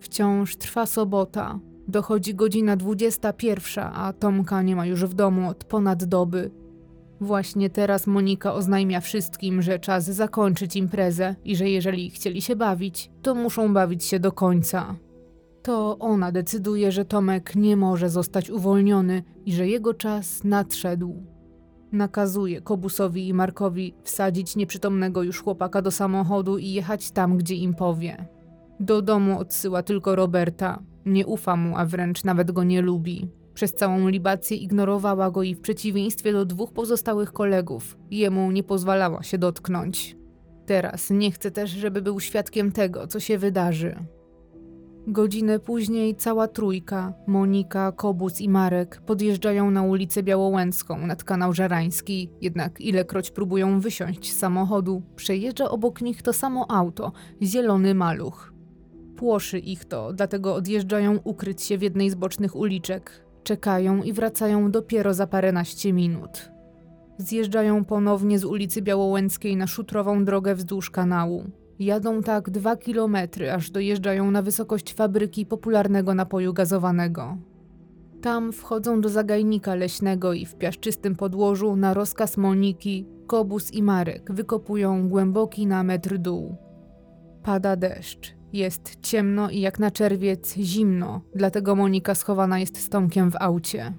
[0.00, 1.58] Wciąż trwa sobota.
[1.88, 6.50] Dochodzi godzina 21, a Tomka nie ma już w domu od ponad doby.
[7.20, 13.10] Właśnie teraz Monika oznajmia wszystkim, że czas zakończyć imprezę i że jeżeli chcieli się bawić,
[13.22, 14.96] to muszą bawić się do końca.
[15.62, 21.22] To ona decyduje, że Tomek nie może zostać uwolniony i że jego czas nadszedł.
[21.92, 27.74] Nakazuje Kobusowi i Markowi wsadzić nieprzytomnego już chłopaka do samochodu i jechać tam, gdzie im
[27.74, 28.39] powie.
[28.80, 30.82] Do domu odsyła tylko Roberta.
[31.06, 33.28] Nie ufa mu, a wręcz nawet go nie lubi.
[33.54, 39.22] Przez całą libację ignorowała go i w przeciwieństwie do dwóch pozostałych kolegów, jemu nie pozwalała
[39.22, 40.16] się dotknąć.
[40.66, 43.96] Teraz nie chce też, żeby był świadkiem tego, co się wydarzy.
[45.06, 52.30] Godzinę później cała trójka, Monika, Kobus i Marek, podjeżdżają na ulicę Białołęcką nad kanał Żarański,
[52.40, 57.12] jednak ilekroć próbują wysiąść z samochodu, przejeżdża obok nich to samo auto,
[57.42, 58.49] zielony maluch.
[59.20, 63.24] Płoszy ich to, dlatego odjeżdżają ukryć się w jednej z bocznych uliczek.
[63.42, 66.50] Czekają i wracają dopiero za paręnaście minut.
[67.18, 71.44] Zjeżdżają ponownie z ulicy Białołęckiej na szutrową drogę wzdłuż kanału.
[71.78, 77.38] Jadą tak dwa kilometry, aż dojeżdżają na wysokość fabryki popularnego napoju gazowanego.
[78.22, 84.32] Tam wchodzą do zagajnika leśnego i w piaszczystym podłożu na rozkaz Moniki, Kobus i Marek
[84.32, 86.56] wykopują głęboki na metr dół.
[87.42, 88.39] Pada deszcz.
[88.52, 93.92] Jest ciemno i jak na czerwiec zimno, dlatego Monika schowana jest z Tomkiem w aucie.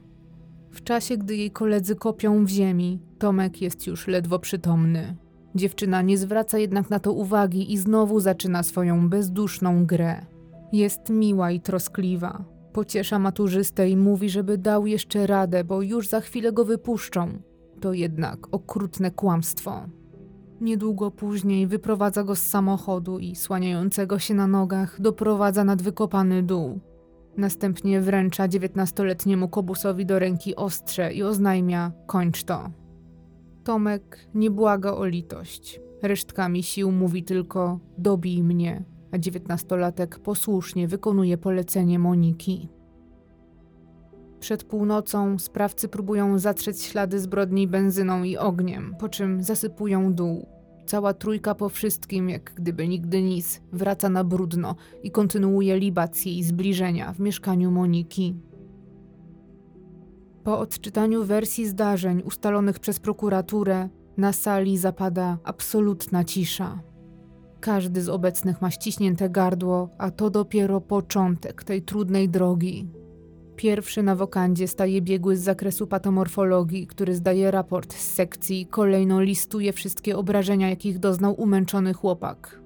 [0.72, 5.16] W czasie, gdy jej koledzy kopią w ziemi, Tomek jest już ledwo przytomny.
[5.56, 10.26] Dziewczyna nie zwraca jednak na to uwagi i znowu zaczyna swoją bezduszną grę.
[10.74, 12.44] Jest miła i troskliwa.
[12.74, 17.42] Pociesza maturzystę i mówi, żeby dał jeszcze radę, bo już za chwilę go wypuszczą.
[17.82, 19.86] To jednak okrutne kłamstwo.
[20.62, 26.80] Niedługo później wyprowadza go z samochodu i słaniającego się na nogach doprowadza nad wykopany dół.
[27.38, 32.70] Następnie wręcza dziewiętnastoletniemu kobusowi do ręki ostrze i oznajmia: kończ to.
[33.64, 35.82] Tomek nie błaga o litość.
[36.02, 42.70] Resztkami sił mówi tylko: dobij mnie, a dziewiętnastolatek posłusznie wykonuje polecenie Moniki.
[44.42, 50.48] Przed północą sprawcy próbują zatrzeć ślady zbrodni benzyną i ogniem, po czym zasypują dół.
[50.86, 56.44] Cała trójka po wszystkim, jak gdyby nigdy nic, wraca na brudno i kontynuuje libację i
[56.44, 58.36] zbliżenia w mieszkaniu Moniki.
[60.44, 66.80] Po odczytaniu wersji zdarzeń ustalonych przez prokuraturę, na sali zapada absolutna cisza.
[67.60, 73.01] Każdy z obecnych ma ściśnięte gardło, a to dopiero początek tej trudnej drogi.
[73.62, 79.22] Pierwszy na wokandzie staje biegły z zakresu patomorfologii, który zdaje raport z sekcji i kolejno
[79.22, 82.62] listuje wszystkie obrażenia, jakich doznał umęczony chłopak.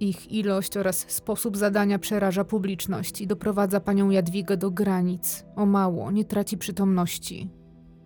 [0.00, 5.44] Ich ilość oraz sposób zadania przeraża publiczność i doprowadza panią Jadwigę do granic.
[5.56, 7.50] O mało, nie traci przytomności.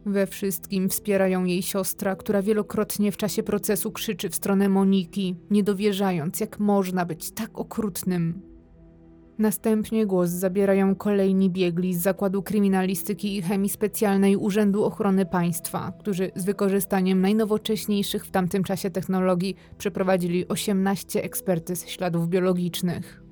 [0.07, 5.63] We wszystkim wspierają jej siostra, która wielokrotnie w czasie procesu krzyczy w stronę Moniki, nie
[5.63, 8.52] dowierzając, jak można być tak okrutnym.
[9.39, 16.31] Następnie głos zabierają kolejni biegli z Zakładu Kryminalistyki i Chemii Specjalnej Urzędu Ochrony Państwa, którzy
[16.37, 23.23] z wykorzystaniem najnowocześniejszych w tamtym czasie technologii przeprowadzili 18 ekspertyz śladów biologicznych.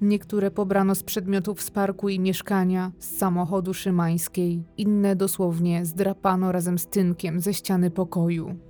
[0.00, 6.78] Niektóre pobrano z przedmiotów z parku i mieszkania, z samochodu szymańskiej, inne dosłownie zdrapano razem
[6.78, 8.69] z tynkiem ze ściany pokoju.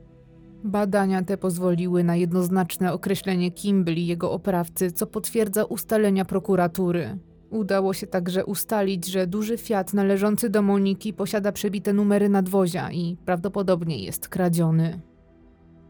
[0.65, 7.19] Badania te pozwoliły na jednoznaczne określenie kim byli jego oprawcy, co potwierdza ustalenia prokuratury.
[7.51, 13.17] Udało się także ustalić, że duży Fiat należący do Moniki posiada przebite numery nadwozia i
[13.25, 15.01] prawdopodobnie jest kradziony.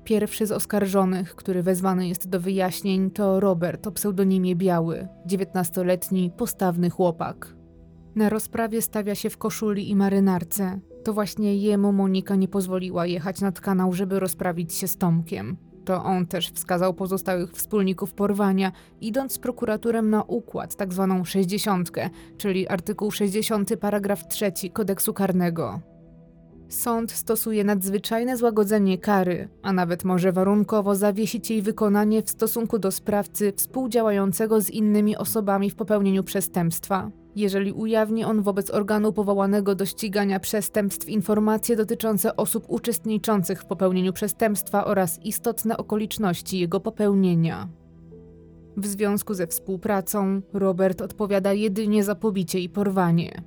[0.04, 6.90] Pierwszy z oskarżonych, który wezwany jest do wyjaśnień, to Robert o pseudonimie Biały, 19-letni, postawny
[6.90, 7.54] chłopak.
[8.14, 10.80] Na rozprawie stawia się w koszuli i marynarce.
[11.04, 15.56] To właśnie jemu Monika nie pozwoliła jechać nad kanał, żeby rozprawić się z Tomkiem.
[15.84, 21.90] To on też wskazał pozostałych wspólników porwania, idąc z prokuraturem na układ, tak zwaną 60,
[22.38, 25.80] czyli artykuł 60, paragraf 3 kodeksu karnego.
[26.68, 32.90] Sąd stosuje nadzwyczajne złagodzenie kary, a nawet może warunkowo zawiesić jej wykonanie w stosunku do
[32.90, 37.10] sprawcy współdziałającego z innymi osobami w popełnieniu przestępstwa
[37.40, 44.12] jeżeli ujawni on wobec organu powołanego do ścigania przestępstw informacje dotyczące osób uczestniczących w popełnieniu
[44.12, 47.68] przestępstwa oraz istotne okoliczności jego popełnienia.
[48.76, 53.42] W związku ze współpracą Robert odpowiada jedynie za pobicie i porwanie.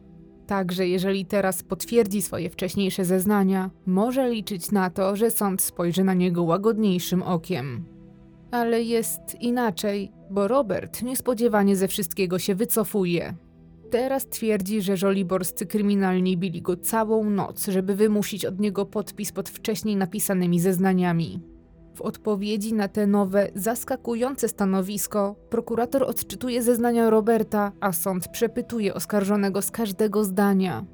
[0.48, 6.14] Także jeżeli teraz potwierdzi swoje wcześniejsze zeznania, może liczyć na to, że sąd spojrzy na
[6.14, 7.86] niego łagodniejszym okiem.
[8.52, 13.34] Ale jest inaczej, bo Robert niespodziewanie ze wszystkiego się wycofuje.
[13.94, 19.50] Teraz twierdzi, że żoliborscy kryminalni bili go całą noc, żeby wymusić od niego podpis pod
[19.50, 21.42] wcześniej napisanymi zeznaniami.
[21.96, 29.62] W odpowiedzi na te nowe, zaskakujące stanowisko, prokurator odczytuje zeznania Roberta, a sąd przepytuje oskarżonego
[29.62, 30.86] z każdego zdania.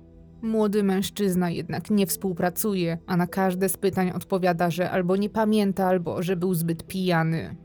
[0.41, 5.85] Młody mężczyzna jednak nie współpracuje, a na każde z pytań odpowiada, że albo nie pamięta,
[5.85, 7.55] albo że był zbyt pijany.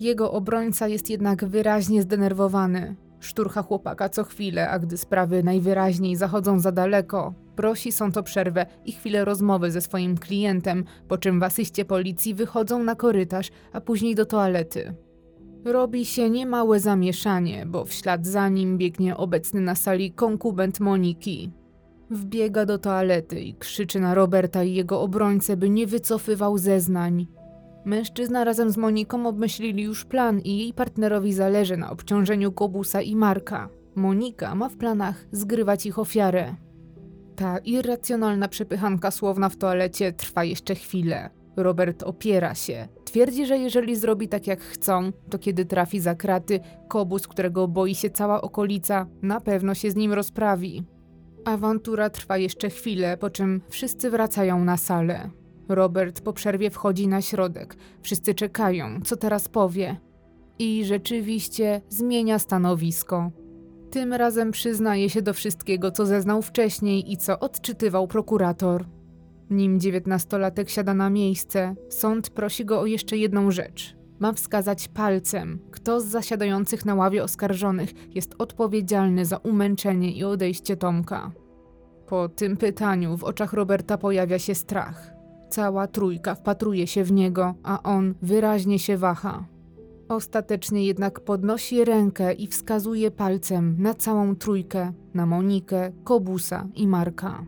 [0.00, 2.96] Jego obrońca jest jednak wyraźnie zdenerwowany.
[3.20, 8.66] Szturcha chłopaka co chwilę, a gdy sprawy najwyraźniej zachodzą za daleko, prosi sąd o przerwę
[8.84, 13.80] i chwilę rozmowy ze swoim klientem, po czym w asyście policji wychodzą na korytarz, a
[13.80, 14.94] później do toalety.
[15.64, 21.52] Robi się niemałe zamieszanie, bo w ślad za nim biegnie obecny na sali konkubent Moniki.
[22.10, 27.26] Wbiega do toalety i krzyczy na Roberta i jego obrońcę, by nie wycofywał zeznań.
[27.88, 33.16] Mężczyzna razem z Moniką obmyślili już plan i jej partnerowi zależy na obciążeniu Kobusa i
[33.16, 33.68] Marka.
[33.94, 36.54] Monika ma w planach zgrywać ich ofiarę.
[37.36, 41.30] Ta irracjonalna przepychanka słowna w toalecie trwa jeszcze chwilę.
[41.56, 42.88] Robert opiera się.
[43.04, 47.94] Twierdzi, że jeżeli zrobi tak jak chcą, to kiedy trafi za kraty, Kobus, którego boi
[47.94, 50.84] się cała okolica, na pewno się z nim rozprawi.
[51.44, 55.30] Awantura trwa jeszcze chwilę, po czym wszyscy wracają na salę.
[55.68, 57.76] Robert po przerwie wchodzi na środek.
[58.02, 59.96] Wszyscy czekają, co teraz powie.
[60.58, 63.30] I rzeczywiście zmienia stanowisko.
[63.90, 68.84] Tym razem przyznaje się do wszystkiego, co zeznał wcześniej i co odczytywał prokurator.
[69.50, 73.96] Nim dziewiętnastolatek siada na miejsce, sąd prosi go o jeszcze jedną rzecz.
[74.18, 80.76] Ma wskazać palcem, kto z zasiadających na ławie oskarżonych jest odpowiedzialny za umęczenie i odejście
[80.76, 81.32] Tomka.
[82.06, 85.17] Po tym pytaniu w oczach Roberta pojawia się strach.
[85.50, 89.44] Cała trójka wpatruje się w niego, a on wyraźnie się waha.
[90.08, 97.44] Ostatecznie jednak podnosi rękę i wskazuje palcem na całą trójkę, na Monikę, Kobusa i Marka.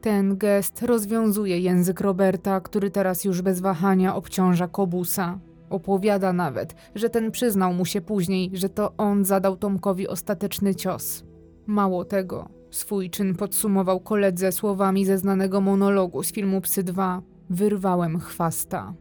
[0.00, 5.38] Ten gest rozwiązuje język Roberta, który teraz już bez wahania obciąża Kobusa.
[5.70, 11.24] Opowiada nawet, że ten przyznał mu się później, że to on zadał Tomkowi ostateczny cios.
[11.66, 18.18] Mało tego, swój czyn podsumował koledze słowami ze znanego monologu z filmu Psy 2 Wyrwałem
[18.18, 18.94] chwasta.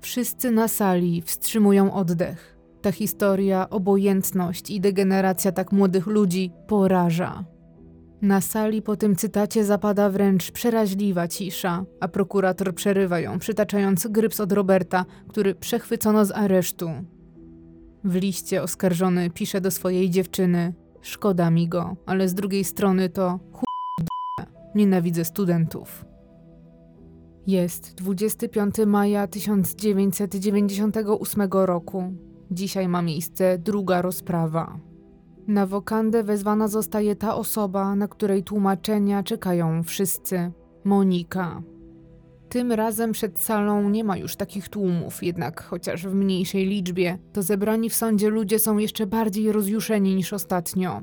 [0.00, 2.58] Wszyscy na sali wstrzymują oddech.
[2.82, 7.44] Ta historia, obojętność i degeneracja tak młodych ludzi poraża.
[8.22, 14.40] Na sali po tym cytacie zapada wręcz przeraźliwa cisza, a prokurator przerywa ją, przytaczając gryps
[14.40, 16.90] od Roberta, który przechwycono z aresztu.
[18.04, 20.72] W liście oskarżony pisze do swojej dziewczyny:
[21.02, 23.68] Szkoda mi go, ale z drugiej strony to chuj
[24.74, 26.04] Nienawidzę studentów.
[27.46, 32.12] Jest 25 maja 1998 roku.
[32.50, 34.78] Dzisiaj ma miejsce druga rozprawa.
[35.46, 40.52] Na wokandę wezwana zostaje ta osoba, na której tłumaczenia czekają wszyscy
[40.84, 41.62] Monika.
[42.48, 47.42] Tym razem przed salą nie ma już takich tłumów, jednak chociaż w mniejszej liczbie, to
[47.42, 51.02] zebrani w sądzie ludzie są jeszcze bardziej rozjuszeni niż ostatnio.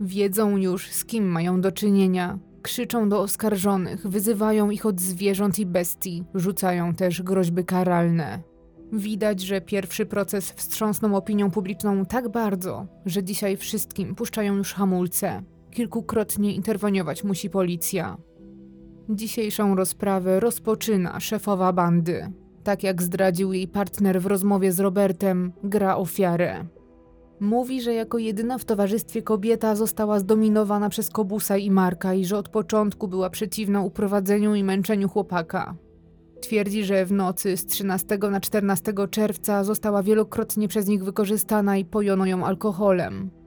[0.00, 5.66] Wiedzą już, z kim mają do czynienia, krzyczą do oskarżonych, wyzywają ich od zwierząt i
[5.66, 8.42] bestii, rzucają też groźby karalne.
[8.92, 15.42] Widać, że pierwszy proces wstrząsnął opinią publiczną tak bardzo, że dzisiaj wszystkim puszczają już hamulce.
[15.70, 18.16] Kilkukrotnie interweniować musi policja.
[19.14, 22.32] Dzisiejszą rozprawę rozpoczyna szefowa bandy.
[22.64, 26.64] Tak jak zdradził jej partner w rozmowie z Robertem, gra ofiarę.
[27.40, 32.38] Mówi, że jako jedyna w towarzystwie kobieta została zdominowana przez Kobusa i Marka i że
[32.38, 35.74] od początku była przeciwna uprowadzeniu i męczeniu chłopaka.
[36.40, 41.84] Twierdzi, że w nocy z 13 na 14 czerwca została wielokrotnie przez nich wykorzystana i
[41.84, 43.39] pojono ją alkoholem.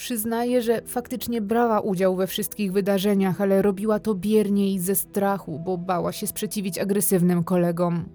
[0.00, 5.58] Przyznaje, że faktycznie brała udział we wszystkich wydarzeniach, ale robiła to biernie i ze strachu,
[5.58, 8.08] bo bała się sprzeciwić agresywnym kolegom.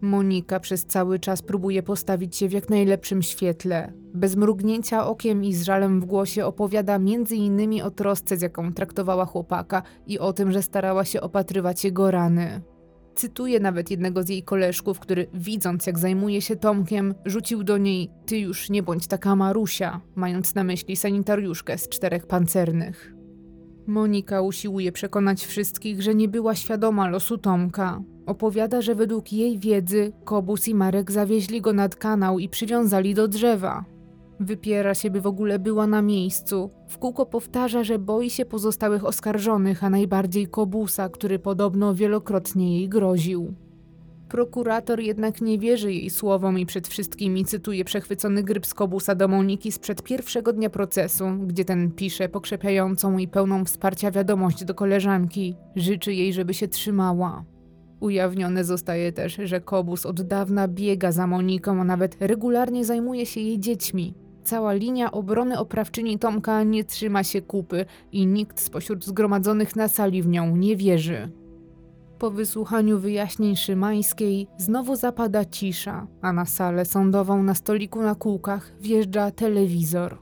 [0.00, 3.92] Monika przez cały czas próbuje postawić się w jak najlepszym świetle.
[4.14, 7.82] Bez mrugnięcia okiem i z żalem w głosie opowiada m.in.
[7.82, 12.60] o trosce, z jaką traktowała chłopaka i o tym, że starała się opatrywać jego rany.
[13.16, 18.10] Cytuje nawet jednego z jej koleżków, który widząc jak zajmuje się Tomkiem, rzucił do niej
[18.26, 23.14] ty już nie bądź taka Marusia, mając na myśli sanitariuszkę z czterech pancernych.
[23.86, 28.02] Monika usiłuje przekonać wszystkich, że nie była świadoma losu Tomka.
[28.26, 33.28] Opowiada, że według jej wiedzy Kobus i Marek zawieźli go nad kanał i przywiązali do
[33.28, 33.84] drzewa.
[34.40, 36.70] Wypiera się, by w ogóle była na miejscu.
[36.88, 42.88] W kółko powtarza, że boi się pozostałych oskarżonych, a najbardziej Kobusa, który podobno wielokrotnie jej
[42.88, 43.54] groził.
[44.28, 49.28] Prokurator jednak nie wierzy jej słowom i przed wszystkimi cytuje przechwycony gryp z Kobusa do
[49.28, 55.56] Moniki sprzed pierwszego dnia procesu, gdzie ten pisze pokrzepiającą i pełną wsparcia wiadomość do koleżanki.
[55.76, 57.44] Życzy jej, żeby się trzymała.
[58.00, 63.40] Ujawnione zostaje też, że Kobus od dawna biega za Moniką, a nawet regularnie zajmuje się
[63.40, 64.25] jej dziećmi.
[64.46, 70.22] Cała linia obrony oprawczyni Tomka nie trzyma się kupy i nikt spośród zgromadzonych na sali
[70.22, 71.30] w nią nie wierzy.
[72.18, 78.72] Po wysłuchaniu wyjaśnień Szymańskiej znowu zapada cisza, a na salę sądową na stoliku na kółkach
[78.80, 80.18] wjeżdża telewizor.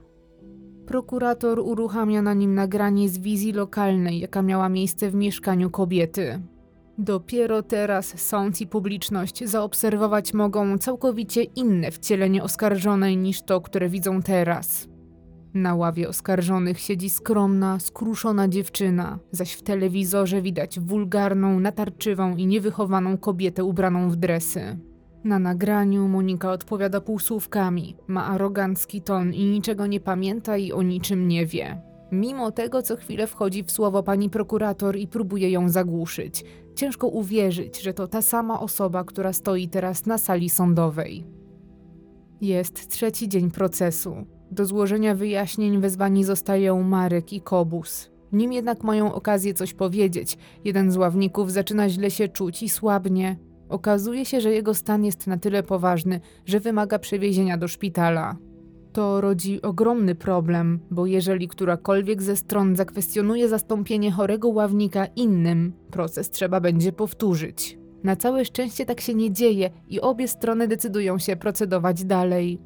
[0.86, 6.42] Prokurator uruchamia na nim nagranie z wizji lokalnej, jaka miała miejsce w mieszkaniu kobiety.
[6.98, 14.22] Dopiero teraz sąd i publiczność zaobserwować mogą całkowicie inne wcielenie oskarżonej niż to, które widzą
[14.22, 14.88] teraz.
[15.54, 23.18] Na ławie oskarżonych siedzi skromna, skruszona dziewczyna, zaś w telewizorze widać wulgarną, natarczywą i niewychowaną
[23.18, 24.78] kobietę ubraną w dresy.
[25.24, 31.28] Na nagraniu Monika odpowiada półsłówkami, ma arogancki ton i niczego nie pamięta i o niczym
[31.28, 31.82] nie wie.
[32.12, 37.82] Mimo tego, co chwilę wchodzi w słowo pani prokurator i próbuje ją zagłuszyć, ciężko uwierzyć,
[37.82, 41.24] że to ta sama osoba, która stoi teraz na sali sądowej.
[42.40, 44.14] Jest trzeci dzień procesu.
[44.50, 48.10] Do złożenia wyjaśnień wezwani zostają Marek i Kobus.
[48.32, 53.38] Nim jednak mają okazję coś powiedzieć, jeden z ławników zaczyna źle się czuć i słabnie.
[53.68, 58.36] Okazuje się, że jego stan jest na tyle poważny, że wymaga przewiezienia do szpitala.
[58.94, 66.30] To rodzi ogromny problem, bo jeżeli którakolwiek ze stron zakwestionuje zastąpienie chorego ławnika innym, proces
[66.30, 67.78] trzeba będzie powtórzyć.
[68.04, 72.60] Na całe szczęście tak się nie dzieje i obie strony decydują się procedować dalej.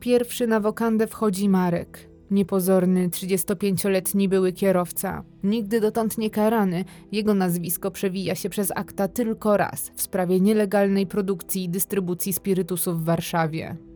[0.00, 2.10] Pierwszy na wokandę wchodzi Marek.
[2.30, 5.24] Niepozorny, 35-letni były kierowca.
[5.44, 11.06] Nigdy dotąd nie karany, jego nazwisko przewija się przez akta tylko raz w sprawie nielegalnej
[11.06, 13.87] produkcji i dystrybucji spirytusów w Warszawie.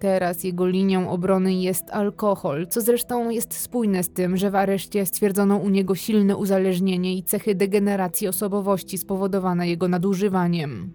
[0.00, 5.06] Teraz jego linią obrony jest alkohol, co zresztą jest spójne z tym, że w areszcie
[5.06, 10.92] stwierdzono u niego silne uzależnienie i cechy degeneracji osobowości spowodowane jego nadużywaniem.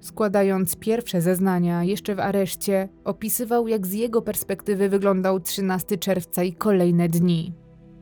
[0.00, 6.52] Składając pierwsze zeznania jeszcze w areszcie, opisywał jak z jego perspektywy wyglądał 13 czerwca i
[6.52, 7.52] kolejne dni.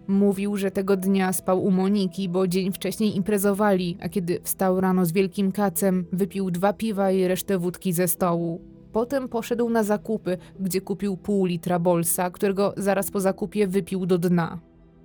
[0.06, 5.06] Mówił, że tego dnia spał u Moniki, bo dzień wcześniej imprezowali, a kiedy wstał rano
[5.06, 8.72] z wielkim kacem, wypił dwa piwa i resztę wódki ze stołu.
[8.93, 14.19] Potem poszedł na zakupy, gdzie kupił pół litra bolsa, którego zaraz po zakupie wypił do
[14.19, 14.60] dna.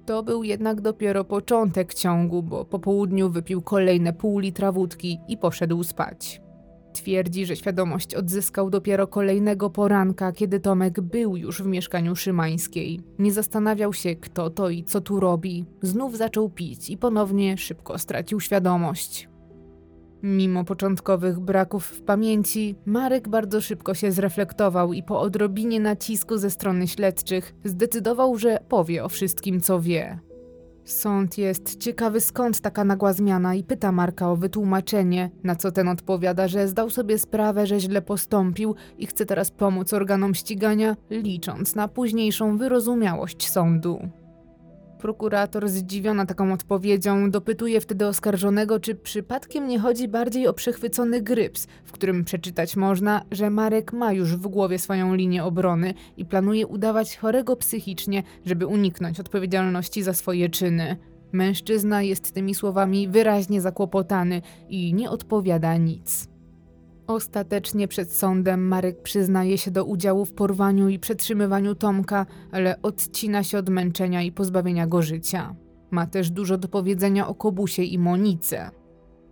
[0.05, 5.37] To był jednak dopiero początek ciągu, bo po południu wypił kolejne pół litra wódki i
[5.37, 6.41] poszedł spać.
[6.93, 12.99] Twierdzi, że świadomość odzyskał dopiero kolejnego poranka, kiedy Tomek był już w mieszkaniu Szymańskiej.
[13.19, 15.65] Nie zastanawiał się, kto to i co tu robi.
[15.81, 19.29] Znów zaczął pić i ponownie szybko stracił świadomość.
[20.23, 26.49] Mimo początkowych braków w pamięci, Marek bardzo szybko się zreflektował i po odrobinie nacisku ze
[26.49, 30.19] strony śledczych zdecydował, że powie o wszystkim, co wie.
[30.85, 35.87] Sąd jest ciekawy skąd taka nagła zmiana i pyta Marka o wytłumaczenie, na co ten
[35.87, 41.75] odpowiada, że zdał sobie sprawę, że źle postąpił i chce teraz pomóc organom ścigania, licząc
[41.75, 44.09] na późniejszą wyrozumiałość sądu.
[44.99, 51.67] Prokurator, zdziwiona taką odpowiedzią, dopytuje wtedy oskarżonego, czy przypadkiem nie chodzi bardziej o przechwycony gryps,
[51.85, 56.67] w którym przeczytać można, że Marek ma już w głowie swoją linię obrony i planuje
[56.67, 60.97] udawać chorego psychicznie, żeby uniknąć odpowiedzialności za swoje czyny.
[61.31, 66.36] Mężczyzna jest tymi słowami wyraźnie zakłopotany i nie odpowiada nic.
[67.07, 73.43] Ostatecznie przed sądem Marek przyznaje się do udziału w porwaniu i przetrzymywaniu Tomka, ale odcina
[73.43, 75.55] się od męczenia i pozbawienia go życia.
[75.91, 78.71] Ma też dużo do powiedzenia o Kobusie i Monice.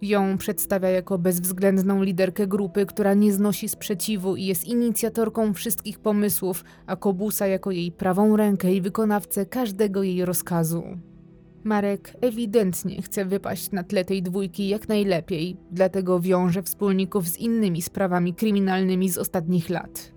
[0.01, 6.63] Ją przedstawia jako bezwzględną liderkę grupy, która nie znosi sprzeciwu i jest inicjatorką wszystkich pomysłów,
[6.87, 10.83] a Kobusa jako jej prawą rękę i wykonawcę każdego jej rozkazu.
[11.65, 17.81] Marek ewidentnie chce wypaść na tle tej dwójki jak najlepiej, dlatego wiąże wspólników z innymi
[17.81, 20.11] sprawami kryminalnymi z ostatnich lat.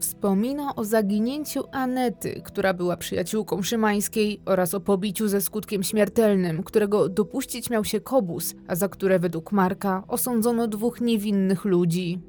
[0.00, 7.08] Wspomina o zaginięciu Anety, która była przyjaciółką Szymańskiej, oraz o pobiciu ze skutkiem śmiertelnym, którego
[7.08, 12.20] dopuścić miał się Kobus, a za które według Marka osądzono dwóch niewinnych ludzi.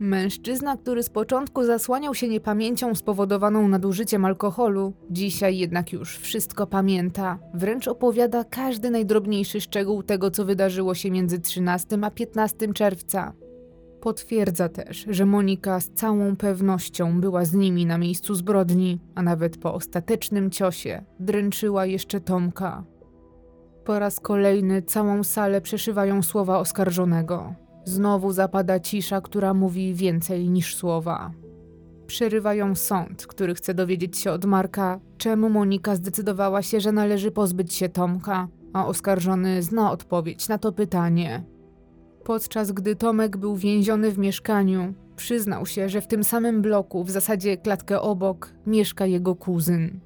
[0.00, 7.38] Mężczyzna, który z początku zasłaniał się niepamięcią spowodowaną nadużyciem alkoholu, dzisiaj jednak już wszystko pamięta.
[7.54, 13.32] Wręcz opowiada każdy najdrobniejszy szczegół tego, co wydarzyło się między 13 a 15 czerwca.
[14.00, 19.56] Potwierdza też, że Monika z całą pewnością była z nimi na miejscu zbrodni, a nawet
[19.56, 22.84] po ostatecznym ciosie dręczyła jeszcze Tomka.
[23.84, 27.54] Po raz kolejny całą salę przeszywają słowa oskarżonego.
[27.90, 31.30] Znowu zapada cisza, która mówi więcej niż słowa.
[32.06, 37.74] Przerywają sąd, który chce dowiedzieć się od Marka, czemu Monika zdecydowała się, że należy pozbyć
[37.74, 41.44] się Tomka, a oskarżony zna odpowiedź na to pytanie.
[42.24, 47.10] Podczas gdy Tomek był więziony w mieszkaniu, przyznał się, że w tym samym bloku, w
[47.10, 50.00] zasadzie klatkę obok, mieszka jego kuzyn.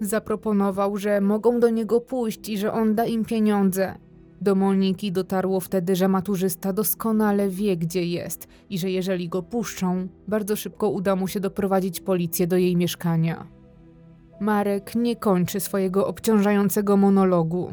[0.00, 3.94] Zaproponował, że mogą do niego pójść i że on da im pieniądze,
[4.42, 10.08] do Moniki dotarło wtedy, że maturzysta doskonale wie, gdzie jest i że jeżeli go puszczą,
[10.28, 13.46] bardzo szybko uda mu się doprowadzić policję do jej mieszkania.
[14.40, 17.72] Marek nie kończy swojego obciążającego monologu.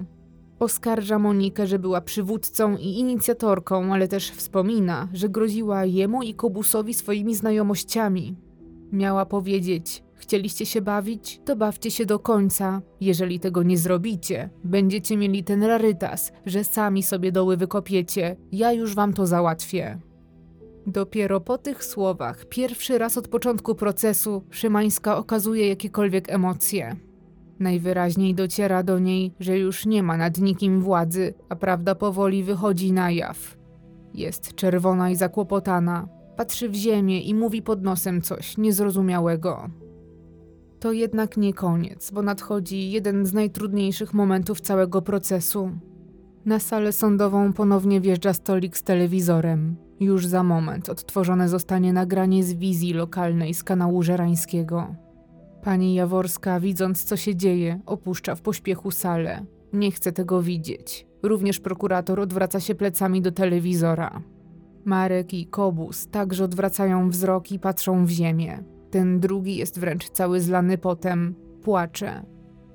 [0.60, 6.94] Oskarża Monikę, że była przywódcą i inicjatorką, ale też wspomina, że groziła jemu i Kobusowi
[6.94, 8.36] swoimi znajomościami.
[8.91, 12.82] Miała powiedzieć: Chcieliście się bawić, to bawcie się do końca.
[13.02, 18.36] Jeżeli tego nie zrobicie, będziecie mieli ten rarytas, że sami sobie doły wykopiecie.
[18.52, 20.00] Ja już wam to załatwię.
[20.88, 26.96] Dopiero po tych słowach, pierwszy raz od początku procesu, Szymańska okazuje jakiekolwiek emocje.
[27.60, 32.91] Najwyraźniej dociera do niej, że już nie ma nad nikim władzy, a prawda powoli wychodzi
[32.91, 33.58] na jaw.
[34.14, 39.70] Jest czerwona i zakłopotana, patrzy w ziemię i mówi pod nosem coś niezrozumiałego.
[40.80, 45.72] To jednak nie koniec, bo nadchodzi jeden z najtrudniejszych momentów całego procesu.
[46.45, 49.76] Na salę sądową ponownie wjeżdża stolik z telewizorem.
[49.99, 54.95] Już za moment odtworzone zostanie nagranie z wizji lokalnej z kanału żerańskiego.
[55.64, 59.45] Pani Jaworska, widząc co się dzieje, opuszcza w pośpiechu salę.
[59.73, 61.07] Nie chce tego widzieć.
[61.23, 64.22] Również prokurator odwraca się plecami do telewizora.
[64.85, 68.64] Marek i Kobus także odwracają wzrok i patrzą w ziemię.
[68.91, 72.26] Ten drugi jest wręcz cały zlany potem, płacze.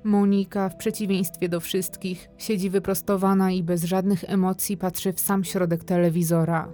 [0.03, 5.83] Monika, w przeciwieństwie do wszystkich, siedzi wyprostowana i bez żadnych emocji patrzy w sam środek
[5.83, 6.73] telewizora.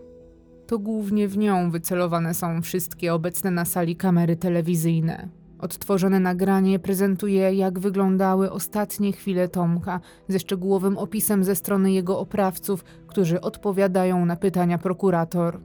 [0.68, 5.30] To głównie w nią wycelowane są wszystkie obecne na sali kamery telewizyjne.
[5.59, 12.84] Odtworzone nagranie prezentuje, jak wyglądały ostatnie chwile Tomka, ze szczegółowym opisem ze strony jego oprawców,
[13.07, 15.59] którzy odpowiadają na pytania prokurator.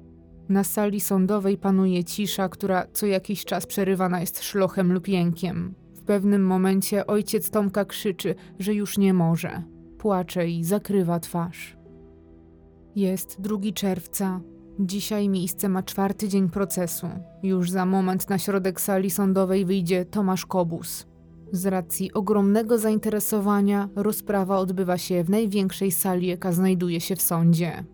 [0.49, 5.75] Na sali sądowej panuje cisza, która co jakiś czas przerywana jest szlochem lub jękiem.
[5.95, 9.63] W pewnym momencie ojciec Tomka krzyczy, że już nie może.
[9.99, 11.77] Płacze i zakrywa twarz.
[12.97, 14.41] Jest 2 czerwca.
[14.81, 17.07] Dzisiaj miejsce ma czwarty dzień procesu.
[17.43, 21.07] Już za moment na środek sali sądowej wyjdzie Tomasz Kobus.
[21.53, 27.85] Z racji ogromnego zainteresowania rozprawa odbywa się w największej sali, jaka znajduje się w sądzie.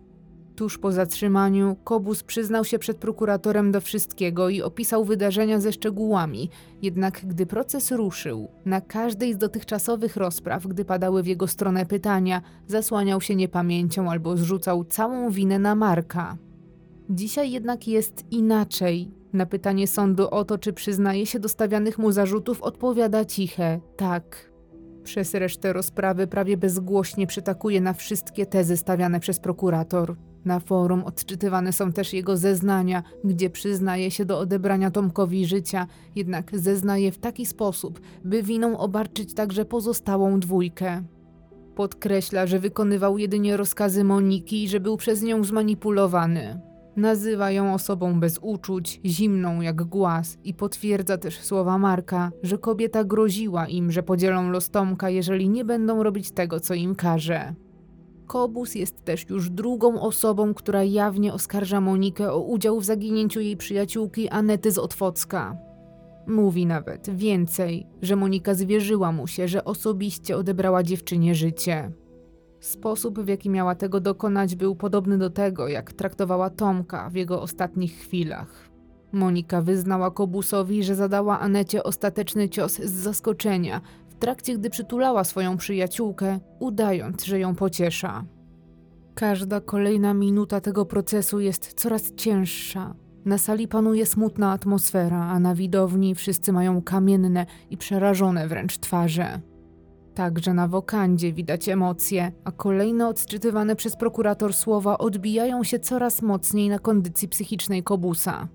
[0.55, 6.49] Tuż po zatrzymaniu Kobus przyznał się przed prokuratorem do wszystkiego i opisał wydarzenia ze szczegółami.
[6.81, 12.41] Jednak gdy proces ruszył, na każdej z dotychczasowych rozpraw, gdy padały w jego stronę pytania,
[12.67, 16.37] zasłaniał się niepamięcią albo zrzucał całą winę na Marka.
[17.09, 19.11] Dzisiaj jednak jest inaczej.
[19.33, 24.53] Na pytanie sądu o to, czy przyznaje się do stawianych mu zarzutów, odpowiada ciche tak.
[25.03, 30.15] Przez resztę rozprawy prawie bezgłośnie przytakuje na wszystkie tezy stawiane przez prokurator.
[30.45, 36.59] Na forum odczytywane są też jego zeznania, gdzie przyznaje się do odebrania Tomkowi życia, jednak
[36.59, 41.03] zeznaje w taki sposób, by winą obarczyć także pozostałą dwójkę.
[41.75, 46.59] Podkreśla, że wykonywał jedynie rozkazy Moniki i że był przez nią zmanipulowany.
[46.95, 53.03] Nazywa ją osobą bez uczuć, zimną jak głaz i potwierdza też słowa Marka, że kobieta
[53.03, 57.53] groziła im, że podzielą los Tomka, jeżeli nie będą robić tego, co im każe.
[58.27, 63.57] Kobus jest też już drugą osobą, która jawnie oskarża Monikę o udział w zaginięciu jej
[63.57, 65.57] przyjaciółki Anety z Otwocka.
[66.27, 71.91] Mówi nawet więcej, że Monika zwierzyła mu się, że osobiście odebrała dziewczynie życie.
[72.59, 77.41] Sposób, w jaki miała tego dokonać, był podobny do tego, jak traktowała Tomka w jego
[77.41, 78.69] ostatnich chwilach.
[79.11, 83.81] Monika wyznała Kobusowi, że zadała Anecie ostateczny cios z zaskoczenia,
[84.23, 88.23] trakcie gdy przytulała swoją przyjaciółkę, udając, że ją pociesza.
[89.15, 92.93] Każda kolejna minuta tego procesu jest coraz cięższa.
[93.25, 99.41] Na sali panuje smutna atmosfera, a na widowni wszyscy mają kamienne i przerażone wręcz twarze.
[100.15, 106.69] Także na wokandzie widać emocje, a kolejne odczytywane przez prokurator słowa odbijają się coraz mocniej
[106.69, 108.47] na kondycji psychicznej Kobusa.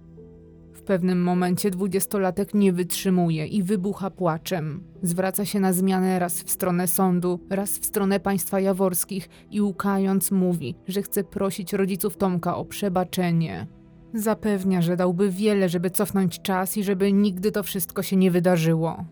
[0.89, 4.85] Pewnym momencie dwudziestolatek nie wytrzymuje i wybucha płaczem.
[5.03, 10.31] Zwraca się na zmianę raz w stronę sądu, raz w stronę państwa jaworskich i łkając
[10.31, 13.67] mówi, że chce prosić rodziców Tomka o przebaczenie.
[14.15, 19.05] Zapewnia, że dałby wiele, żeby cofnąć czas i żeby nigdy to wszystko się nie wydarzyło.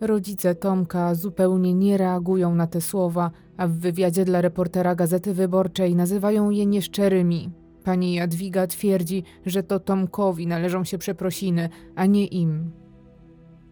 [0.00, 5.96] Rodzice Tomka zupełnie nie reagują na te słowa, a w wywiadzie dla reportera Gazety Wyborczej
[5.96, 7.50] nazywają je nieszczerymi.
[7.88, 12.70] Pani Jadwiga twierdzi, że to Tomkowi należą się przeprosiny, a nie im.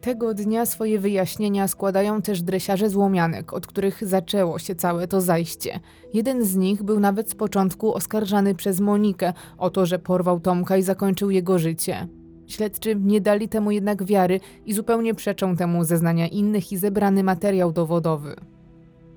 [0.01, 5.81] Tego dnia swoje wyjaśnienia składają też dresiarze złomianek, od których zaczęło się całe to zajście.
[6.15, 10.77] Jeden z nich był nawet z początku oskarżany przez Monikę o to, że porwał Tomka
[10.77, 12.09] i zakończył jego życie.
[12.47, 17.73] Śledczy nie dali temu jednak wiary i zupełnie przeczą temu zeznania innych i zebrany materiał
[17.73, 18.37] dowodowy.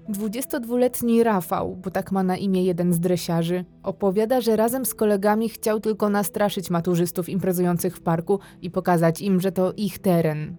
[0.09, 5.49] 22-letni Rafał, bo tak ma na imię jeden z dresiarzy, opowiada, że razem z kolegami
[5.49, 10.55] chciał tylko nastraszyć maturzystów imprezujących w parku i pokazać im, że to ich teren.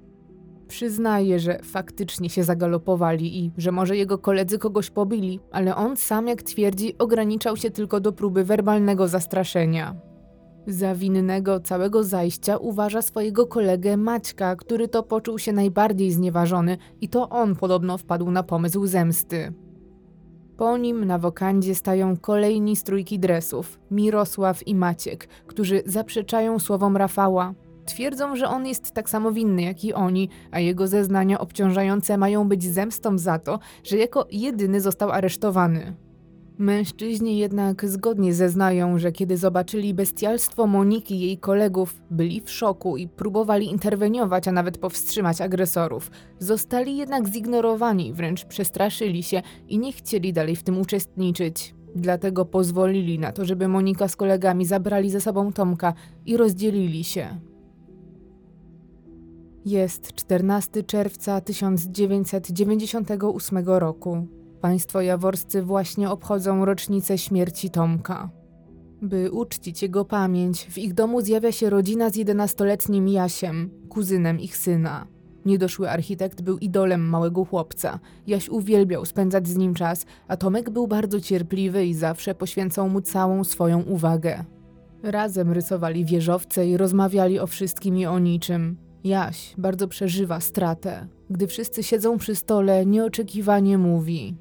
[0.68, 6.28] Przyznaje, że faktycznie się zagalopowali i że może jego koledzy kogoś pobili, ale on sam,
[6.28, 10.10] jak twierdzi, ograniczał się tylko do próby werbalnego zastraszenia.
[10.70, 17.09] Za winnego całego zajścia uważa swojego kolegę Maćka, który to poczuł się najbardziej znieważony i
[17.09, 19.52] to on podobno wpadł na pomysł zemsty.
[20.56, 27.55] Po nim na wokandzie stają kolejni strójki dresów, Mirosław i Maciek, którzy zaprzeczają słowom Rafała.
[27.86, 32.48] Twierdzą, że on jest tak samo winny jak i oni, a jego zeznania obciążające mają
[32.48, 35.97] być zemstą za to, że jako jedyny został aresztowany.
[36.61, 42.97] Mężczyźni jednak zgodnie zeznają, że kiedy zobaczyli bestialstwo Moniki i jej kolegów, byli w szoku
[42.97, 46.11] i próbowali interweniować, a nawet powstrzymać agresorów.
[46.39, 51.74] Zostali jednak zignorowani, wręcz przestraszyli się i nie chcieli dalej w tym uczestniczyć.
[51.97, 55.95] Dlatego pozwolili na to, żeby Monika z kolegami zabrali ze sobą Tomka
[56.27, 57.41] i rozdzielili się.
[59.65, 64.39] Jest 14 czerwca 1998 roku.
[64.61, 68.31] Państwo jaworscy właśnie obchodzą rocznicę śmierci Tomka.
[69.03, 74.57] By uczcić jego pamięć, w ich domu zjawia się rodzina z 11-letnim Jasiem, kuzynem ich
[74.57, 75.07] syna.
[75.45, 77.99] Niedoszły architekt był idolem małego chłopca.
[78.27, 83.01] Jaś uwielbiał spędzać z nim czas, a Tomek był bardzo cierpliwy i zawsze poświęcał mu
[83.01, 84.45] całą swoją uwagę.
[85.03, 88.77] Razem rysowali wieżowce i rozmawiali o wszystkim i o niczym.
[89.05, 91.07] Jaś bardzo przeżywa stratę.
[91.31, 94.37] Gdy wszyscy siedzą przy stole, nieoczekiwanie mówi: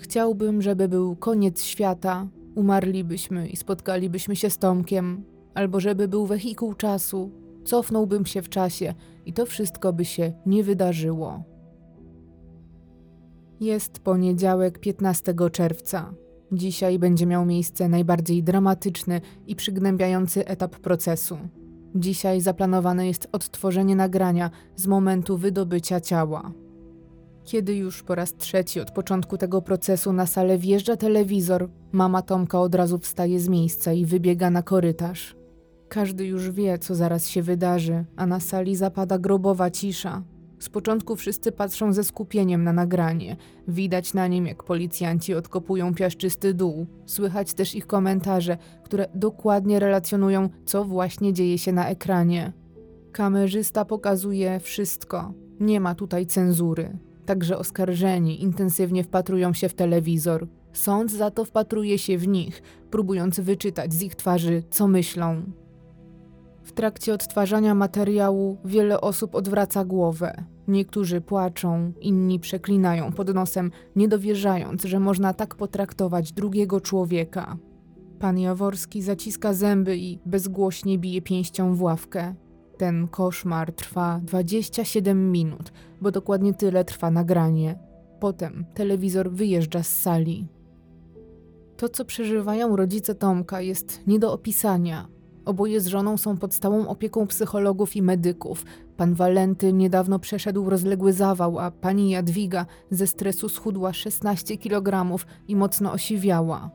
[0.00, 5.24] Chciałbym, żeby był koniec świata, umarlibyśmy i spotkalibyśmy się z Tomkiem,
[5.54, 7.30] albo żeby był wehikuł czasu,
[7.64, 8.94] cofnąłbym się w czasie
[9.26, 11.42] i to wszystko by się nie wydarzyło.
[13.60, 16.14] Jest poniedziałek 15 czerwca.
[16.52, 21.38] Dzisiaj będzie miał miejsce najbardziej dramatyczny i przygnębiający etap procesu.
[21.94, 26.52] Dzisiaj zaplanowane jest odtworzenie nagrania z momentu wydobycia ciała.
[27.50, 32.60] Kiedy już po raz trzeci od początku tego procesu na salę wjeżdża telewizor, mama Tomka
[32.60, 35.36] od razu wstaje z miejsca i wybiega na korytarz.
[35.88, 40.22] Każdy już wie, co zaraz się wydarzy, a na sali zapada grobowa cisza.
[40.58, 43.36] Z początku wszyscy patrzą ze skupieniem na nagranie.
[43.68, 46.86] Widać na nim, jak policjanci odkopują piaszczysty dół.
[47.06, 52.52] Słychać też ich komentarze, które dokładnie relacjonują, co właśnie dzieje się na ekranie.
[53.12, 55.32] Kamerzysta pokazuje wszystko.
[55.60, 57.09] Nie ma tutaj cenzury.
[57.30, 60.46] Także oskarżeni intensywnie wpatrują się w telewizor.
[60.72, 65.42] Sąd za to wpatruje się w nich, próbując wyczytać z ich twarzy, co myślą.
[66.62, 70.44] W trakcie odtwarzania materiału wiele osób odwraca głowę.
[70.68, 77.56] Niektórzy płaczą, inni przeklinają pod nosem, nie dowierzając, że można tak potraktować drugiego człowieka.
[78.18, 82.34] Pan Jaworski zaciska zęby i bezgłośnie bije pięścią w ławkę.
[82.80, 87.78] Ten koszmar trwa 27 minut, bo dokładnie tyle trwa nagranie.
[88.20, 90.48] Potem telewizor wyjeżdża z sali.
[91.76, 95.08] To, co przeżywają rodzice Tomka, jest nie do opisania.
[95.44, 98.64] Oboje z żoną są pod stałą opieką psychologów i medyków.
[98.96, 105.16] Pan Walenty niedawno przeszedł rozległy zawał, a pani Jadwiga ze stresu schudła 16 kg
[105.48, 106.70] i mocno osiwiała.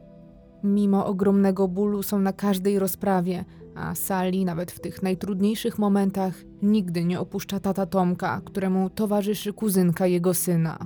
[0.63, 3.45] Mimo ogromnego bólu są na każdej rozprawie,
[3.75, 10.07] a Sali nawet w tych najtrudniejszych momentach nigdy nie opuszcza tata Tomka, któremu towarzyszy kuzynka
[10.07, 10.77] jego syna.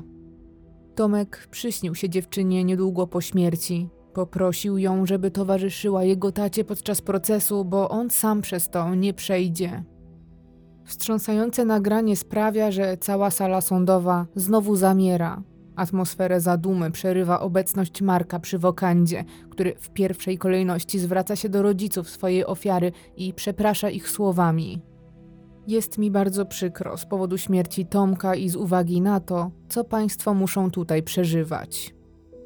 [0.96, 3.90] Tomek przyśnił się dziewczynie niedługo po śmierci.
[4.14, 9.84] Poprosił ją, żeby towarzyszyła jego tacie podczas procesu, bo on sam przez to nie przejdzie.
[10.86, 15.44] Wstrząsające nagranie sprawia, że cała sala sądowa znowu zamiera.
[15.80, 22.10] Atmosferę zadumy przerywa obecność Marka przy wokandzie, który w pierwszej kolejności zwraca się do rodziców
[22.10, 24.82] swojej ofiary i przeprasza ich słowami.
[25.68, 30.34] Jest mi bardzo przykro z powodu śmierci Tomka i z uwagi na to, co państwo
[30.34, 31.96] muszą tutaj przeżywać.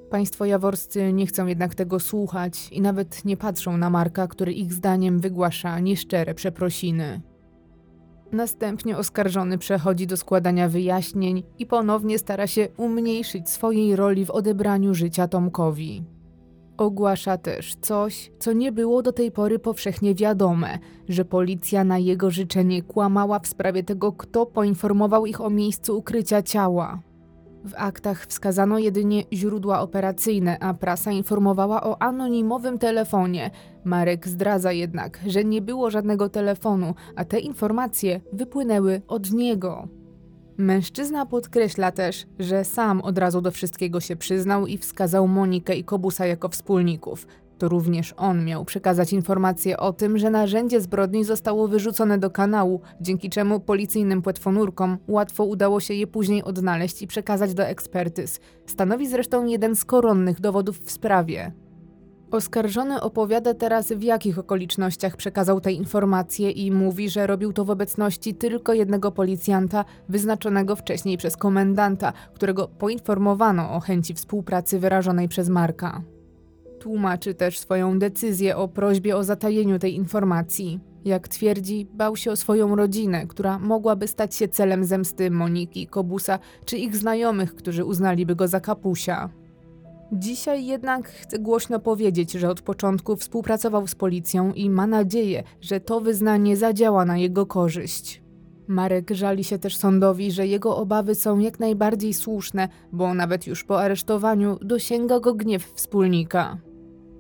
[0.10, 4.74] Państwo jaworscy nie chcą jednak tego słuchać i nawet nie patrzą na Marka, który ich
[4.74, 7.22] zdaniem wygłasza nieszczere przeprosiny.
[8.34, 14.94] Następnie oskarżony przechodzi do składania wyjaśnień i ponownie stara się umniejszyć swojej roli w odebraniu
[14.94, 16.04] życia Tomkowi.
[16.78, 20.80] Ogłasza też coś, co nie było do tej pory powszechnie wiadome,
[21.10, 26.42] że policja na jego życzenie kłamała w sprawie tego, kto poinformował ich o miejscu ukrycia
[26.42, 27.00] ciała.
[27.66, 33.52] W aktach wskazano jedynie źródła operacyjne, a prasa informowała o anonimowym telefonie.
[33.86, 39.88] Marek zdradza jednak, że nie było żadnego telefonu, a te informacje wypłynęły od niego.
[40.58, 45.84] Mężczyzna podkreśla też, że sam od razu do wszystkiego się przyznał i wskazał Monikę i
[45.84, 47.28] Kobusa jako wspólników.
[47.58, 52.82] To również on miał przekazać informację o tym, że narzędzie zbrodni zostało wyrzucone do kanału,
[53.02, 58.40] dzięki czemu policyjnym płetwonurkom łatwo udało się je później odnaleźć i przekazać do ekspertyz.
[58.66, 61.52] Stanowi zresztą jeden z koronnych dowodów w sprawie.
[62.34, 67.70] Oskarżony opowiada teraz, w jakich okolicznościach przekazał te informacje i mówi, że robił to w
[67.70, 75.50] obecności tylko jednego policjanta, wyznaczonego wcześniej przez komendanta, którego poinformowano o chęci współpracy wyrażonej przez
[75.50, 76.02] Marka.
[76.80, 80.80] Tłumaczy też swoją decyzję o prośbie o zatajeniu tej informacji.
[81.06, 86.40] Jak twierdzi, bał się o swoją rodzinę, która mogłaby stać się celem zemsty Moniki, Kobusa
[86.66, 89.30] czy ich znajomych, którzy uznaliby go za kapusia.
[90.16, 95.80] Dzisiaj jednak chcę głośno powiedzieć, że od początku współpracował z policją i ma nadzieję, że
[95.80, 98.24] to wyznanie zadziała na jego korzyść.
[98.68, 103.64] Marek żali się też sądowi, że jego obawy są jak najbardziej słuszne, bo nawet już
[103.64, 106.58] po aresztowaniu dosięga go gniew wspólnika.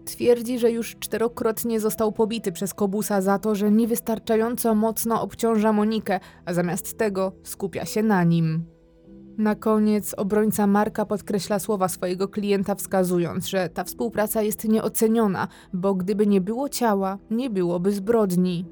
[0.05, 6.19] Twierdzi, że już czterokrotnie został pobity przez Kobusa za to, że niewystarczająco mocno obciąża Monikę,
[6.45, 8.72] a zamiast tego skupia się na nim.
[9.37, 15.95] Na koniec obrońca Marka podkreśla słowa swojego klienta, wskazując, że ta współpraca jest nieoceniona, bo
[15.95, 18.65] gdyby nie było ciała, nie byłoby zbrodni.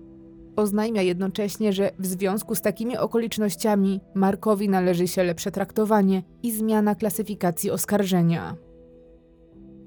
[0.55, 6.95] Oznajmia jednocześnie, że w związku z takimi okolicznościami Markowi należy się lepsze traktowanie i zmiana
[6.95, 8.55] klasyfikacji oskarżenia.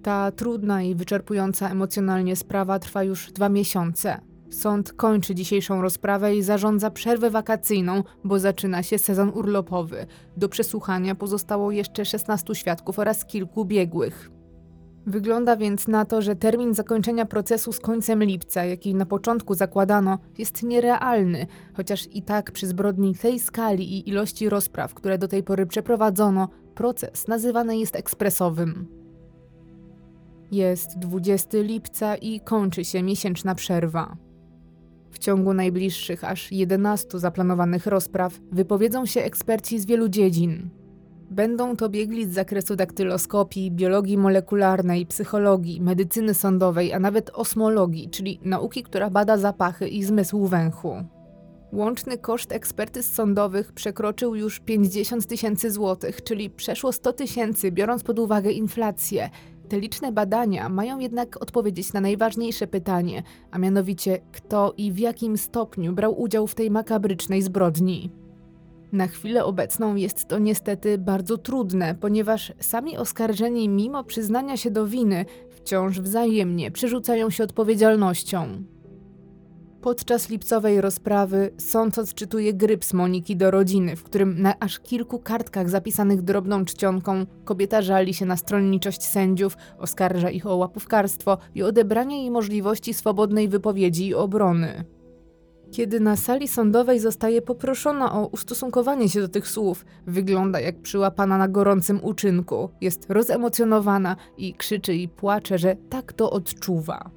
[0.03, 4.21] Ta trudna i wyczerpująca emocjonalnie sprawa trwa już dwa miesiące.
[4.51, 10.07] Sąd kończy dzisiejszą rozprawę i zarządza przerwę wakacyjną, bo zaczyna się sezon urlopowy.
[10.37, 14.31] Do przesłuchania pozostało jeszcze 16 świadków oraz kilku biegłych.
[15.07, 20.19] Wygląda więc na to, że termin zakończenia procesu z końcem lipca, jaki na początku zakładano,
[20.39, 21.47] jest nierealny,
[21.77, 26.49] chociaż i tak przy zbrodni tej skali i ilości rozpraw, które do tej pory przeprowadzono,
[26.75, 28.87] proces nazywany jest ekspresowym.
[30.51, 34.17] Jest 20 lipca i kończy się miesięczna przerwa.
[35.15, 40.71] W ciągu najbliższych aż 11 zaplanowanych rozpraw wypowiedzą się eksperci z wielu dziedzin.
[41.31, 48.41] Będą to biegli z zakresu daktyloskopii, biologii molekularnej, psychologii, medycyny sądowej, a nawet osmologii, czyli
[48.43, 51.05] nauki, która bada zapachy i zmysł węchu.
[51.73, 58.19] Łączny koszt ekspertyz sądowych przekroczył już 50 tysięcy złotych, czyli przeszło 100 tysięcy, biorąc pod
[58.19, 59.31] uwagę inflację.
[59.69, 65.39] Te liczne badania mają jednak odpowiedzieć na najważniejsze pytanie, a mianowicie kto i w jakim
[65.39, 68.11] stopniu brał udział w tej makabrycznej zbrodni.
[68.93, 74.87] Na chwilę obecną jest to niestety bardzo trudne, ponieważ sami oskarżeni, mimo przyznania się do
[74.87, 78.65] winy, wciąż wzajemnie przerzucają się odpowiedzialnością.
[79.85, 85.71] Podczas lipcowej rozprawy sąd odczytuje gryps Moniki do rodziny, w którym na aż kilku kartkach
[85.71, 92.21] zapisanych drobną czcionką kobieta żali się na stronniczość sędziów, oskarża ich o łapówkarstwo i odebranie
[92.21, 94.85] jej możliwości swobodnej wypowiedzi i obrony.
[95.73, 101.39] Kiedy na sali sądowej zostaje poproszona o ustosunkowanie się do tych słów, wygląda jak przyłapana
[101.39, 102.71] na gorącym uczynku.
[102.81, 107.11] Jest rozemocjonowana i krzyczy i płacze, że tak to odczuwa.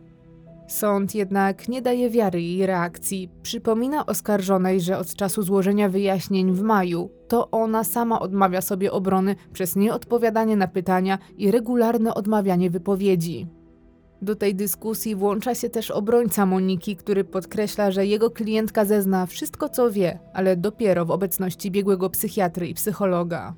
[0.68, 3.30] Sąd jednak nie daje wiary jej reakcji.
[3.42, 9.36] Przypomina oskarżonej, że od czasu złożenia wyjaśnień w maju to ona sama odmawia sobie obrony
[9.54, 13.48] przez nieodpowiadanie na pytania i regularne odmawianie wypowiedzi.
[14.22, 19.70] Do tej dyskusji włącza się też obrońca Moniki, który podkreśla, że jego klientka zezna wszystko,
[19.70, 23.56] co wie, ale dopiero w obecności biegłego psychiatry i psychologa.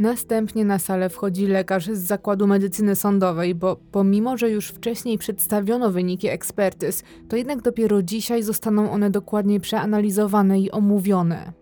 [0.00, 5.90] Następnie na salę wchodzi lekarz z zakładu medycyny sądowej, bo pomimo, że już wcześniej przedstawiono
[5.90, 11.52] wyniki ekspertyz, to jednak dopiero dzisiaj zostaną one dokładnie przeanalizowane i omówione.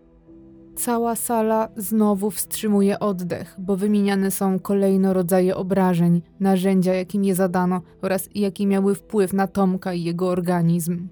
[0.77, 7.82] Cała sala znowu wstrzymuje oddech, bo wymieniane są kolejne rodzaje obrażeń, narzędzia, jakim je zadano
[8.02, 11.09] oraz jakie miały wpływ na Tomka i jego organizm.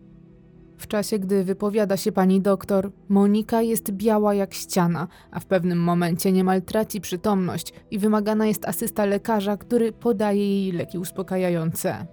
[0.77, 5.79] W czasie, gdy wypowiada się pani doktor, Monika jest biała jak ściana, a w pewnym
[5.79, 12.07] momencie niemal traci przytomność i wymagana jest asysta lekarza, który podaje jej leki uspokajające.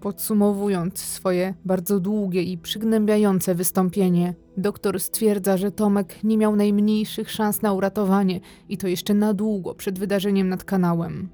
[0.00, 7.62] Podsumowując swoje bardzo długie i przygnębiające wystąpienie, doktor stwierdza, że Tomek nie miał najmniejszych szans
[7.62, 11.28] na uratowanie i to jeszcze na długo przed wydarzeniem nad kanałem.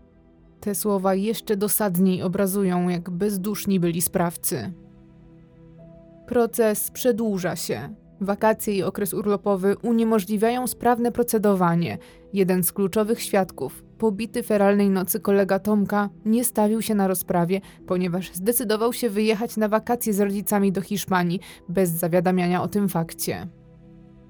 [0.60, 4.72] Te słowa jeszcze dosadniej obrazują, jak bezduszni byli sprawcy.
[6.30, 7.94] Proces przedłuża się.
[8.20, 11.98] Wakacje i okres urlopowy uniemożliwiają sprawne procedowanie.
[12.32, 18.32] Jeden z kluczowych świadków, pobity feralnej nocy kolega Tomka, nie stawił się na rozprawie, ponieważ
[18.32, 23.46] zdecydował się wyjechać na wakacje z rodzicami do Hiszpanii bez zawiadamiania o tym fakcie.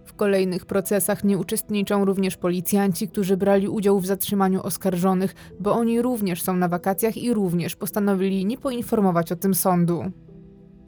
[0.05, 6.03] W kolejnych procesach nie uczestniczą również policjanci, którzy brali udział w zatrzymaniu oskarżonych, bo oni
[6.03, 10.05] również są na wakacjach i również postanowili nie poinformować o tym sądu.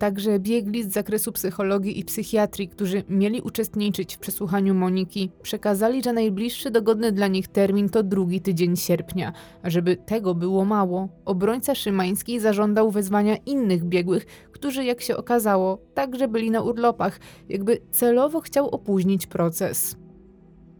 [0.02, 6.12] Także biegli z zakresu psychologii i psychiatrii, którzy mieli uczestniczyć w przesłuchaniu Moniki, przekazali, że
[6.12, 9.32] najbliższy dogodny dla nich termin to drugi tydzień sierpnia.
[9.62, 15.78] A żeby tego było mało, obrońca Szymański zażądał wezwania innych biegłych, którzy, jak się okazało,
[15.94, 19.96] także byli na urlopach, jakby celowo chciał opóźnić proces.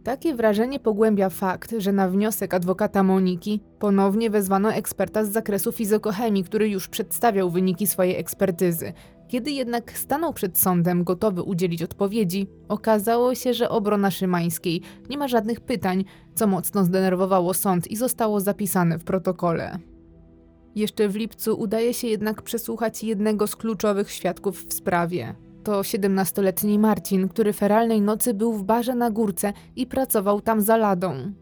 [0.03, 6.43] Takie wrażenie pogłębia fakt, że na wniosek adwokata Moniki ponownie wezwano eksperta z zakresu fizykochemii,
[6.43, 8.93] który już przedstawiał wyniki swojej ekspertyzy.
[9.33, 15.27] Kiedy jednak stanął przed sądem gotowy udzielić odpowiedzi, okazało się, że obrona Szymańskiej nie ma
[15.27, 16.05] żadnych pytań,
[16.35, 19.79] co mocno zdenerwowało sąd i zostało zapisane w protokole.
[20.75, 25.35] Jeszcze w lipcu udaje się jednak przesłuchać jednego z kluczowych świadków w sprawie.
[25.63, 30.77] To 17-letni Marcin, który feralnej nocy był w barze na górce i pracował tam za
[30.77, 31.33] ladą.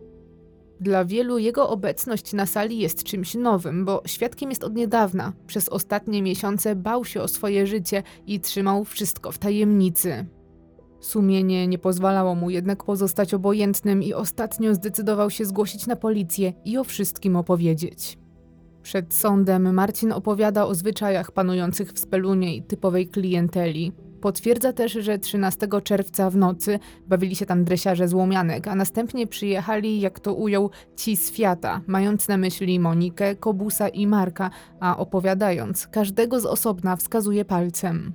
[0.82, 5.34] Dla wielu jego obecność na sali jest czymś nowym, bo świadkiem jest od niedawna.
[5.48, 10.26] Przez ostatnie miesiące bał się o swoje życie i trzymał wszystko w tajemnicy.
[11.00, 16.78] Sumienie nie pozwalało mu jednak pozostać obojętnym i ostatnio zdecydował się zgłosić na policję i
[16.78, 18.18] o wszystkim opowiedzieć.
[18.84, 23.92] Przed sądem Marcin opowiada o zwyczajach panujących w Spelunie i typowej klienteli.
[24.22, 30.02] Potwierdza też, że 13 czerwca w nocy bawili się tam dresiarze złomianek, a następnie przyjechali,
[30.02, 31.32] jak to ujął, ci z
[31.88, 34.50] mając na myśli Monikę, Kobusa i Marka,
[34.80, 38.14] a opowiadając, każdego z osobna wskazuje palcem.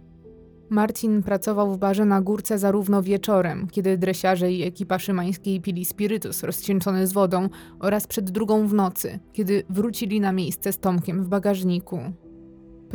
[0.70, 6.42] Marcin pracował w barze na górce zarówno wieczorem, kiedy dresiarze i ekipa szymańskiej pili spirytus
[6.42, 7.48] rozcieńczony z wodą,
[7.80, 12.00] oraz przed drugą w nocy, kiedy wrócili na miejsce z Tomkiem w bagażniku.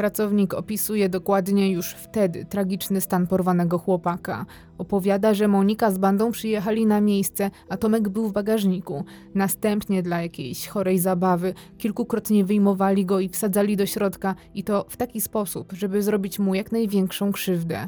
[0.02, 4.45] Pracownik opisuje dokładnie już wtedy tragiczny stan porwanego chłopaka.
[4.78, 9.03] Opowiada, że Monika z bandą przyjechali na miejsce, a Tomek był w bagażniku.
[9.36, 14.98] Następnie dla jakiejś chorej zabawy kilkukrotnie wyjmowali go i wsadzali do środka i to w
[14.98, 17.88] taki sposób, żeby zrobić mu jak największą krzywdę.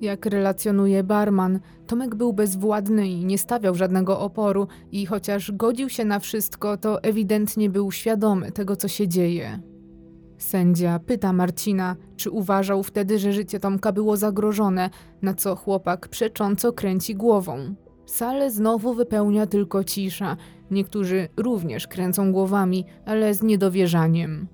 [0.00, 6.04] Jak relacjonuje barman, Tomek był bezwładny i nie stawiał żadnego oporu i chociaż godził się
[6.04, 9.69] na wszystko, to ewidentnie był świadomy tego, co się dzieje.
[10.40, 14.90] Sędzia pyta Marcina, czy uważał wtedy, że życie Tomka było zagrożone,
[15.22, 17.74] na co chłopak przecząco kręci głową.
[18.06, 20.36] Salę znowu wypełnia tylko cisza.
[20.70, 24.48] Niektórzy również kręcą głowami, ale z niedowierzaniem.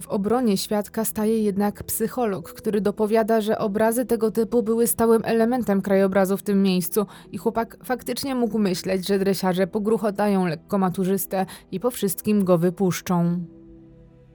[0.00, 5.82] W obronie świadka staje jednak psycholog, który dopowiada, że obrazy tego typu były stałym elementem
[5.82, 11.80] krajobrazu w tym miejscu i chłopak faktycznie mógł myśleć, że dresiarze pogruchotają lekko maturzystę i
[11.80, 13.40] po wszystkim go wypuszczą.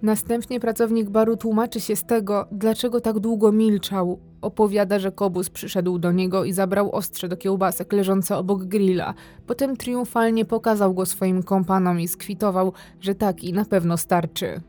[0.01, 4.19] Następnie pracownik baru tłumaczy się z tego, dlaczego tak długo milczał.
[4.41, 9.13] Opowiada, że Kobus przyszedł do niego i zabrał ostrze do kiełbasek leżące obok grilla.
[9.47, 14.61] Potem triumfalnie pokazał go swoim kompanom i skwitował, że taki na pewno starczy.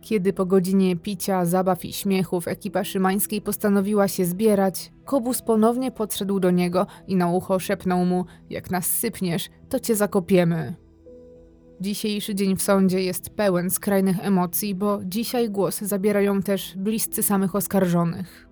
[0.00, 6.40] Kiedy po godzinie picia, zabaw i śmiechów ekipa szymańskiej postanowiła się zbierać, Kobus ponownie podszedł
[6.40, 10.89] do niego i na ucho szepnął mu: Jak nas sypniesz, to cię zakopiemy.
[11.80, 17.54] Dzisiejszy dzień w sądzie jest pełen skrajnych emocji, bo dzisiaj głos zabierają też bliscy samych
[17.54, 18.48] oskarżonych.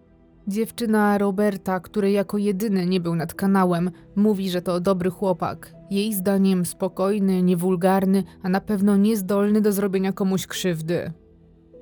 [0.47, 5.75] Dziewczyna Roberta, który jako jedyny nie był nad kanałem, mówi, że to dobry chłopak.
[5.91, 11.13] Jej zdaniem spokojny, niewulgarny, a na pewno niezdolny do zrobienia komuś krzywdy.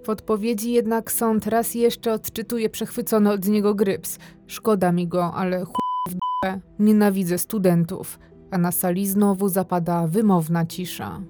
[0.07, 4.19] W odpowiedzi jednak sąd raz jeszcze odczytuje przechwycony od niego gryps.
[4.47, 5.73] Szkoda mi go, ale ch...
[6.09, 6.61] w d***e.
[6.79, 8.19] Nienawidzę studentów.
[8.51, 11.21] A na sali znowu zapada wymowna cisza.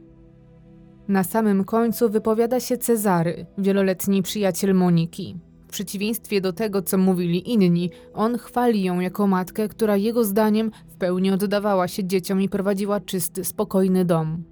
[1.08, 5.36] Na samym końcu wypowiada się Cezary, wieloletni przyjaciel Moniki.
[5.68, 10.70] W przeciwieństwie do tego, co mówili inni, on chwali ją jako matkę, która jego zdaniem
[10.88, 14.44] w pełni oddawała się dzieciom i prowadziła czysty, spokojny dom.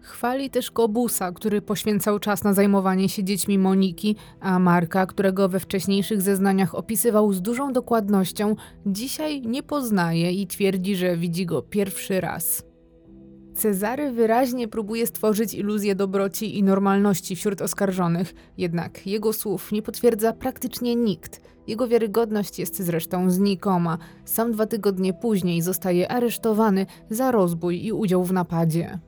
[0.00, 5.60] Chwali też Kobusa, który poświęcał czas na zajmowanie się dziećmi Moniki, a Marka, którego we
[5.60, 8.56] wcześniejszych zeznaniach opisywał z dużą dokładnością,
[8.86, 12.69] dzisiaj nie poznaje i twierdzi, że widzi go pierwszy raz.
[13.60, 20.32] Cezary wyraźnie próbuje stworzyć iluzję dobroci i normalności wśród oskarżonych, jednak jego słów nie potwierdza
[20.32, 21.40] praktycznie nikt.
[21.66, 23.98] Jego wiarygodność jest zresztą znikoma.
[24.24, 28.98] Sam dwa tygodnie później zostaje aresztowany za rozbój i udział w napadzie.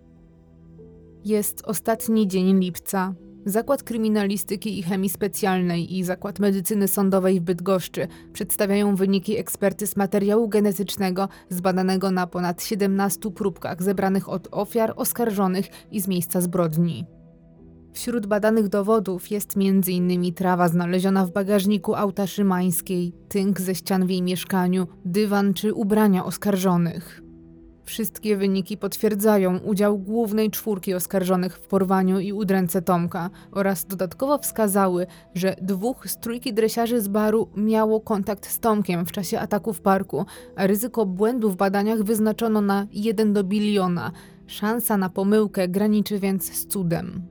[1.25, 3.15] Jest ostatni dzień lipca.
[3.47, 10.49] Zakład Kryminalistyki i Chemii Specjalnej i Zakład Medycyny Sądowej w Bydgoszczy przedstawiają wyniki ekspertyz materiału
[10.49, 17.07] genetycznego zbadanego na ponad 17 próbkach zebranych od ofiar, oskarżonych i z miejsca zbrodni.
[17.93, 20.35] Wśród badanych dowodów jest m.in.
[20.35, 26.25] trawa znaleziona w bagażniku auta szymańskiej, tynk ze ścian w jej mieszkaniu, dywan czy ubrania
[26.25, 27.22] oskarżonych.
[27.85, 35.07] Wszystkie wyniki potwierdzają udział głównej czwórki oskarżonych w porwaniu i udręce Tomka oraz dodatkowo wskazały,
[35.35, 39.81] że dwóch z trójki dresiarzy z baru miało kontakt z Tomkiem w czasie ataku w
[39.81, 40.27] parku,
[40.57, 44.13] a ryzyko błędu w badaniach wyznaczono na 1 do biliona.
[44.47, 47.23] Szansa na pomyłkę graniczy więc z cudem.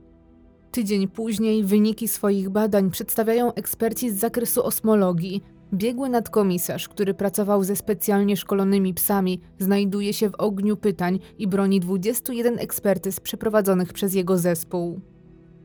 [0.72, 5.42] Tydzień później wyniki swoich badań przedstawiają eksperci z zakresu osmologii.
[5.74, 11.80] Biegły nadkomisarz, który pracował ze specjalnie szkolonymi psami, znajduje się w ogniu pytań i broni
[11.80, 15.00] 21 ekspertyz przeprowadzonych przez jego zespół.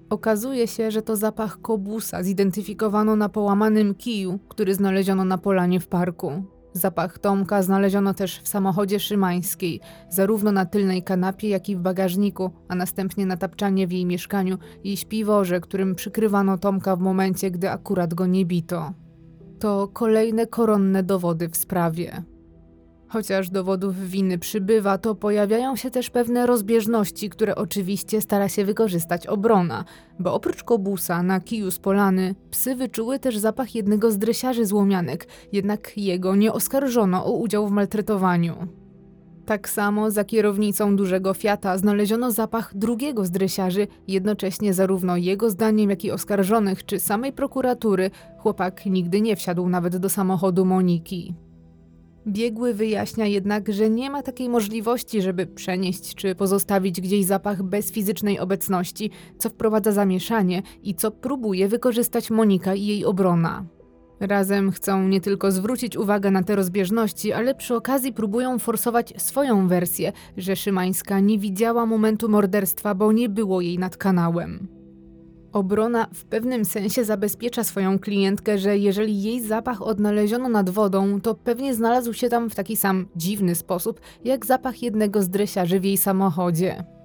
[0.09, 5.87] Okazuje się, że to zapach kobusa zidentyfikowano na połamanym kiju, który znaleziono na polanie w
[5.87, 6.43] parku.
[6.73, 9.79] Zapach Tomka znaleziono też w samochodzie szymańskiej,
[10.09, 14.57] zarówno na tylnej kanapie, jak i w bagażniku, a następnie na tapczanie w jej mieszkaniu
[14.83, 18.93] i śpiworze, którym przykrywano Tomka w momencie, gdy akurat go nie bito.
[19.59, 22.23] To kolejne koronne dowody w sprawie.
[23.09, 29.27] Chociaż dowodów winy przybywa, to pojawiają się też pewne rozbieżności, które oczywiście stara się wykorzystać
[29.27, 29.85] obrona,
[30.19, 35.27] bo oprócz kobusa na kiju z polany, psy wyczuły też zapach jednego z dresiarzy złomianek,
[35.51, 38.67] jednak jego nie oskarżono o udział w maltretowaniu.
[39.47, 45.89] Tak samo za kierownicą dużego Fiata znaleziono zapach drugiego z dresiarzy, jednocześnie zarówno jego zdaniem,
[45.89, 51.33] jak i oskarżonych czy samej prokuratury chłopak nigdy nie wsiadł nawet do samochodu Moniki.
[52.27, 57.91] Biegły wyjaśnia jednak, że nie ma takiej możliwości, żeby przenieść czy pozostawić gdzieś zapach bez
[57.91, 63.65] fizycznej obecności, co wprowadza zamieszanie i co próbuje wykorzystać Monika i jej obrona.
[64.19, 69.67] Razem chcą nie tylko zwrócić uwagę na te rozbieżności, ale przy okazji próbują forsować swoją
[69.67, 74.67] wersję, że Szymańska nie widziała momentu morderstwa, bo nie było jej nad kanałem.
[75.51, 81.35] Obrona w pewnym sensie zabezpiecza swoją klientkę, że jeżeli jej zapach odnaleziono nad wodą, to
[81.35, 85.85] pewnie znalazł się tam w taki sam dziwny sposób, jak zapach jednego z dresiarzy w
[85.85, 86.96] jej samochodzie.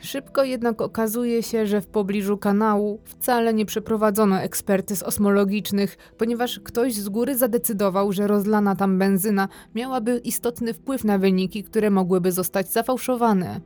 [0.00, 6.94] Szybko jednak okazuje się, że w pobliżu kanału wcale nie przeprowadzono ekspertyz osmologicznych, ponieważ ktoś
[6.94, 12.72] z góry zadecydował, że rozlana tam benzyna miałaby istotny wpływ na wyniki, które mogłyby zostać
[12.72, 13.60] zafałszowane.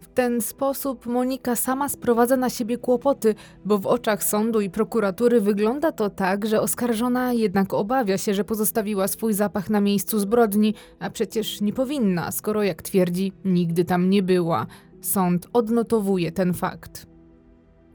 [0.00, 3.34] W ten sposób Monika sama sprowadza na siebie kłopoty,
[3.64, 8.44] bo w oczach sądu i prokuratury wygląda to tak, że oskarżona jednak obawia się, że
[8.44, 14.10] pozostawiła swój zapach na miejscu zbrodni, a przecież nie powinna, skoro jak twierdzi, nigdy tam
[14.10, 14.66] nie była.
[15.00, 17.06] Sąd odnotowuje ten fakt.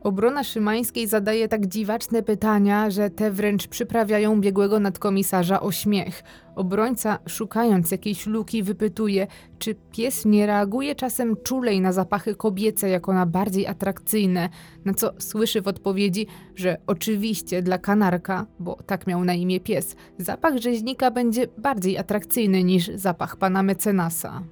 [0.03, 6.23] Obrona Szymańskiej zadaje tak dziwaczne pytania, że te wręcz przyprawiają biegłego nadkomisarza o śmiech.
[6.55, 9.27] Obrońca, szukając jakiejś luki, wypytuje,
[9.59, 14.49] czy pies nie reaguje czasem czulej na zapachy kobiece jako na bardziej atrakcyjne,
[14.85, 19.95] na co słyszy w odpowiedzi, że oczywiście dla kanarka, bo tak miał na imię pies,
[20.17, 24.43] zapach rzeźnika będzie bardziej atrakcyjny niż zapach pana mecenasa.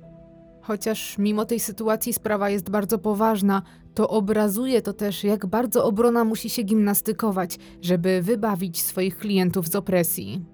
[0.71, 3.61] Chociaż mimo tej sytuacji sprawa jest bardzo poważna,
[3.93, 9.75] to obrazuje to też, jak bardzo obrona musi się gimnastykować, żeby wybawić swoich klientów z
[9.75, 10.45] opresji.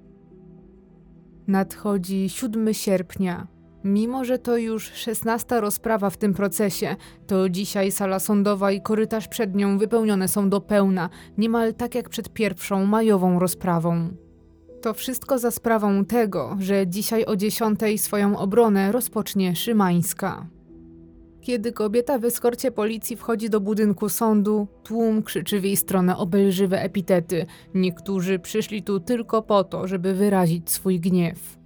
[1.48, 3.48] Nadchodzi 7 sierpnia.
[3.84, 6.96] Mimo, że to już 16 rozprawa w tym procesie,
[7.28, 12.10] to dzisiaj sala sądowa i korytarz przed nią wypełnione są do pełna, niemal tak jak
[12.10, 14.10] przed pierwszą majową rozprawą.
[14.88, 20.48] To wszystko za sprawą tego, że dzisiaj o 10 swoją obronę rozpocznie Szymańska.
[21.42, 26.82] Kiedy kobieta w eskorcie policji wchodzi do budynku sądu, tłum krzyczy w jej stronę obelżywe
[26.82, 27.46] epitety.
[27.74, 31.58] Niektórzy przyszli tu tylko po to, żeby wyrazić swój gniew.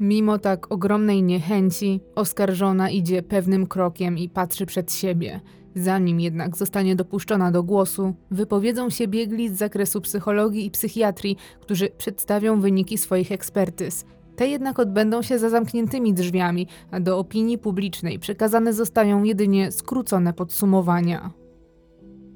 [0.00, 5.40] Mimo tak ogromnej niechęci, oskarżona idzie pewnym krokiem i patrzy przed siebie.
[5.78, 11.88] Zanim jednak zostanie dopuszczona do głosu, wypowiedzą się biegli z zakresu psychologii i psychiatrii, którzy
[11.98, 14.04] przedstawią wyniki swoich ekspertyz.
[14.36, 20.32] Te jednak odbędą się za zamkniętymi drzwiami, a do opinii publicznej przekazane zostają jedynie skrócone
[20.32, 21.30] podsumowania.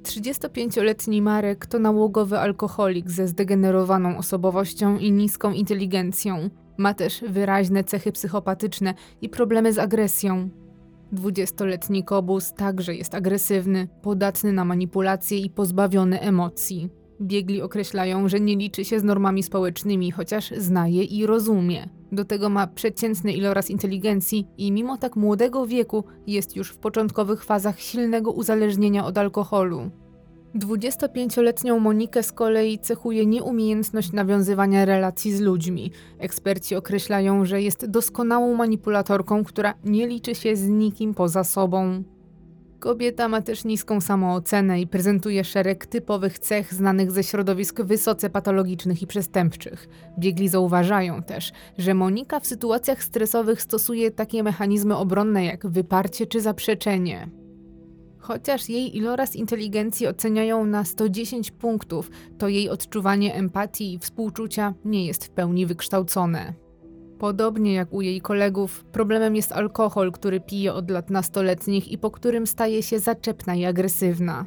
[0.03, 6.51] 35-letni Marek to nałogowy alkoholik ze zdegenerowaną osobowością i niską inteligencją.
[6.79, 10.49] Ma też wyraźne cechy psychopatyczne i problemy z agresją.
[11.13, 16.89] Dwudziestoletni Kobus także jest agresywny, podatny na manipulacje i pozbawiony emocji.
[17.21, 21.89] Biegli określają, że nie liczy się z normami społecznymi, chociaż zna je i rozumie.
[22.13, 27.45] Do tego ma przeciętny iloraz inteligencji i mimo tak młodego wieku jest już w początkowych
[27.45, 29.91] fazach silnego uzależnienia od alkoholu.
[30.55, 35.93] 25-letnią Monikę z kolei cechuje nieumiejętność nawiązywania relacji z ludźmi.
[36.19, 42.03] Eksperci określają, że jest doskonałą manipulatorką, która nie liczy się z nikim poza sobą.
[42.79, 49.03] Kobieta ma też niską samoocenę i prezentuje szereg typowych cech znanych ze środowisk wysoce patologicznych
[49.03, 49.89] i przestępczych.
[50.19, 56.41] Biegli zauważają też, że Monika w sytuacjach stresowych stosuje takie mechanizmy obronne jak wyparcie czy
[56.41, 57.42] zaprzeczenie.
[58.23, 65.07] Chociaż jej iloraz inteligencji oceniają na 110 punktów, to jej odczuwanie empatii i współczucia nie
[65.07, 66.55] jest w pełni wykształcone.
[67.19, 72.11] Podobnie jak u jej kolegów, problemem jest alkohol, który pije od lat nastoletnich i po
[72.11, 74.47] którym staje się zaczepna i agresywna.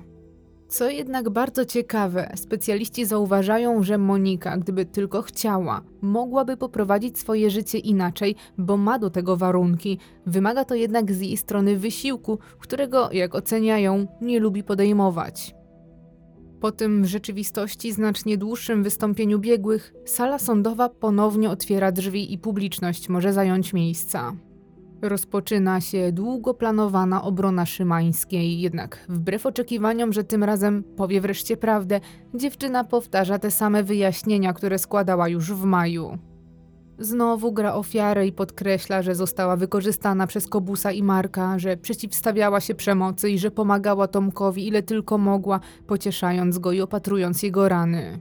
[0.67, 7.77] Co jednak bardzo ciekawe, specjaliści zauważają, że Monika, gdyby tylko chciała, mogłaby poprowadzić swoje życie
[7.77, 9.99] inaczej, bo ma do tego warunki.
[10.25, 15.55] Wymaga to jednak z jej strony wysiłku, którego, jak oceniają, nie lubi podejmować.
[16.59, 23.09] Po tym w rzeczywistości znacznie dłuższym wystąpieniu biegłych, sala sądowa ponownie otwiera drzwi i publiczność
[23.09, 24.35] może zająć miejsca.
[25.09, 31.99] Rozpoczyna się długo planowana obrona Szymańskiej, jednak wbrew oczekiwaniom, że tym razem powie wreszcie prawdę,
[32.33, 36.17] dziewczyna powtarza te same wyjaśnienia, które składała już w maju.
[36.99, 42.75] Znowu gra ofiarę i podkreśla, że została wykorzystana przez Kobusa i Marka, że przeciwstawiała się
[42.75, 48.19] przemocy i że pomagała Tomkowi ile tylko mogła, pocieszając go i opatrując jego rany.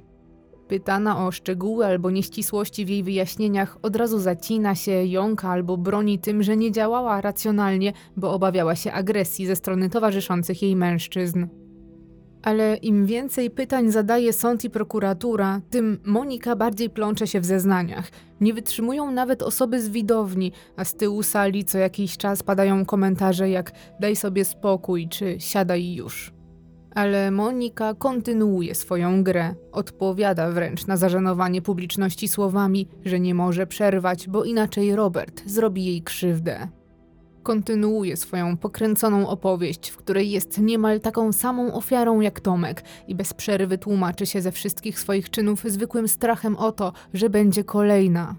[0.69, 6.19] Pytana o szczegóły albo nieścisłości w jej wyjaśnieniach, od razu zacina się, jąka albo broni
[6.19, 11.47] tym, że nie działała racjonalnie, bo obawiała się agresji ze strony towarzyszących jej mężczyzn.
[12.43, 18.11] Ale im więcej pytań zadaje sąd i prokuratura, tym Monika bardziej plącze się w zeznaniach.
[18.41, 23.51] Nie wytrzymują nawet osoby z widowni, a z tyłu sali co jakiś czas padają komentarze
[23.51, 26.33] jak daj sobie spokój czy siadaj już.
[26.95, 34.29] Ale Monika kontynuuje swoją grę, odpowiada wręcz na zażenowanie publiczności słowami, że nie może przerwać,
[34.29, 36.69] bo inaczej Robert zrobi jej krzywdę.
[37.43, 43.35] Kontynuuje swoją pokręconą opowieść, w której jest niemal taką samą ofiarą jak Tomek i bez
[43.35, 48.37] przerwy tłumaczy się ze wszystkich swoich czynów zwykłym strachem o to, że będzie kolejna.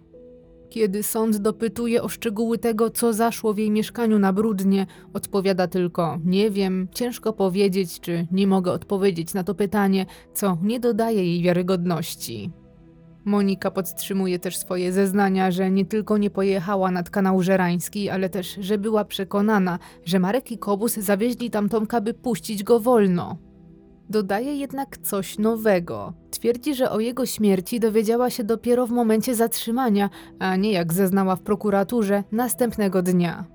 [0.69, 6.19] Kiedy sąd dopytuje o szczegóły tego, co zaszło w jej mieszkaniu na brudnie, odpowiada tylko:
[6.25, 11.43] Nie wiem, ciężko powiedzieć, czy nie mogę odpowiedzieć na to pytanie, co nie dodaje jej
[11.43, 12.51] wiarygodności.
[13.25, 18.57] Monika podtrzymuje też swoje zeznania, że nie tylko nie pojechała nad kanał Żerański, ale też,
[18.59, 23.37] że była przekonana, że Marek i Kobus zawieźli tam Tomka, by puścić go wolno.
[24.09, 26.13] Dodaje jednak coś nowego.
[26.31, 30.09] Twierdzi, że o jego śmierci dowiedziała się dopiero w momencie zatrzymania,
[30.39, 33.45] a nie jak zeznała w prokuraturze następnego dnia.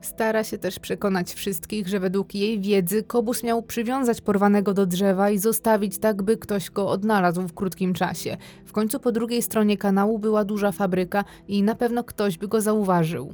[0.00, 5.30] Stara się też przekonać wszystkich, że według jej wiedzy Kobus miał przywiązać porwanego do drzewa
[5.30, 8.36] i zostawić tak, by ktoś go odnalazł w krótkim czasie.
[8.64, 12.60] W końcu po drugiej stronie kanału była duża fabryka i na pewno ktoś by go
[12.60, 13.32] zauważył.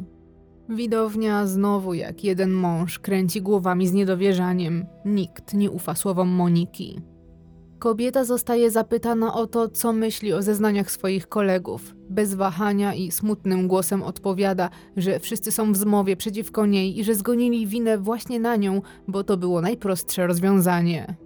[0.68, 4.86] Widownia znowu jak jeden mąż kręci głowami z niedowierzaniem.
[5.04, 7.00] Nikt nie ufa słowom Moniki.
[7.78, 11.94] Kobieta zostaje zapytana o to, co myśli o zeznaniach swoich kolegów.
[12.10, 17.14] Bez wahania i smutnym głosem odpowiada, że wszyscy są w zmowie przeciwko niej i że
[17.14, 21.16] zgonili winę właśnie na nią, bo to było najprostsze rozwiązanie.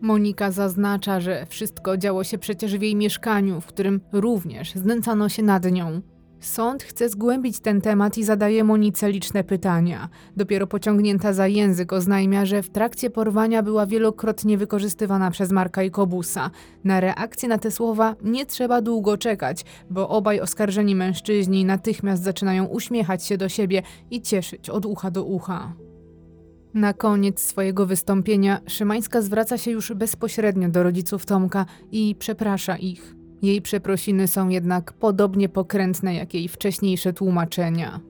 [0.00, 5.42] Monika zaznacza, że wszystko działo się przecież w jej mieszkaniu, w którym również znęcano się
[5.42, 6.00] nad nią.
[6.40, 10.08] Sąd chce zgłębić ten temat i zadaje Monice liczne pytania.
[10.36, 15.90] Dopiero pociągnięta za język oznajmia, że w trakcie porwania była wielokrotnie wykorzystywana przez Marka i
[15.90, 16.50] Kobusa.
[16.84, 22.64] Na reakcję na te słowa nie trzeba długo czekać, bo obaj oskarżeni mężczyźni natychmiast zaczynają
[22.64, 25.72] uśmiechać się do siebie i cieszyć od ucha do ucha.
[26.74, 33.19] Na koniec swojego wystąpienia Szymańska zwraca się już bezpośrednio do rodziców Tomka i przeprasza ich.
[33.42, 38.00] Jej przeprosiny są jednak podobnie pokrętne jak jej wcześniejsze tłumaczenia.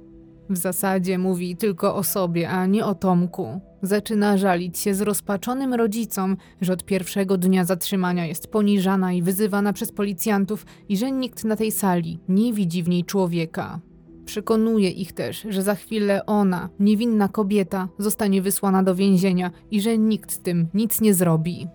[0.50, 3.60] W zasadzie mówi tylko o sobie, a nie o Tomku.
[3.82, 9.92] Zaczyna żalić się zrozpaczonym rodzicom, że od pierwszego dnia zatrzymania jest poniżana i wyzywana przez
[9.92, 13.80] policjantów i że nikt na tej sali nie widzi w niej człowieka.
[14.24, 19.98] Przekonuje ich też, że za chwilę ona, niewinna kobieta, zostanie wysłana do więzienia i że
[19.98, 21.68] nikt z tym nic nie zrobi.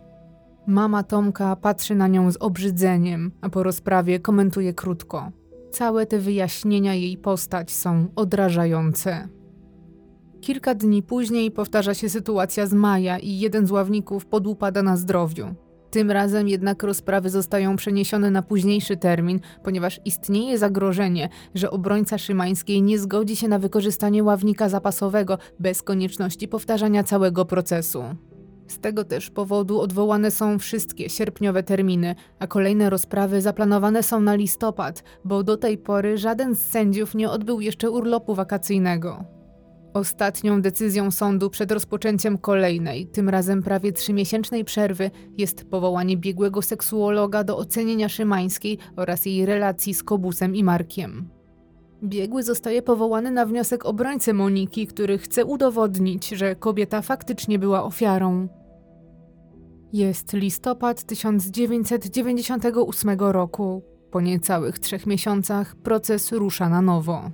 [0.67, 5.31] Mama Tomka patrzy na nią z obrzydzeniem, a po rozprawie komentuje krótko.
[5.71, 9.27] Całe te wyjaśnienia jej postać są odrażające.
[10.41, 15.45] Kilka dni później powtarza się sytuacja z Maja i jeden z ławników podupada na zdrowiu.
[15.91, 22.81] Tym razem jednak rozprawy zostają przeniesione na późniejszy termin, ponieważ istnieje zagrożenie, że obrońca Szymańskiej
[22.81, 28.03] nie zgodzi się na wykorzystanie ławnika zapasowego bez konieczności powtarzania całego procesu.
[28.67, 34.35] Z tego też powodu odwołane są wszystkie sierpniowe terminy, a kolejne rozprawy zaplanowane są na
[34.35, 39.25] listopad, bo do tej pory żaden z sędziów nie odbył jeszcze urlopu wakacyjnego.
[39.93, 47.43] Ostatnią decyzją sądu przed rozpoczęciem kolejnej, tym razem prawie trzymiesięcznej przerwy, jest powołanie biegłego seksuologa
[47.43, 51.34] do ocenienia Szymańskiej oraz jej relacji z Kobusem i Markiem.
[52.05, 58.47] Biegły zostaje powołany na wniosek obrońcy Moniki, który chce udowodnić, że kobieta faktycznie była ofiarą.
[59.93, 63.83] Jest listopad 1998 roku.
[64.11, 67.31] Po niecałych trzech miesiącach proces rusza na nowo.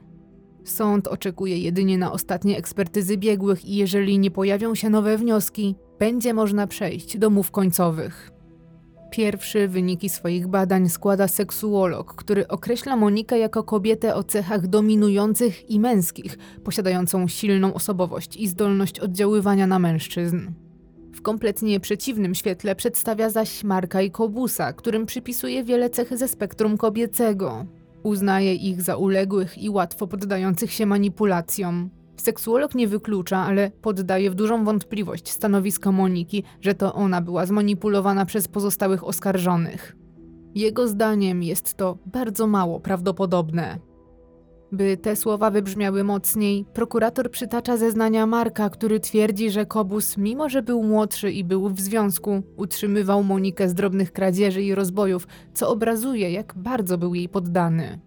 [0.64, 6.34] Sąd oczekuje jedynie na ostatnie ekspertyzy biegłych i jeżeli nie pojawią się nowe wnioski, będzie
[6.34, 8.30] można przejść do mów końcowych.
[9.11, 15.79] Pierwszy wyniki swoich badań składa seksuolog, który określa Monikę jako kobietę o cechach dominujących i
[15.79, 20.39] męskich, posiadającą silną osobowość i zdolność oddziaływania na mężczyzn.
[21.13, 26.77] W kompletnie przeciwnym świetle przedstawia zaś Marka i Kobusa, którym przypisuje wiele cech ze spektrum
[26.77, 27.65] kobiecego.
[28.03, 31.89] Uznaje ich za uległych i łatwo poddających się manipulacjom.
[32.17, 38.25] Seksuolog nie wyklucza, ale poddaje w dużą wątpliwość stanowisko Moniki, że to ona była zmanipulowana
[38.25, 39.95] przez pozostałych oskarżonych.
[40.55, 43.79] Jego zdaniem jest to bardzo mało prawdopodobne.
[44.71, 50.61] By te słowa wybrzmiały mocniej, prokurator przytacza zeznania Marka, który twierdzi, że Kobus, mimo że
[50.61, 56.31] był młodszy i był w związku, utrzymywał Monikę z drobnych kradzieży i rozbojów, co obrazuje,
[56.31, 57.99] jak bardzo był jej poddany.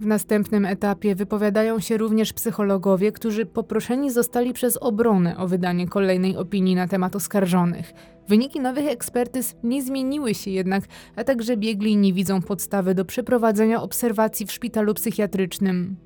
[0.00, 6.36] W następnym etapie wypowiadają się również psychologowie, którzy poproszeni zostali przez obronę o wydanie kolejnej
[6.36, 7.92] opinii na temat oskarżonych.
[8.28, 10.84] Wyniki nowych ekspertyz nie zmieniły się jednak,
[11.16, 15.96] a także biegli nie widzą podstawy do przeprowadzenia obserwacji w szpitalu psychiatrycznym.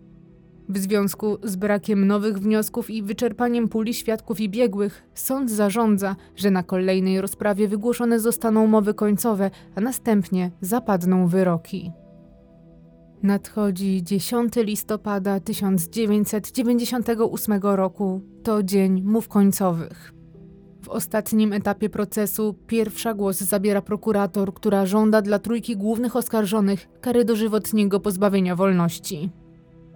[0.69, 6.51] W związku z brakiem nowych wniosków i wyczerpaniem puli świadków i biegłych, sąd zarządza, że
[6.51, 11.93] na kolejnej rozprawie wygłoszone zostaną mowy końcowe, a następnie zapadną wyroki.
[13.23, 18.21] Nadchodzi 10 listopada 1998 roku.
[18.43, 20.13] To dzień mów końcowych.
[20.83, 27.25] W ostatnim etapie procesu pierwsza głos zabiera prokurator, która żąda dla trójki głównych oskarżonych kary
[27.25, 29.31] dożywotniego pozbawienia wolności.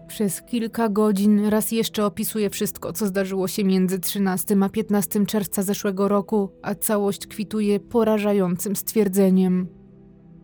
[0.08, 5.62] Przez kilka godzin raz jeszcze opisuje wszystko, co zdarzyło się między 13 a 15 czerwca
[5.62, 9.83] zeszłego roku, a całość kwituje porażającym stwierdzeniem.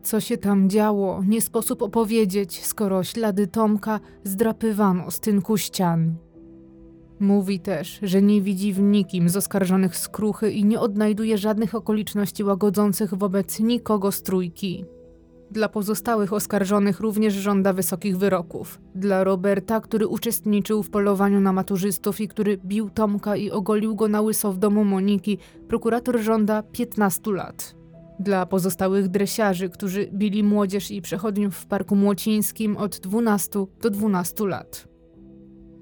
[0.02, 6.14] Co się tam działo, nie sposób opowiedzieć, skoro ślady Tomka zdrapywano z tynku ścian.
[7.20, 12.44] Mówi też, że nie widzi w nikim z oskarżonych skruchy i nie odnajduje żadnych okoliczności
[12.44, 14.84] łagodzących wobec nikogo z trójki.
[15.50, 18.80] Dla pozostałych oskarżonych również żąda wysokich wyroków.
[18.94, 24.08] Dla Roberta, który uczestniczył w polowaniu na maturzystów i który bił Tomka i ogolił go
[24.08, 27.79] na łyso w domu Moniki, prokurator żąda 15 lat.
[28.20, 34.46] Dla pozostałych dresiarzy, którzy bili młodzież i przechodniów w Parku Młocińskim od 12 do 12
[34.46, 34.88] lat.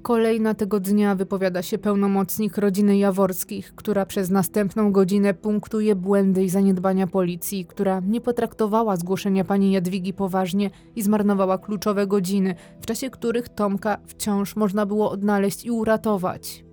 [0.03, 6.49] Kolejna tego dnia wypowiada się pełnomocnik rodziny Jaworskich, która przez następną godzinę punktuje błędy i
[6.49, 13.11] zaniedbania policji, która nie potraktowała zgłoszenia pani Jadwigi poważnie i zmarnowała kluczowe godziny, w czasie
[13.11, 16.65] których Tomka wciąż można było odnaleźć i uratować.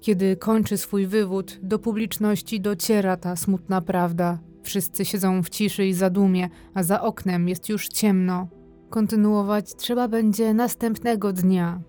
[0.00, 4.47] Kiedy kończy swój wywód, do publiczności dociera ta smutna prawda.
[4.62, 8.48] Wszyscy siedzą w ciszy i zadumie, a za oknem jest już ciemno.
[8.90, 11.80] Kontynuować trzeba będzie następnego dnia.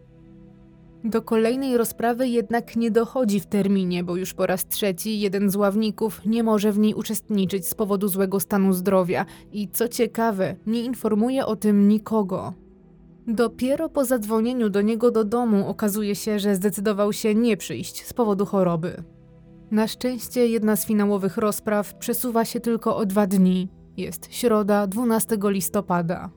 [1.03, 5.55] Do kolejnej rozprawy jednak nie dochodzi w terminie, bo już po raz trzeci jeden z
[5.55, 10.83] ławników nie może w niej uczestniczyć z powodu złego stanu zdrowia i co ciekawe, nie
[10.83, 12.53] informuje o tym nikogo.
[13.27, 18.13] Dopiero po zadzwonieniu do niego do domu okazuje się, że zdecydował się nie przyjść z
[18.13, 19.03] powodu choroby.
[19.71, 23.69] Na szczęście jedna z finałowych rozpraw przesuwa się tylko o dwa dni.
[23.97, 26.29] Jest środa 12 listopada.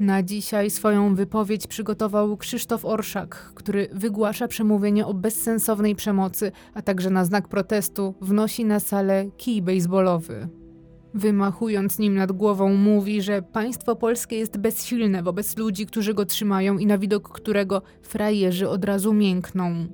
[0.00, 7.10] Na dzisiaj swoją wypowiedź przygotował Krzysztof Orszak, który wygłasza przemówienie o bezsensownej przemocy, a także
[7.10, 10.48] na znak protestu wnosi na salę kij baseballowy.
[11.14, 16.78] Wymachując nim nad głową, mówi, że państwo polskie jest bezsilne wobec ludzi, którzy go trzymają
[16.78, 19.86] i na widok którego frajerzy od razu miękną.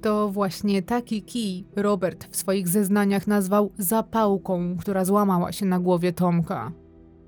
[0.00, 6.12] To właśnie taki kij Robert w swoich zeznaniach nazwał zapałką, która złamała się na głowie
[6.12, 6.72] Tomka.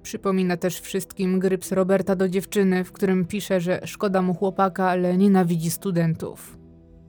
[0.03, 5.17] Przypomina też wszystkim gryps Roberta do dziewczyny, w którym pisze, że szkoda mu chłopaka, ale
[5.17, 6.59] nienawidzi studentów.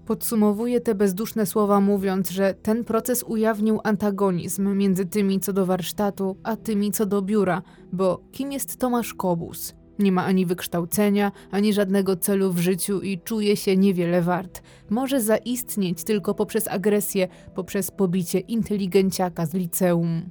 [0.05, 6.37] Podsumowuje te bezduszne słowa mówiąc, że ten proces ujawnił antagonizm między tymi co do warsztatu,
[6.43, 7.61] a tymi co do biura,
[7.91, 9.75] bo kim jest Tomasz Kobus?
[9.99, 14.61] Nie ma ani wykształcenia, ani żadnego celu w życiu i czuje się niewiele wart.
[14.89, 20.29] Może zaistnieć tylko poprzez agresję, poprzez pobicie inteligenciaka z liceum.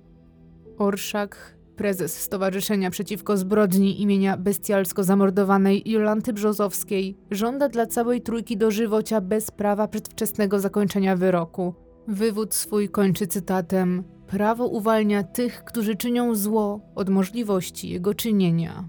[0.78, 9.20] Orszak Prezes Stowarzyszenia Przeciwko Zbrodni imienia bestialsko zamordowanej Jolanty Brzozowskiej żąda dla całej trójki dożywocia
[9.20, 11.74] bez prawa przedwczesnego zakończenia wyroku.
[12.08, 18.88] Wywód swój kończy cytatem: Prawo uwalnia tych, którzy czynią zło, od możliwości jego czynienia.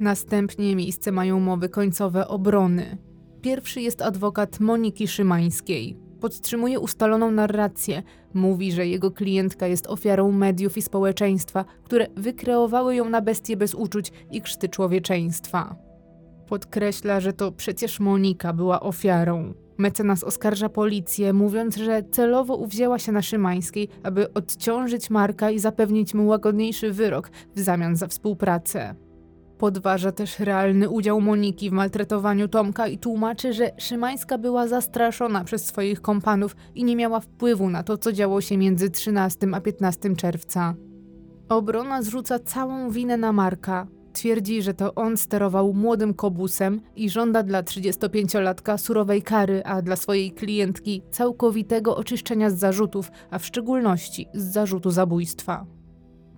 [0.00, 2.98] Następnie miejsce mają mowy końcowe obrony.
[3.42, 5.96] Pierwszy jest adwokat Moniki Szymańskiej.
[6.20, 8.02] Podtrzymuje ustaloną narrację.
[8.34, 13.74] Mówi, że jego klientka jest ofiarą mediów i społeczeństwa, które wykreowały ją na bestię bez
[13.74, 15.76] uczuć i krzty człowieczeństwa.
[16.48, 19.54] Podkreśla, że to przecież Monika była ofiarą.
[19.78, 26.14] Mecenas oskarża policję, mówiąc, że celowo uwzięła się na Szymańskiej, aby odciążyć Marka i zapewnić
[26.14, 29.07] mu łagodniejszy wyrok w zamian za współpracę.
[29.58, 35.66] Podważa też realny udział Moniki w maltretowaniu Tomka i tłumaczy, że Szymańska była zastraszona przez
[35.66, 40.16] swoich kompanów i nie miała wpływu na to, co działo się między 13 a 15
[40.16, 40.74] czerwca.
[41.48, 43.86] Obrona zrzuca całą winę na Marka.
[44.12, 49.96] Twierdzi, że to on sterował młodym kobusem i żąda dla 35-latka surowej kary, a dla
[49.96, 55.77] swojej klientki całkowitego oczyszczenia z zarzutów, a w szczególności z zarzutu zabójstwa.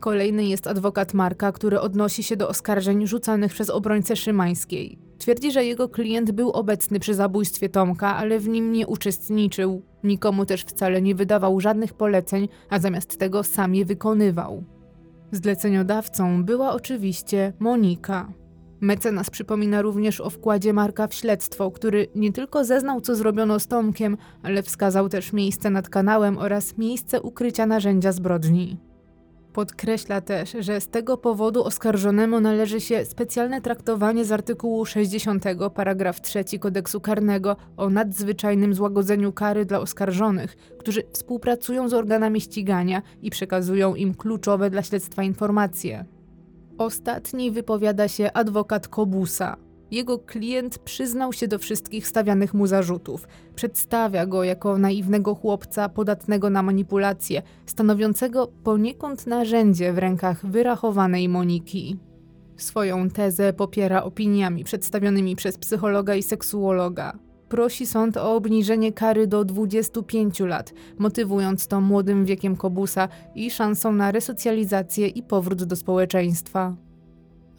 [0.01, 4.99] Kolejny jest adwokat Marka, który odnosi się do oskarżeń rzucanych przez obrońcę Szymańskiej.
[5.19, 9.83] Twierdzi, że jego klient był obecny przy zabójstwie Tomka, ale w nim nie uczestniczył.
[10.05, 14.65] Nikomu też wcale nie wydawał żadnych poleceń, a zamiast tego sam je wykonywał.
[15.33, 18.33] Zleceniodawcą była oczywiście Monika.
[18.81, 23.67] Mecenas przypomina również o wkładzie Marka w śledztwo, który nie tylko zeznał, co zrobiono z
[23.67, 28.90] Tomkiem, ale wskazał też miejsce nad kanałem oraz miejsce ukrycia narzędzia zbrodni.
[29.53, 36.21] Podkreśla też, że z tego powodu oskarżonemu należy się specjalne traktowanie z artykułu 60 paragraf
[36.21, 43.31] 3 kodeksu karnego o nadzwyczajnym złagodzeniu kary dla oskarżonych, którzy współpracują z organami ścigania i
[43.31, 46.05] przekazują im kluczowe dla śledztwa informacje.
[46.79, 49.57] Ostatni wypowiada się adwokat Kobusa,
[49.91, 53.29] jego klient przyznał się do wszystkich stawianych mu zarzutów.
[53.55, 61.97] Przedstawia go jako naiwnego chłopca podatnego na manipulacje, stanowiącego poniekąd narzędzie w rękach wyrachowanej Moniki.
[62.57, 67.19] Swoją tezę popiera opiniami przedstawionymi przez psychologa i seksuologa.
[67.49, 73.93] Prosi sąd o obniżenie kary do 25 lat, motywując to młodym wiekiem kobusa i szansą
[73.93, 76.77] na resocjalizację i powrót do społeczeństwa.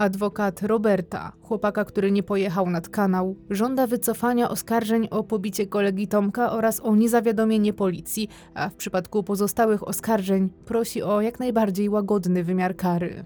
[0.02, 6.52] Adwokat Roberta, chłopaka, który nie pojechał nad kanał, żąda wycofania oskarżeń o pobicie kolegi Tomka
[6.52, 12.76] oraz o niezawiadomienie policji, a w przypadku pozostałych oskarżeń prosi o jak najbardziej łagodny wymiar
[12.76, 13.26] kary.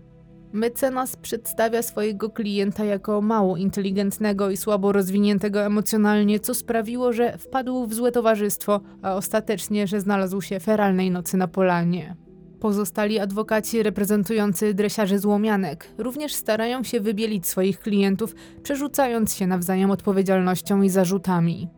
[0.53, 7.87] Mecenas przedstawia swojego klienta jako mało inteligentnego i słabo rozwiniętego emocjonalnie, co sprawiło, że wpadł
[7.87, 12.24] w złe towarzystwo, a ostatecznie, że znalazł się feralnej nocy na polanie.
[12.65, 20.81] Pozostali adwokaci reprezentujący dresiarzy złomianek również starają się wybielić swoich klientów, przerzucając się nawzajem odpowiedzialnością
[20.81, 21.69] i zarzutami.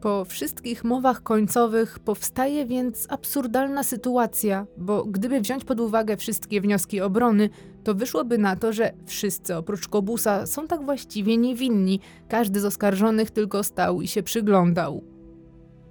[0.00, 7.00] Po wszystkich mowach końcowych powstaje więc absurdalna sytuacja, bo gdyby wziąć pod uwagę wszystkie wnioski
[7.00, 7.50] obrony,
[7.84, 13.30] to wyszłoby na to, że wszyscy oprócz Kobusa są tak właściwie niewinni, każdy z oskarżonych
[13.30, 15.17] tylko stał i się przyglądał.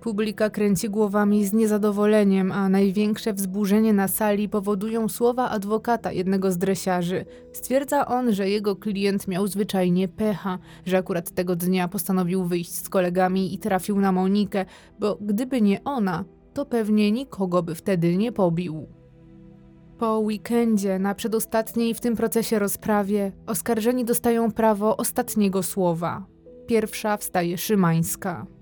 [0.01, 6.57] Publika kręci głowami z niezadowoleniem, a największe wzburzenie na sali powodują słowa adwokata jednego z
[6.57, 7.25] dresiarzy.
[7.53, 12.89] Stwierdza on, że jego klient miał zwyczajnie pecha, że akurat tego dnia postanowił wyjść z
[12.89, 14.65] kolegami i trafił na Monikę,
[14.99, 18.87] bo gdyby nie ona, to pewnie nikogo by wtedy nie pobił.
[19.97, 26.25] Po weekendzie, na przedostatniej w tym procesie rozprawie, oskarżeni dostają prawo ostatniego słowa.
[26.67, 28.56] Pierwsza wstaje Szymańska.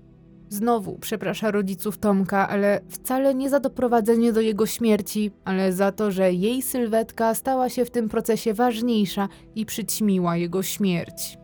[0.48, 6.10] Znowu przeprasza rodziców Tomka, ale wcale nie za doprowadzenie do jego śmierci, ale za to,
[6.10, 11.38] że jej sylwetka stała się w tym procesie ważniejsza i przyćmiła jego śmierć.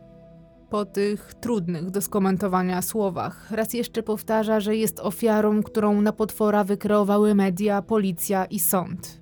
[0.69, 6.63] Po tych trudnych do skomentowania słowach, raz jeszcze powtarza, że jest ofiarą, którą na potwora
[6.63, 9.19] wykreowały media, policja i sąd.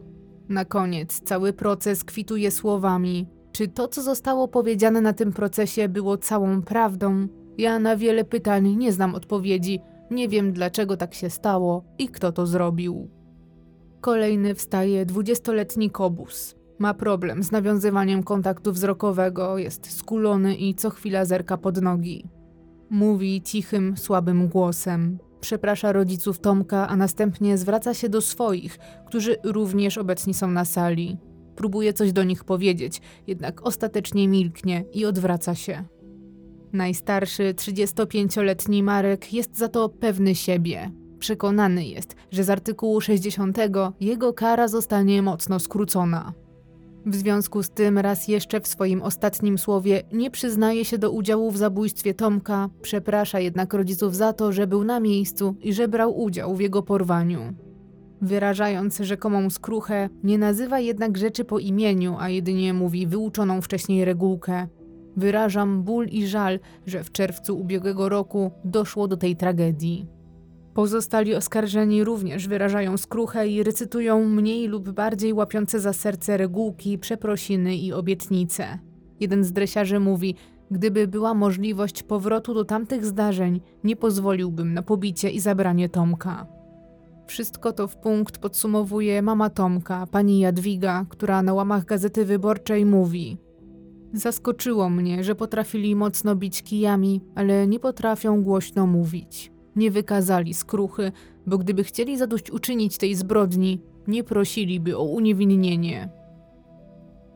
[0.50, 6.18] Na koniec cały proces kwituje słowami: Czy to, co zostało powiedziane na tym procesie, było
[6.18, 9.80] całą prawdą, ja na wiele pytań nie znam odpowiedzi,
[10.12, 13.10] nie wiem dlaczego tak się stało i kto to zrobił.
[14.02, 16.56] Kolejny wstaje dwudziestoletni kobus.
[16.80, 22.26] Ma problem z nawiązywaniem kontaktu wzrokowego, jest skulony i co chwila zerka pod nogi.
[22.90, 25.18] Mówi cichym, słabym głosem.
[25.42, 31.18] Przeprasza rodziców Tomka, a następnie zwraca się do swoich, którzy również obecni są na sali.
[31.56, 35.84] Próbuje coś do nich powiedzieć, jednak ostatecznie milknie i odwraca się.
[36.74, 40.92] Najstarszy, 35-letni Marek jest za to pewny siebie.
[41.20, 43.58] Przekonany jest, że z artykułu 60
[44.00, 46.34] jego kara zostanie mocno skrócona.
[47.06, 51.52] W związku z tym raz jeszcze w swoim ostatnim słowie nie przyznaje się do udziału
[51.52, 56.22] w zabójstwie Tomka, przeprasza jednak rodziców za to, że był na miejscu i że brał
[56.22, 57.54] udział w jego porwaniu.
[58.22, 64.68] Wyrażając rzekomą skruchę, nie nazywa jednak rzeczy po imieniu, a jedynie mówi wyuczoną wcześniej regułkę.
[65.18, 70.08] Wyrażam ból i żal, że w czerwcu ubiegłego roku doszło do tej tragedii.
[70.74, 77.76] Pozostali oskarżeni również wyrażają skruchę i recytują mniej lub bardziej łapiące za serce regułki, przeprosiny
[77.76, 78.80] i obietnice.
[79.20, 80.36] Jeden z dresiarzy mówi:
[80.72, 86.48] Gdyby była możliwość powrotu do tamtych zdarzeń, nie pozwoliłbym na pobicie i zabranie Tomka.
[87.28, 93.38] Wszystko to w punkt podsumowuje mama Tomka, pani Jadwiga, która na łamach gazety wyborczej mówi:
[94.14, 99.52] Zaskoczyło mnie, że potrafili mocno bić kijami, ale nie potrafią głośno mówić.
[99.76, 101.12] Nie wykazali skruchy,
[101.48, 106.10] bo gdyby chcieli zadośćuczynić tej zbrodni, nie prosiliby o uniewinnienie.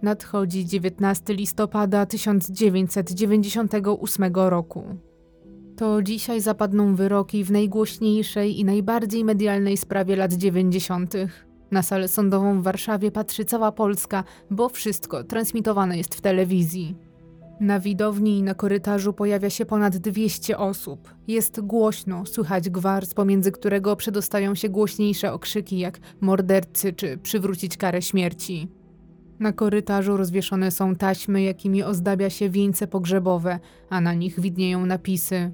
[0.01, 4.83] Nadchodzi 19 listopada 1998 roku.
[5.75, 11.13] To dzisiaj zapadną wyroki w najgłośniejszej i najbardziej medialnej sprawie lat 90.
[11.75, 16.95] Na salę sądową w Warszawie patrzy cała Polska, bo wszystko transmitowane jest w telewizji.
[17.59, 21.15] Na widowni i na korytarzu pojawia się ponad 200 osób.
[21.27, 28.01] Jest głośno, słychać gwar, pomiędzy którego przedostają się głośniejsze okrzyki jak mordercy czy przywrócić karę
[28.01, 28.67] śmierci.
[29.39, 35.51] Na korytarzu rozwieszone są taśmy, jakimi ozdabia się wieńce pogrzebowe, a na nich widnieją napisy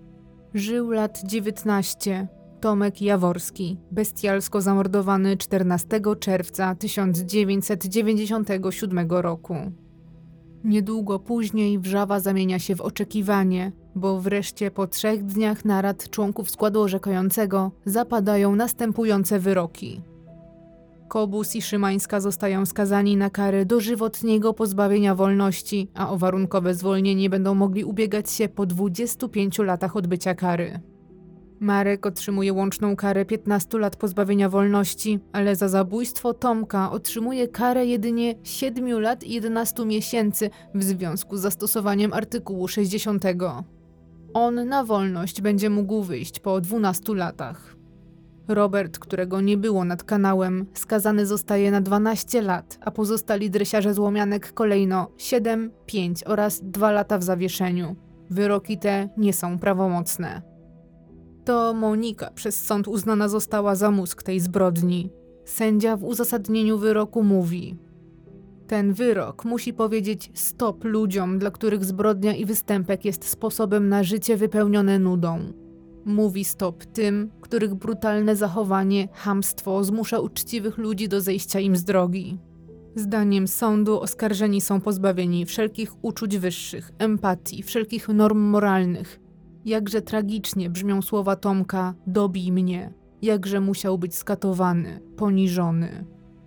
[0.54, 2.28] Żył lat 19.
[2.62, 9.56] Tomek Jaworski, bestialsko zamordowany 14 czerwca 1997 roku.
[10.64, 16.82] Niedługo później wrzawa zamienia się w oczekiwanie, bo wreszcie po trzech dniach narad członków składu
[16.82, 20.02] orzekającego zapadają następujące wyroki.
[21.08, 27.56] Kobus i Szymańska zostają skazani na karę dożywotniego pozbawienia wolności, a o warunkowe zwolnienie będą
[27.56, 30.91] mogli ubiegać się po 25 latach odbycia kary.
[31.62, 38.36] Marek otrzymuje łączną karę 15 lat pozbawienia wolności, ale za zabójstwo Tomka otrzymuje karę jedynie
[38.44, 43.24] 7 lat i 11 miesięcy w związku z zastosowaniem artykułu 60.
[44.34, 47.76] On na wolność będzie mógł wyjść po 12 latach.
[48.48, 54.54] Robert, którego nie było nad kanałem, skazany zostaje na 12 lat, a pozostali dresiarze złomianek
[54.54, 57.96] kolejno 7, 5 oraz 2 lata w zawieszeniu.
[58.30, 60.51] Wyroki te nie są prawomocne.
[61.46, 65.10] To Monika przez sąd uznana została za mózg tej zbrodni.
[65.46, 67.76] Sędzia w uzasadnieniu wyroku mówi:
[68.68, 74.38] Ten wyrok musi powiedzieć stop ludziom, dla których zbrodnia i występek jest sposobem na życie
[74.38, 75.40] wypełnione nudą.
[76.06, 82.38] Mówi stop tym, których brutalne zachowanie, hamstwo zmusza uczciwych ludzi do zejścia im z drogi.
[82.96, 89.21] Zdaniem sądu oskarżeni są pozbawieni wszelkich uczuć wyższych, empatii, wszelkich norm moralnych.
[89.66, 92.94] Jakże tragicznie brzmią słowa Tomka: dobij mnie.
[93.22, 96.06] Jakże musiał być skatowany, poniżony.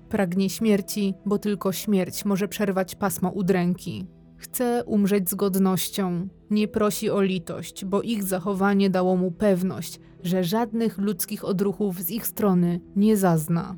[0.08, 4.06] Pragnie śmierci, bo tylko śmierć może przerwać pasmo udręki.
[4.36, 6.28] Chce umrzeć z godnością.
[6.50, 12.10] Nie prosi o litość, bo ich zachowanie dało mu pewność, że żadnych ludzkich odruchów z
[12.10, 13.76] ich strony nie zazna.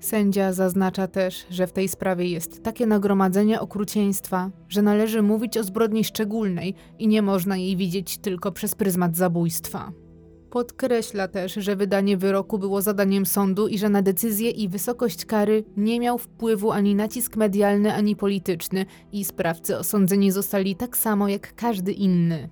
[0.00, 5.64] Sędzia zaznacza też, że w tej sprawie jest takie nagromadzenie okrucieństwa, że należy mówić o
[5.64, 9.92] zbrodni szczególnej i nie można jej widzieć tylko przez pryzmat zabójstwa.
[10.50, 15.64] Podkreśla też, że wydanie wyroku było zadaniem sądu i że na decyzję i wysokość kary
[15.76, 21.54] nie miał wpływu ani nacisk medialny, ani polityczny i sprawcy osądzeni zostali tak samo jak
[21.54, 22.48] każdy inny.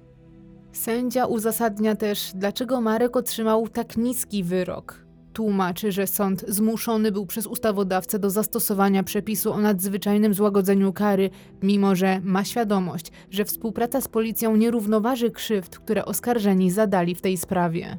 [0.73, 5.06] Sędzia uzasadnia też, dlaczego Marek otrzymał tak niski wyrok.
[5.37, 11.31] Tłumaczy, że sąd zmuszony był przez ustawodawcę do zastosowania przepisu o nadzwyczajnym złagodzeniu kary,
[11.63, 17.21] mimo że ma świadomość, że współpraca z policją nie równoważy krzywd, które oskarżeni zadali w
[17.21, 17.99] tej sprawie.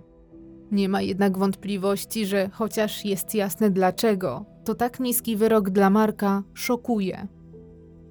[0.72, 6.44] Nie ma jednak wątpliwości, że chociaż jest jasne dlaczego, to tak niski wyrok dla Marka
[6.54, 7.28] szokuje.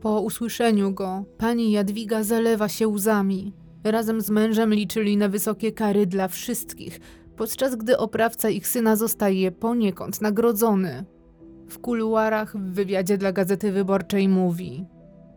[0.00, 3.52] Po usłyszeniu go, pani Jadwiga zalewa się łzami.
[3.84, 7.00] Razem z mężem liczyli na wysokie kary dla wszystkich,
[7.36, 11.05] podczas gdy oprawca ich syna zostaje poniekąd nagrodzony.
[11.68, 14.86] W kuluarach w wywiadzie dla Gazety Wyborczej mówi: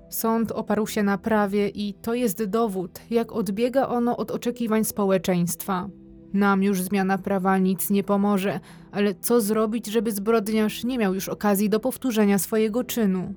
[0.09, 5.89] Sąd oparł się na prawie i to jest dowód, jak odbiega ono od oczekiwań społeczeństwa.
[6.33, 8.59] Nam już zmiana prawa nic nie pomoże,
[8.91, 13.33] ale co zrobić, żeby zbrodniarz nie miał już okazji do powtórzenia swojego czynu?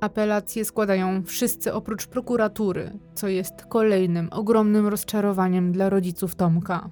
[0.00, 6.90] Apelacje składają wszyscy oprócz prokuratury, co jest kolejnym ogromnym rozczarowaniem dla rodziców Tomka.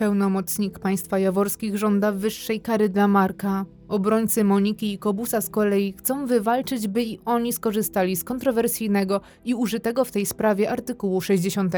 [0.00, 3.64] Pełnomocnik państwa jaworskich żąda wyższej kary dla Marka.
[3.88, 9.54] Obrońcy Moniki i Kobusa z kolei chcą wywalczyć, by i oni skorzystali z kontrowersyjnego i
[9.54, 11.74] użytego w tej sprawie artykułu 60.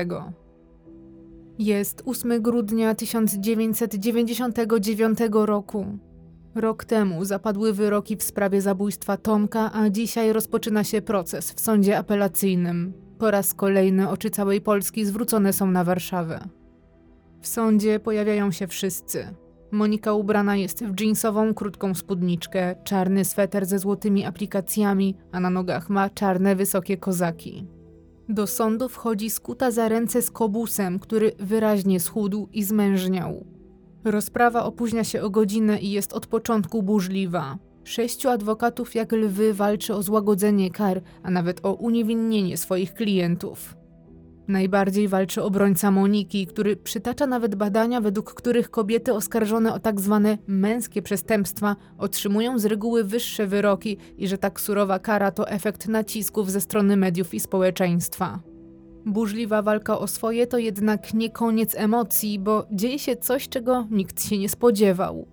[1.59, 5.87] Jest 8 grudnia 1999 roku.
[6.55, 11.99] Rok temu zapadły wyroki w sprawie zabójstwa Tomka, a dzisiaj rozpoczyna się proces w sądzie
[11.99, 12.93] apelacyjnym.
[13.19, 16.62] Po raz kolejny oczy całej Polski zwrócone są na Warszawę.
[17.43, 19.35] W sądzie pojawiają się wszyscy.
[19.71, 25.91] Monika ubrana jest w jeansową, krótką spódniczkę, czarny sweter ze złotymi aplikacjami, a na nogach
[25.91, 27.67] ma czarne, wysokie kozaki.
[28.29, 33.47] Do sądu wchodzi skuta za ręce z kobusem, który wyraźnie schudł i zmężniał.
[34.05, 37.59] Rozprawa opóźnia się o godzinę i jest od początku burzliwa.
[37.85, 43.82] Sześciu adwokatów jak lwy walczy o złagodzenie kar, a nawet o uniewinnienie swoich klientów.
[44.49, 50.39] Najbardziej walczy obrońca Moniki, który przytacza nawet badania, według których kobiety oskarżone o tak zwane
[50.47, 56.51] męskie przestępstwa otrzymują z reguły wyższe wyroki i że tak surowa kara to efekt nacisków
[56.51, 58.41] ze strony mediów i społeczeństwa.
[59.07, 64.25] Burzliwa walka o swoje to jednak nie koniec emocji, bo dzieje się coś, czego nikt
[64.25, 65.27] się nie spodziewał.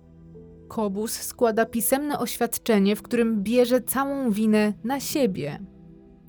[0.68, 5.58] Kobus składa pisemne oświadczenie, w którym bierze całą winę na siebie.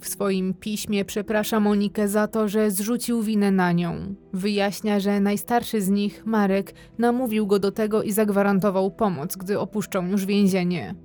[0.01, 4.15] W swoim piśmie przeprasza Monikę za to, że zrzucił winę na nią.
[4.33, 10.07] Wyjaśnia, że najstarszy z nich, Marek, namówił go do tego i zagwarantował pomoc, gdy opuszczą
[10.07, 10.95] już więzienie.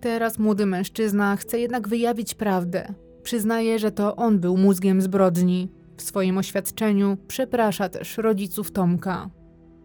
[0.00, 2.94] Teraz młody mężczyzna chce jednak wyjawić prawdę.
[3.22, 5.72] Przyznaje, że to on był mózgiem zbrodni.
[5.96, 9.30] W swoim oświadczeniu przeprasza też rodziców Tomka.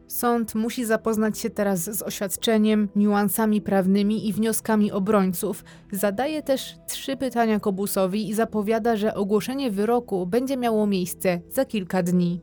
[0.08, 5.64] Sąd musi zapoznać się teraz z oświadczeniem, niuansami prawnymi i wnioskami obrońców.
[5.92, 12.04] Zadaje też trzy pytania Kobusowi i zapowiada, że ogłoszenie wyroku będzie miało miejsce za kilka
[12.04, 12.42] dni.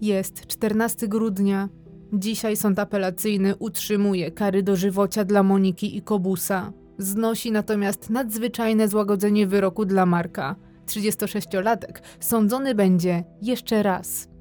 [0.00, 1.68] Jest 14 grudnia.
[2.12, 6.72] Dzisiaj sąd apelacyjny utrzymuje kary dożywocia dla Moniki i Kobusa.
[6.98, 10.56] Znosi natomiast nadzwyczajne złagodzenie wyroku dla Marka.
[10.86, 14.33] 36-latek sądzony będzie jeszcze raz.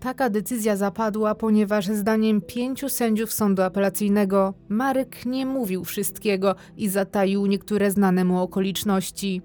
[0.00, 7.46] Taka decyzja zapadła, ponieważ zdaniem pięciu sędziów sądu apelacyjnego Marek nie mówił wszystkiego i zataił
[7.46, 9.42] niektóre znane mu okoliczności.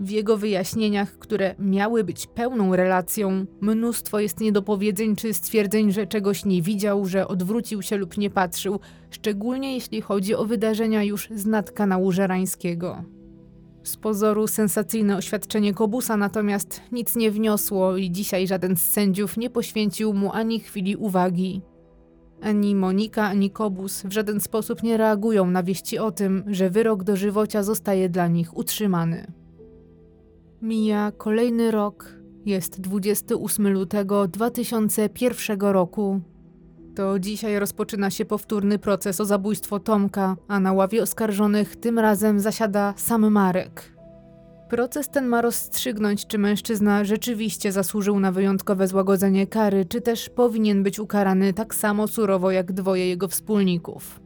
[0.00, 6.44] W jego wyjaśnieniach, które miały być pełną relacją, mnóstwo jest niedopowiedzeń czy stwierdzeń, że czegoś
[6.44, 11.46] nie widział, że odwrócił się lub nie patrzył, szczególnie jeśli chodzi o wydarzenia już z
[11.46, 13.15] nadkanału żerańskiego.
[13.86, 19.50] Z pozoru sensacyjne oświadczenie Kobusa natomiast nic nie wniosło i dzisiaj żaden z sędziów nie
[19.50, 21.62] poświęcił mu ani chwili uwagi.
[22.42, 27.04] Ani Monika, ani Kobus w żaden sposób nie reagują na wieści o tym, że wyrok
[27.04, 29.26] dożywocia zostaje dla nich utrzymany.
[30.62, 32.12] Mija kolejny rok,
[32.46, 36.20] jest 28 lutego 2001 roku.
[36.96, 42.40] To dzisiaj rozpoczyna się powtórny proces o zabójstwo Tomka, a na ławie oskarżonych tym razem
[42.40, 43.96] zasiada sam Marek.
[44.70, 50.82] Proces ten ma rozstrzygnąć, czy mężczyzna rzeczywiście zasłużył na wyjątkowe złagodzenie kary, czy też powinien
[50.82, 54.20] być ukarany tak samo surowo jak dwoje jego wspólników.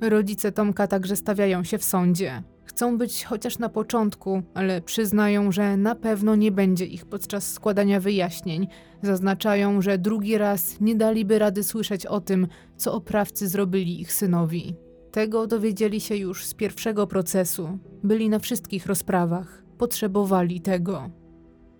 [0.00, 2.42] Rodzice Tomka także stawiają się w sądzie.
[2.74, 8.00] Chcą być chociaż na początku, ale przyznają, że na pewno nie będzie ich podczas składania
[8.00, 8.68] wyjaśnień.
[9.02, 12.46] Zaznaczają, że drugi raz nie daliby rady słyszeć o tym,
[12.76, 14.76] co oprawcy zrobili ich synowi.
[15.10, 17.78] Tego dowiedzieli się już z pierwszego procesu.
[18.02, 19.62] Byli na wszystkich rozprawach.
[19.78, 21.10] Potrzebowali tego.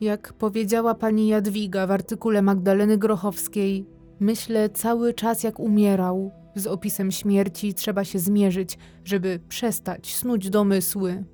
[0.00, 3.86] Jak powiedziała pani Jadwiga w artykule Magdaleny Grochowskiej,
[4.20, 11.24] myślę cały czas jak umierał, z opisem śmierci trzeba się zmierzyć, żeby przestać snuć domysły.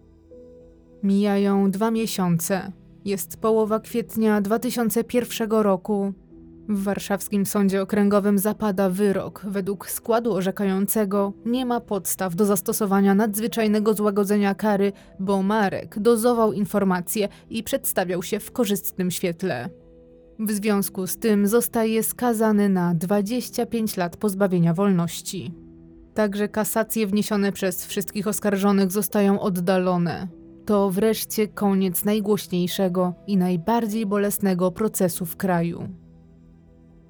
[1.02, 2.72] Mijają dwa miesiące.
[3.04, 6.12] Jest połowa kwietnia 2001 roku.
[6.68, 9.42] W warszawskim sądzie okręgowym zapada wyrok.
[9.44, 17.28] Według składu orzekającego nie ma podstaw do zastosowania nadzwyczajnego złagodzenia kary, bo Marek dozował informacje
[17.50, 19.68] i przedstawiał się w korzystnym świetle.
[20.42, 25.54] W związku z tym zostaje skazany na 25 lat pozbawienia wolności.
[26.14, 30.28] Także kasacje wniesione przez wszystkich oskarżonych zostają oddalone.
[30.66, 35.88] To wreszcie koniec najgłośniejszego i najbardziej bolesnego procesu w kraju.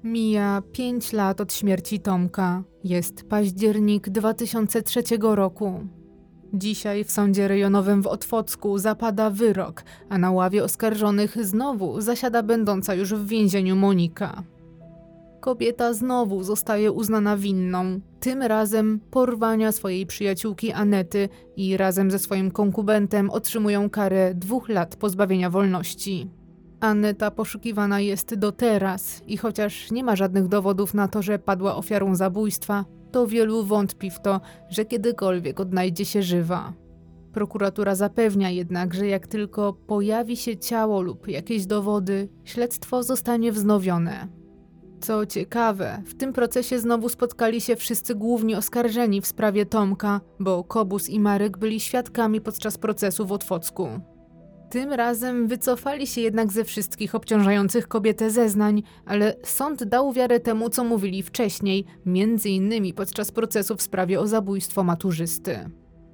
[0.03, 2.63] Mija 5 lat od śmierci Tomka.
[2.83, 5.79] Jest październik 2003 roku.
[6.53, 12.95] Dzisiaj w sądzie rejonowym w Otwocku zapada wyrok, a na ławie oskarżonych znowu zasiada będąca
[12.95, 14.43] już w więzieniu Monika.
[15.39, 22.51] Kobieta znowu zostaje uznana winną, tym razem porwania swojej przyjaciółki Anety i razem ze swoim
[22.51, 26.29] konkubentem otrzymują karę dwóch lat pozbawienia wolności.
[26.79, 31.75] Aneta poszukiwana jest do teraz i chociaż nie ma żadnych dowodów na to, że padła
[31.75, 36.73] ofiarą zabójstwa, to wielu wątpi w to, że kiedykolwiek odnajdzie się żywa.
[37.33, 44.27] Prokuratura zapewnia jednak, że jak tylko pojawi się ciało lub jakieś dowody, śledztwo zostanie wznowione.
[45.01, 50.63] Co ciekawe, w tym procesie znowu spotkali się wszyscy główni oskarżeni w sprawie Tomka, bo
[50.63, 53.87] Kobus i Marek byli świadkami podczas procesu w Otwocku.
[54.71, 60.69] Tym razem wycofali się jednak ze wszystkich obciążających kobietę zeznań, ale sąd dał wiarę temu,
[60.69, 65.69] co mówili wcześniej, między innymi podczas procesu w sprawie o zabójstwo maturzysty.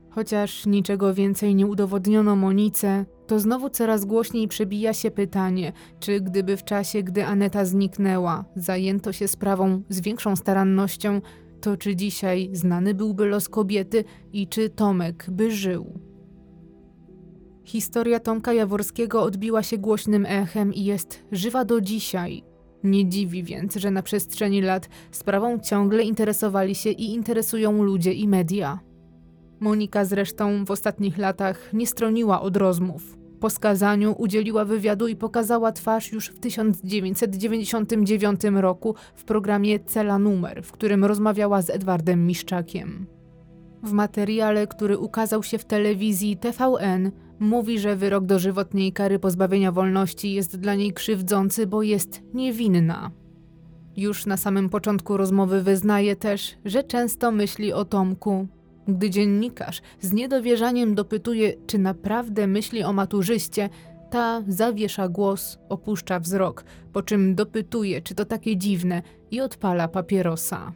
[0.09, 6.57] Chociaż niczego więcej nie udowodniono Monice, to znowu coraz głośniej przebija się pytanie, czy gdyby
[6.57, 11.21] w czasie, gdy Aneta zniknęła, zajęto się sprawą z większą starannością,
[11.61, 14.03] to czy dzisiaj znany byłby los kobiety
[14.33, 16.06] i czy Tomek by żył.
[17.67, 22.43] Historia Tomka Jaworskiego odbiła się głośnym echem i jest żywa do dzisiaj.
[22.83, 28.27] Nie dziwi więc, że na przestrzeni lat sprawą ciągle interesowali się i interesują ludzie i
[28.27, 28.79] media.
[29.59, 33.17] Monika zresztą w ostatnich latach nie stroniła od rozmów.
[33.39, 40.63] Po skazaniu udzieliła wywiadu i pokazała twarz już w 1999 roku w programie Cela Numer,
[40.63, 43.07] w którym rozmawiała z Edwardem Miszczakiem.
[43.83, 50.33] W materiale, który ukazał się w telewizji TVN, mówi, że wyrok dożywotniej kary pozbawienia wolności
[50.33, 53.11] jest dla niej krzywdzący, bo jest niewinna.
[53.97, 58.47] Już na samym początku rozmowy wyznaje też, że często myśli o Tomku.
[58.87, 63.69] Gdy dziennikarz z niedowierzaniem dopytuje, czy naprawdę myśli o maturzyście,
[64.09, 69.01] ta zawiesza głos, opuszcza wzrok, po czym dopytuje, czy to takie dziwne
[69.31, 70.73] i odpala papierosa.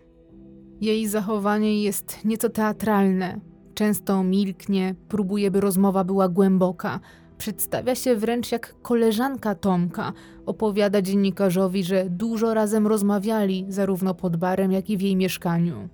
[0.82, 3.40] Jej zachowanie jest nieco teatralne.
[3.74, 7.00] Często milknie, próbuje, by rozmowa była głęboka.
[7.38, 10.14] Przedstawia się wręcz jak koleżanka Tomka.
[10.46, 15.90] Opowiada dziennikarzowi, że dużo razem rozmawiali, zarówno pod barem, jak i w jej mieszkaniu.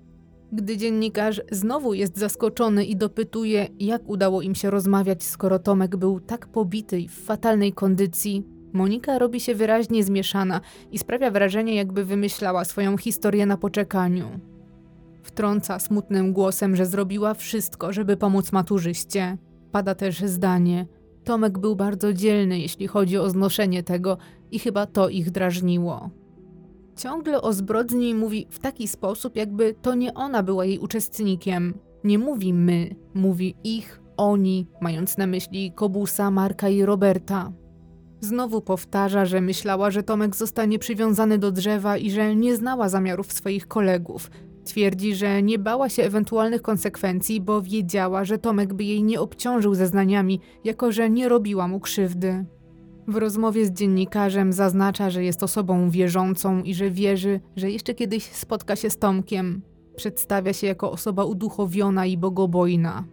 [0.51, 6.19] Gdy dziennikarz znowu jest zaskoczony i dopytuje, jak udało im się rozmawiać, skoro Tomek był
[6.19, 12.05] tak pobity i w fatalnej kondycji, Monika robi się wyraźnie zmieszana i sprawia wrażenie, jakby
[12.05, 14.39] wymyślała swoją historię na poczekaniu.
[15.27, 19.37] Wtrąca smutnym głosem, że zrobiła wszystko, żeby pomóc maturzyście.
[19.71, 20.85] Pada też zdanie:
[21.23, 24.17] Tomek był bardzo dzielny, jeśli chodzi o znoszenie tego,
[24.51, 26.09] i chyba to ich drażniło.
[26.97, 31.73] Ciągle o zbrodni mówi w taki sposób, jakby to nie ona była jej uczestnikiem.
[32.03, 37.51] Nie mówi my, mówi ich, oni, mając na myśli Kobusa, Marka i Roberta.
[38.21, 43.33] Znowu powtarza, że myślała, że Tomek zostanie przywiązany do drzewa i że nie znała zamiarów
[43.33, 44.31] swoich kolegów.
[44.67, 49.75] Twierdzi, że nie bała się ewentualnych konsekwencji, bo wiedziała, że Tomek by jej nie obciążył
[49.75, 52.45] zeznaniami, jako że nie robiła mu krzywdy.
[53.07, 58.23] W rozmowie z dziennikarzem zaznacza, że jest osobą wierzącą i że wierzy, że jeszcze kiedyś
[58.23, 59.61] spotka się z Tomkiem.
[59.95, 63.03] Przedstawia się jako osoba uduchowiona i bogobojna.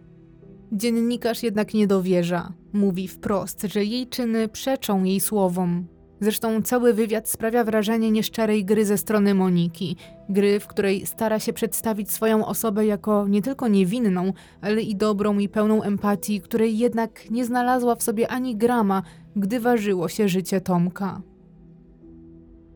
[0.71, 2.53] Dziennikarz jednak nie dowierza.
[2.73, 5.87] Mówi wprost, że jej czyny przeczą jej słowom.
[6.19, 9.95] Zresztą cały wywiad sprawia wrażenie nieszczerej gry ze strony Moniki.
[10.29, 15.39] Gry, w której stara się przedstawić swoją osobę jako nie tylko niewinną, ale i dobrą
[15.39, 19.03] i pełną empatii, której jednak nie znalazła w sobie ani grama,
[19.35, 21.21] gdy ważyło się życie Tomka.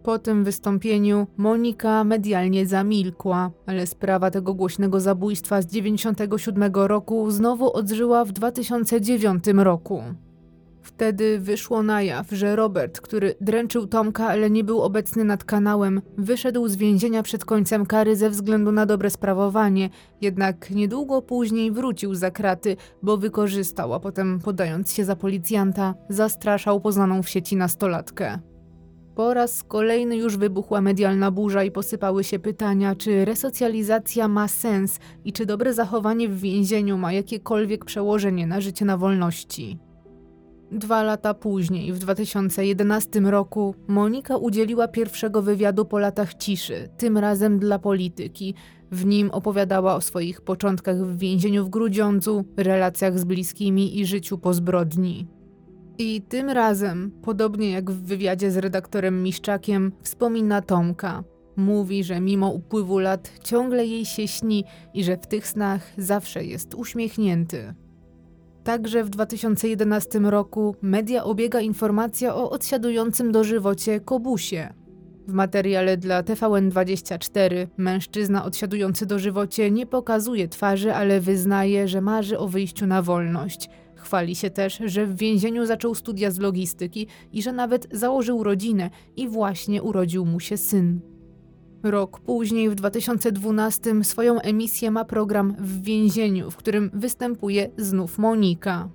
[0.03, 7.74] Po tym wystąpieniu Monika medialnie zamilkła, ale sprawa tego głośnego zabójstwa z 97 roku znowu
[7.74, 10.03] odżyła w 2009 roku.
[10.90, 16.01] Wtedy wyszło na jaw, że Robert, który dręczył Tomka, ale nie był obecny nad kanałem,
[16.18, 19.90] wyszedł z więzienia przed końcem kary ze względu na dobre sprawowanie,
[20.22, 26.82] jednak niedługo później wrócił za kraty, bo wykorzystał, a potem podając się za policjanta, zastraszał
[26.82, 28.40] poznaną w sieci nastolatkę.
[29.16, 35.00] Po raz kolejny już wybuchła medialna burza i posypały się pytania, czy resocjalizacja ma sens
[35.26, 39.89] i czy dobre zachowanie w więzieniu ma jakiekolwiek przełożenie na życie na wolności.
[40.72, 47.59] Dwa lata później, w 2011 roku, Monika udzieliła pierwszego wywiadu po latach ciszy, tym razem
[47.59, 48.53] dla polityki.
[48.91, 54.38] W nim opowiadała o swoich początkach w więzieniu w Grudziądzu, relacjach z bliskimi i życiu
[54.38, 55.27] po zbrodni.
[55.98, 61.23] I tym razem, podobnie jak w wywiadzie z redaktorem Miszczakiem, wspomina Tomka.
[61.56, 66.43] Mówi, że mimo upływu lat ciągle jej się śni i że w tych snach zawsze
[66.45, 67.73] jest uśmiechnięty.
[68.69, 74.73] Także w 2011 roku media obiega informacja o odsiadującym dożywocie Kobusie.
[75.27, 82.48] W materiale dla TVN24 mężczyzna odsiadujący dożywocie nie pokazuje twarzy, ale wyznaje, że marzy o
[82.48, 83.69] wyjściu na wolność.
[83.95, 88.89] Chwali się też, że w więzieniu zaczął studia z logistyki i że nawet założył rodzinę
[89.15, 90.99] i właśnie urodził mu się syn.
[91.83, 98.90] Rok później, w 2012, swoją emisję ma program w więzieniu, w którym występuje znów Monika.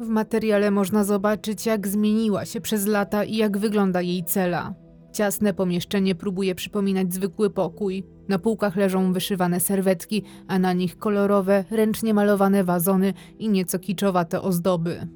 [0.00, 4.74] W materiale można zobaczyć, jak zmieniła się przez lata i jak wygląda jej cela.
[5.12, 8.04] Ciasne pomieszczenie próbuje przypominać zwykły pokój.
[8.28, 14.42] Na półkach leżą wyszywane serwetki, a na nich kolorowe, ręcznie malowane wazony i nieco kiczowate
[14.42, 15.06] ozdoby.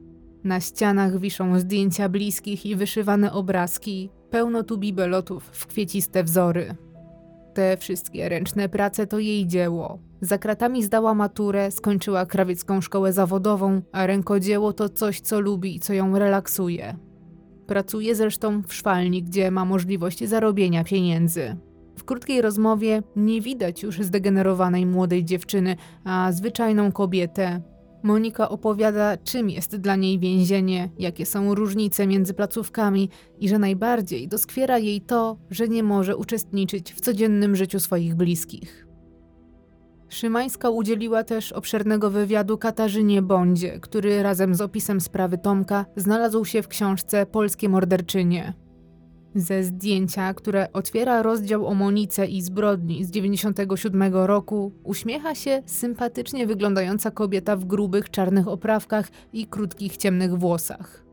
[0.44, 4.10] Na ścianach wiszą zdjęcia bliskich i wyszywane obrazki.
[4.30, 6.74] Pełno tu bibelotów w kwieciste wzory.
[7.54, 9.98] Te wszystkie ręczne prace to jej dzieło.
[10.20, 15.80] Za kratami zdała maturę, skończyła krawiecką szkołę zawodową, a rękodzieło to coś, co lubi i
[15.80, 16.96] co ją relaksuje.
[17.66, 21.56] Pracuje zresztą w szwalni, gdzie ma możliwość zarobienia pieniędzy.
[21.98, 27.60] W krótkiej rozmowie nie widać już zdegenerowanej młodej dziewczyny, a zwyczajną kobietę.
[28.02, 34.28] Monika opowiada, czym jest dla niej więzienie, jakie są różnice między placówkami i że najbardziej
[34.28, 38.86] doskwiera jej to, że nie może uczestniczyć w codziennym życiu swoich bliskich.
[40.08, 46.62] Szymańska udzieliła też obszernego wywiadu Katarzynie Bondzie, który razem z opisem sprawy Tomka znalazł się
[46.62, 48.54] w książce Polskie morderczynie.
[49.34, 56.46] Ze zdjęcia, które otwiera rozdział o Monice i zbrodni z 97 roku, uśmiecha się sympatycznie
[56.46, 61.04] wyglądająca kobieta w grubych czarnych oprawkach i krótkich ciemnych włosach.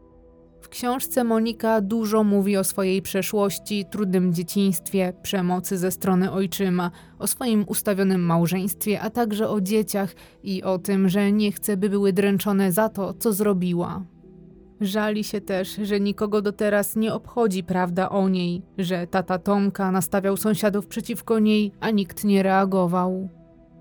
[0.62, 7.28] W książce Monika dużo mówi o swojej przeszłości, trudnym dzieciństwie, przemocy ze strony ojczyma, o
[7.28, 12.14] swoim ustawionym małżeństwie, a także o dzieciach i o tym, że nie chce, by były
[12.14, 14.04] dręczone za to, co zrobiła.
[14.82, 19.92] Żali się też, że nikogo do teraz nie obchodzi prawda o niej, że tata Tomka
[19.92, 23.30] nastawiał sąsiadów przeciwko niej, a nikt nie reagował.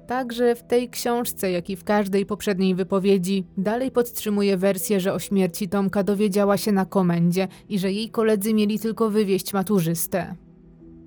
[0.06, 5.18] Także w tej książce, jak i w każdej poprzedniej wypowiedzi, dalej podtrzymuje wersję, że o
[5.18, 10.34] śmierci Tomka dowiedziała się na komendzie i że jej koledzy mieli tylko wywieźć maturzystę.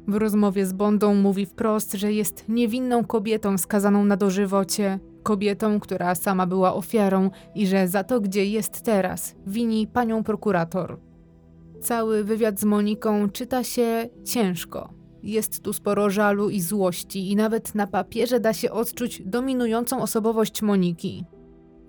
[0.10, 6.16] W rozmowie z Bondą mówi wprost, że jest niewinną kobietą skazaną na dożywocie, kobietą, która
[6.16, 11.00] sama była ofiarą i że za to, gdzie jest teraz, wini panią prokurator.
[11.82, 14.94] Cały wywiad z Moniką czyta się ciężko.
[15.24, 20.62] Jest tu sporo żalu i złości, i nawet na papierze da się odczuć dominującą osobowość
[20.62, 21.26] Moniki.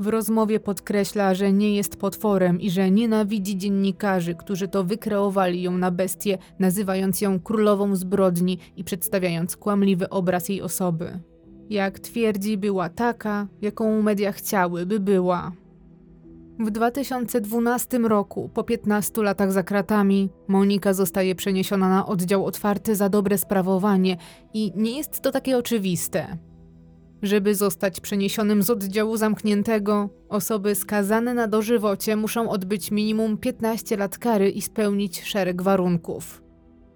[0.00, 5.78] W rozmowie podkreśla, że nie jest potworem i że nienawidzi dziennikarzy, którzy to wykreowali ją
[5.78, 11.20] na bestię, nazywając ją królową zbrodni i przedstawiając kłamliwy obraz jej osoby.
[11.70, 15.52] Jak twierdzi, była taka, jaką media chciały, by była.
[16.58, 23.08] W 2012 roku, po 15 latach za kratami, Monika zostaje przeniesiona na oddział otwarty za
[23.08, 24.16] dobre sprawowanie
[24.54, 26.38] i nie jest to takie oczywiste.
[27.22, 34.18] Żeby zostać przeniesionym z oddziału zamkniętego, osoby skazane na dożywocie muszą odbyć minimum 15 lat
[34.18, 36.42] kary i spełnić szereg warunków.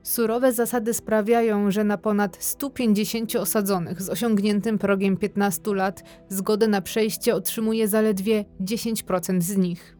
[0.03, 6.81] Surowe zasady sprawiają, że na ponad 150 osadzonych z osiągniętym progiem 15 lat zgodę na
[6.81, 9.97] przejście otrzymuje zaledwie 10% z nich.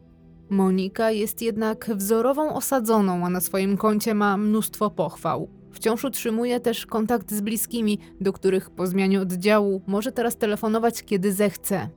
[0.49, 5.49] Monika jest jednak wzorową osadzoną, a na swoim koncie ma mnóstwo pochwał.
[5.75, 11.33] Wciąż utrzymuje też kontakt z bliskimi, do których po zmianie oddziału może teraz telefonować kiedy
[11.33, 11.89] zechce.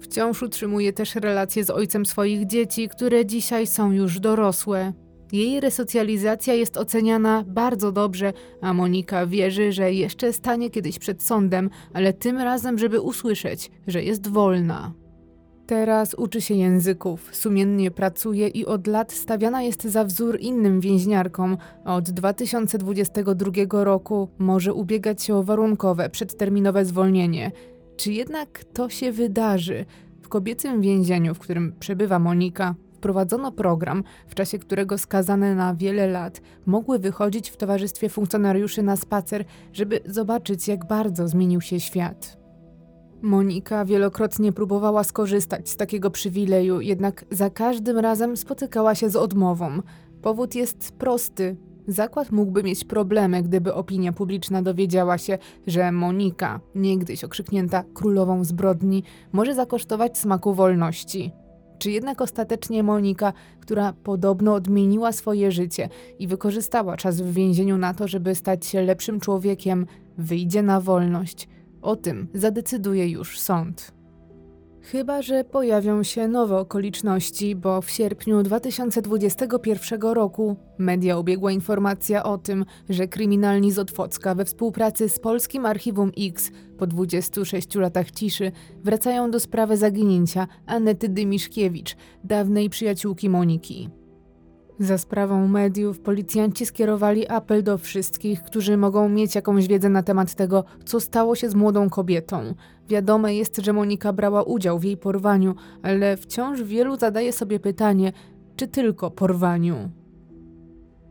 [0.00, 4.92] Wciąż utrzymuje też relacje z ojcem swoich dzieci, które dzisiaj są już dorosłe.
[5.32, 11.70] Jej resocjalizacja jest oceniana bardzo dobrze, a Monika wierzy, że jeszcze stanie kiedyś przed sądem,
[11.94, 14.92] ale tym razem, żeby usłyszeć, że jest wolna.
[15.68, 21.56] Teraz uczy się języków, sumiennie pracuje i od lat stawiana jest za wzór innym więźniarkom,
[21.84, 27.52] od 2022 roku może ubiegać się o warunkowe, przedterminowe zwolnienie.
[27.96, 29.84] Czy jednak to się wydarzy?
[30.22, 36.06] W kobiecym więzieniu, w którym przebywa Monika, wprowadzono program, w czasie którego skazane na wiele
[36.06, 42.37] lat mogły wychodzić w towarzystwie funkcjonariuszy na spacer, żeby zobaczyć, jak bardzo zmienił się świat.
[43.22, 49.82] Monika wielokrotnie próbowała skorzystać z takiego przywileju, jednak za każdym razem spotykała się z odmową.
[50.22, 51.56] Powód jest prosty.
[51.86, 59.02] Zakład mógłby mieć problemy, gdyby opinia publiczna dowiedziała się, że Monika, niegdyś okrzyknięta królową zbrodni,
[59.32, 61.32] może zakosztować smaku wolności.
[61.78, 65.88] Czy jednak ostatecznie Monika, która podobno odmieniła swoje życie
[66.18, 69.86] i wykorzystała czas w więzieniu na to, żeby stać się lepszym człowiekiem,
[70.18, 71.48] wyjdzie na wolność?
[71.82, 73.98] O tym zadecyduje już sąd.
[74.82, 82.38] Chyba, że pojawią się nowe okoliczności, bo w sierpniu 2021 roku media ubiegła informacja o
[82.38, 88.52] tym, że kryminalni z Otwocka we współpracy z Polskim Archiwum X po 26 latach ciszy
[88.84, 93.97] wracają do sprawy zaginięcia Anety Dymiszkiewicz, dawnej przyjaciółki Moniki.
[94.80, 100.34] Za sprawą mediów policjanci skierowali apel do wszystkich, którzy mogą mieć jakąś wiedzę na temat
[100.34, 102.54] tego, co stało się z młodą kobietą.
[102.88, 108.12] Wiadome jest, że Monika brała udział w jej porwaniu, ale wciąż wielu zadaje sobie pytanie,
[108.56, 109.90] czy tylko porwaniu.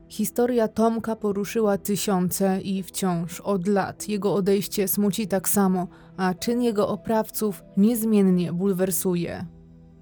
[0.10, 5.88] Historia Tomka poruszyła tysiące i wciąż od lat jego odejście smuci tak samo,
[6.18, 9.57] a czyn jego oprawców niezmiennie bulwersuje.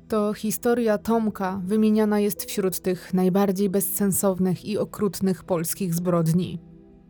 [0.07, 6.59] To historia Tomka wymieniana jest wśród tych najbardziej bezsensownych i okrutnych polskich zbrodni.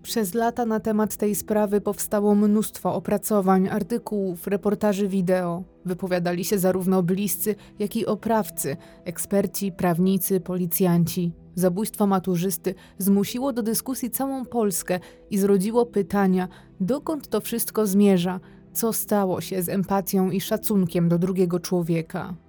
[0.04, 5.64] Przez lata na temat tej sprawy powstało mnóstwo opracowań, artykułów, reportaży wideo.
[5.86, 11.32] Wypowiadali się zarówno bliscy, jak i oprawcy, eksperci, prawnicy, policjanci.
[11.56, 15.00] Zabójstwo maturzysty zmusiło do dyskusji całą Polskę
[15.30, 16.48] i zrodziło pytania,
[16.80, 18.40] dokąd to wszystko zmierza,
[18.74, 22.45] co stało się z empatią i szacunkiem do drugiego człowieka.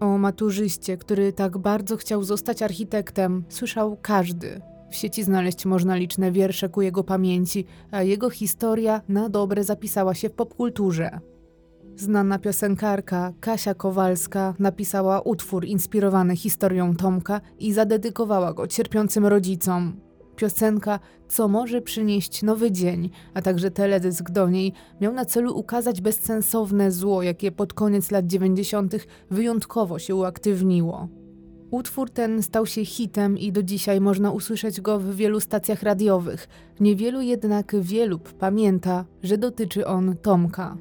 [0.00, 4.60] O maturzyście, który tak bardzo chciał zostać architektem, słyszał każdy.
[4.90, 10.14] W sieci znaleźć można liczne wiersze ku jego pamięci, a jego historia na dobre zapisała
[10.14, 11.20] się w popkulturze.
[11.96, 20.09] Znana piosenkarka Kasia Kowalska napisała utwór inspirowany historią Tomka i zadedykowała go cierpiącym rodzicom.
[20.40, 26.00] Piosenka Co może przynieść nowy dzień, a także teledysk do niej miał na celu ukazać
[26.00, 28.94] bezsensowne zło, jakie pod koniec lat 90.
[29.30, 31.08] wyjątkowo się uaktywniło.
[31.70, 36.48] Utwór ten stał się hitem i do dzisiaj można usłyszeć go w wielu stacjach radiowych.
[36.80, 40.76] Niewielu jednak wielub pamięta, że dotyczy on Tomka.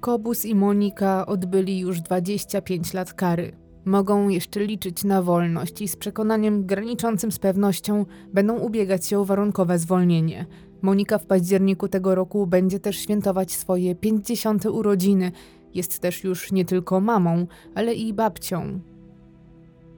[0.00, 3.63] Kobus i Monika odbyli już 25 lat kary.
[3.84, 9.24] Mogą jeszcze liczyć na wolność i z przekonaniem graniczącym z pewnością będą ubiegać się o
[9.24, 10.46] warunkowe zwolnienie.
[10.82, 14.66] Monika w październiku tego roku będzie też świętować swoje 50.
[14.66, 15.32] urodziny.
[15.74, 18.80] Jest też już nie tylko mamą, ale i babcią.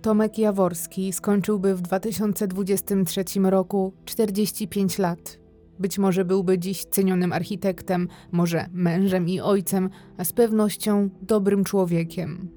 [0.03, 5.39] Tomek Jaworski skończyłby w 2023 roku 45 lat.
[5.79, 12.56] Być może byłby dziś cenionym architektem, może mężem i ojcem, a z pewnością dobrym człowiekiem.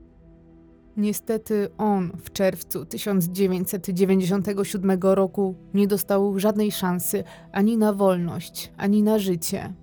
[0.99, 9.19] Niestety on w czerwcu 1997 roku nie dostał żadnej szansy ani na wolność, ani na
[9.19, 9.73] życie.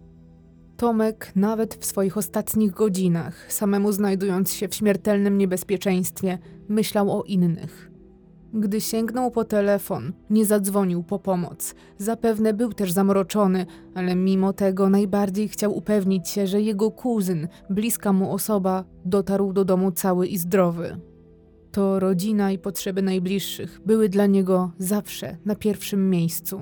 [0.76, 6.38] Tomek, nawet w swoich ostatnich godzinach, samemu znajdując się w śmiertelnym niebezpieczeństwie,
[6.68, 7.90] myślał o innych.
[8.54, 11.74] Gdy sięgnął po telefon, nie zadzwonił po pomoc.
[11.98, 18.12] Zapewne był też zamroczony, ale mimo tego najbardziej chciał upewnić się, że jego kuzyn, bliska
[18.12, 21.00] mu osoba, dotarł do domu cały i zdrowy.
[21.76, 26.60] To rodzina i potrzeby najbliższych były dla niego zawsze na pierwszym miejscu.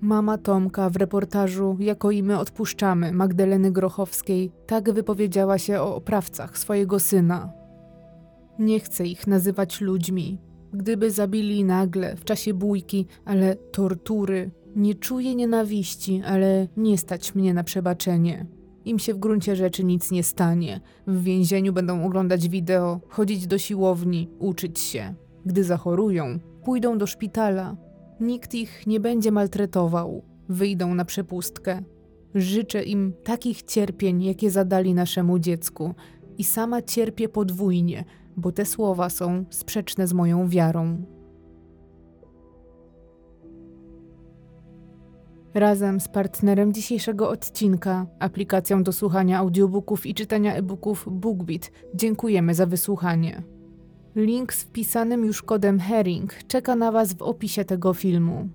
[0.00, 6.58] Mama Tomka w reportażu Jako i my odpuszczamy Magdaleny Grochowskiej tak wypowiedziała się o oprawcach
[6.58, 7.52] swojego syna.
[8.58, 10.38] Nie chcę ich nazywać ludźmi.
[10.72, 17.54] Gdyby zabili nagle, w czasie bójki, ale tortury, nie czuję nienawiści, ale nie stać mnie
[17.54, 18.46] na przebaczenie.
[18.84, 20.80] Im się w gruncie rzeczy nic nie stanie.
[21.06, 25.14] W więzieniu będą oglądać wideo, chodzić do siłowni, uczyć się.
[25.46, 27.76] Gdy zachorują, pójdą do szpitala.
[28.20, 30.22] Nikt ich nie będzie maltretował.
[30.48, 31.82] Wyjdą na przepustkę.
[32.34, 35.94] Życzę im takich cierpień, jakie zadali naszemu dziecku.
[36.38, 38.04] I sama cierpię podwójnie,
[38.36, 41.13] bo te słowa są sprzeczne z moją wiarą.
[45.54, 52.66] Razem z partnerem dzisiejszego odcinka, aplikacją do słuchania audiobooków i czytania e-booków BookBeat, dziękujemy za
[52.66, 53.42] wysłuchanie.
[54.16, 58.48] Link z wpisanym już kodem Herring czeka na Was w opisie tego filmu.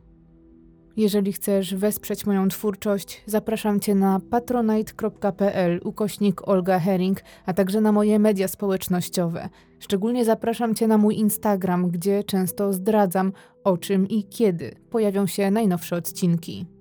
[0.97, 7.91] Jeżeli chcesz wesprzeć moją twórczość, zapraszam Cię na patronite.pl ukośnik Olga Herring, a także na
[7.91, 9.49] moje media społecznościowe.
[9.79, 13.31] Szczególnie zapraszam Cię na mój Instagram, gdzie często zdradzam,
[13.63, 16.78] o czym i kiedy pojawią się najnowsze odcinki.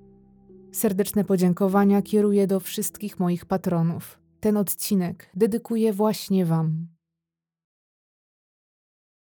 [0.73, 4.19] Serdeczne podziękowania kieruję do wszystkich moich patronów.
[4.41, 6.98] Ten odcinek dedykuję właśnie Wam.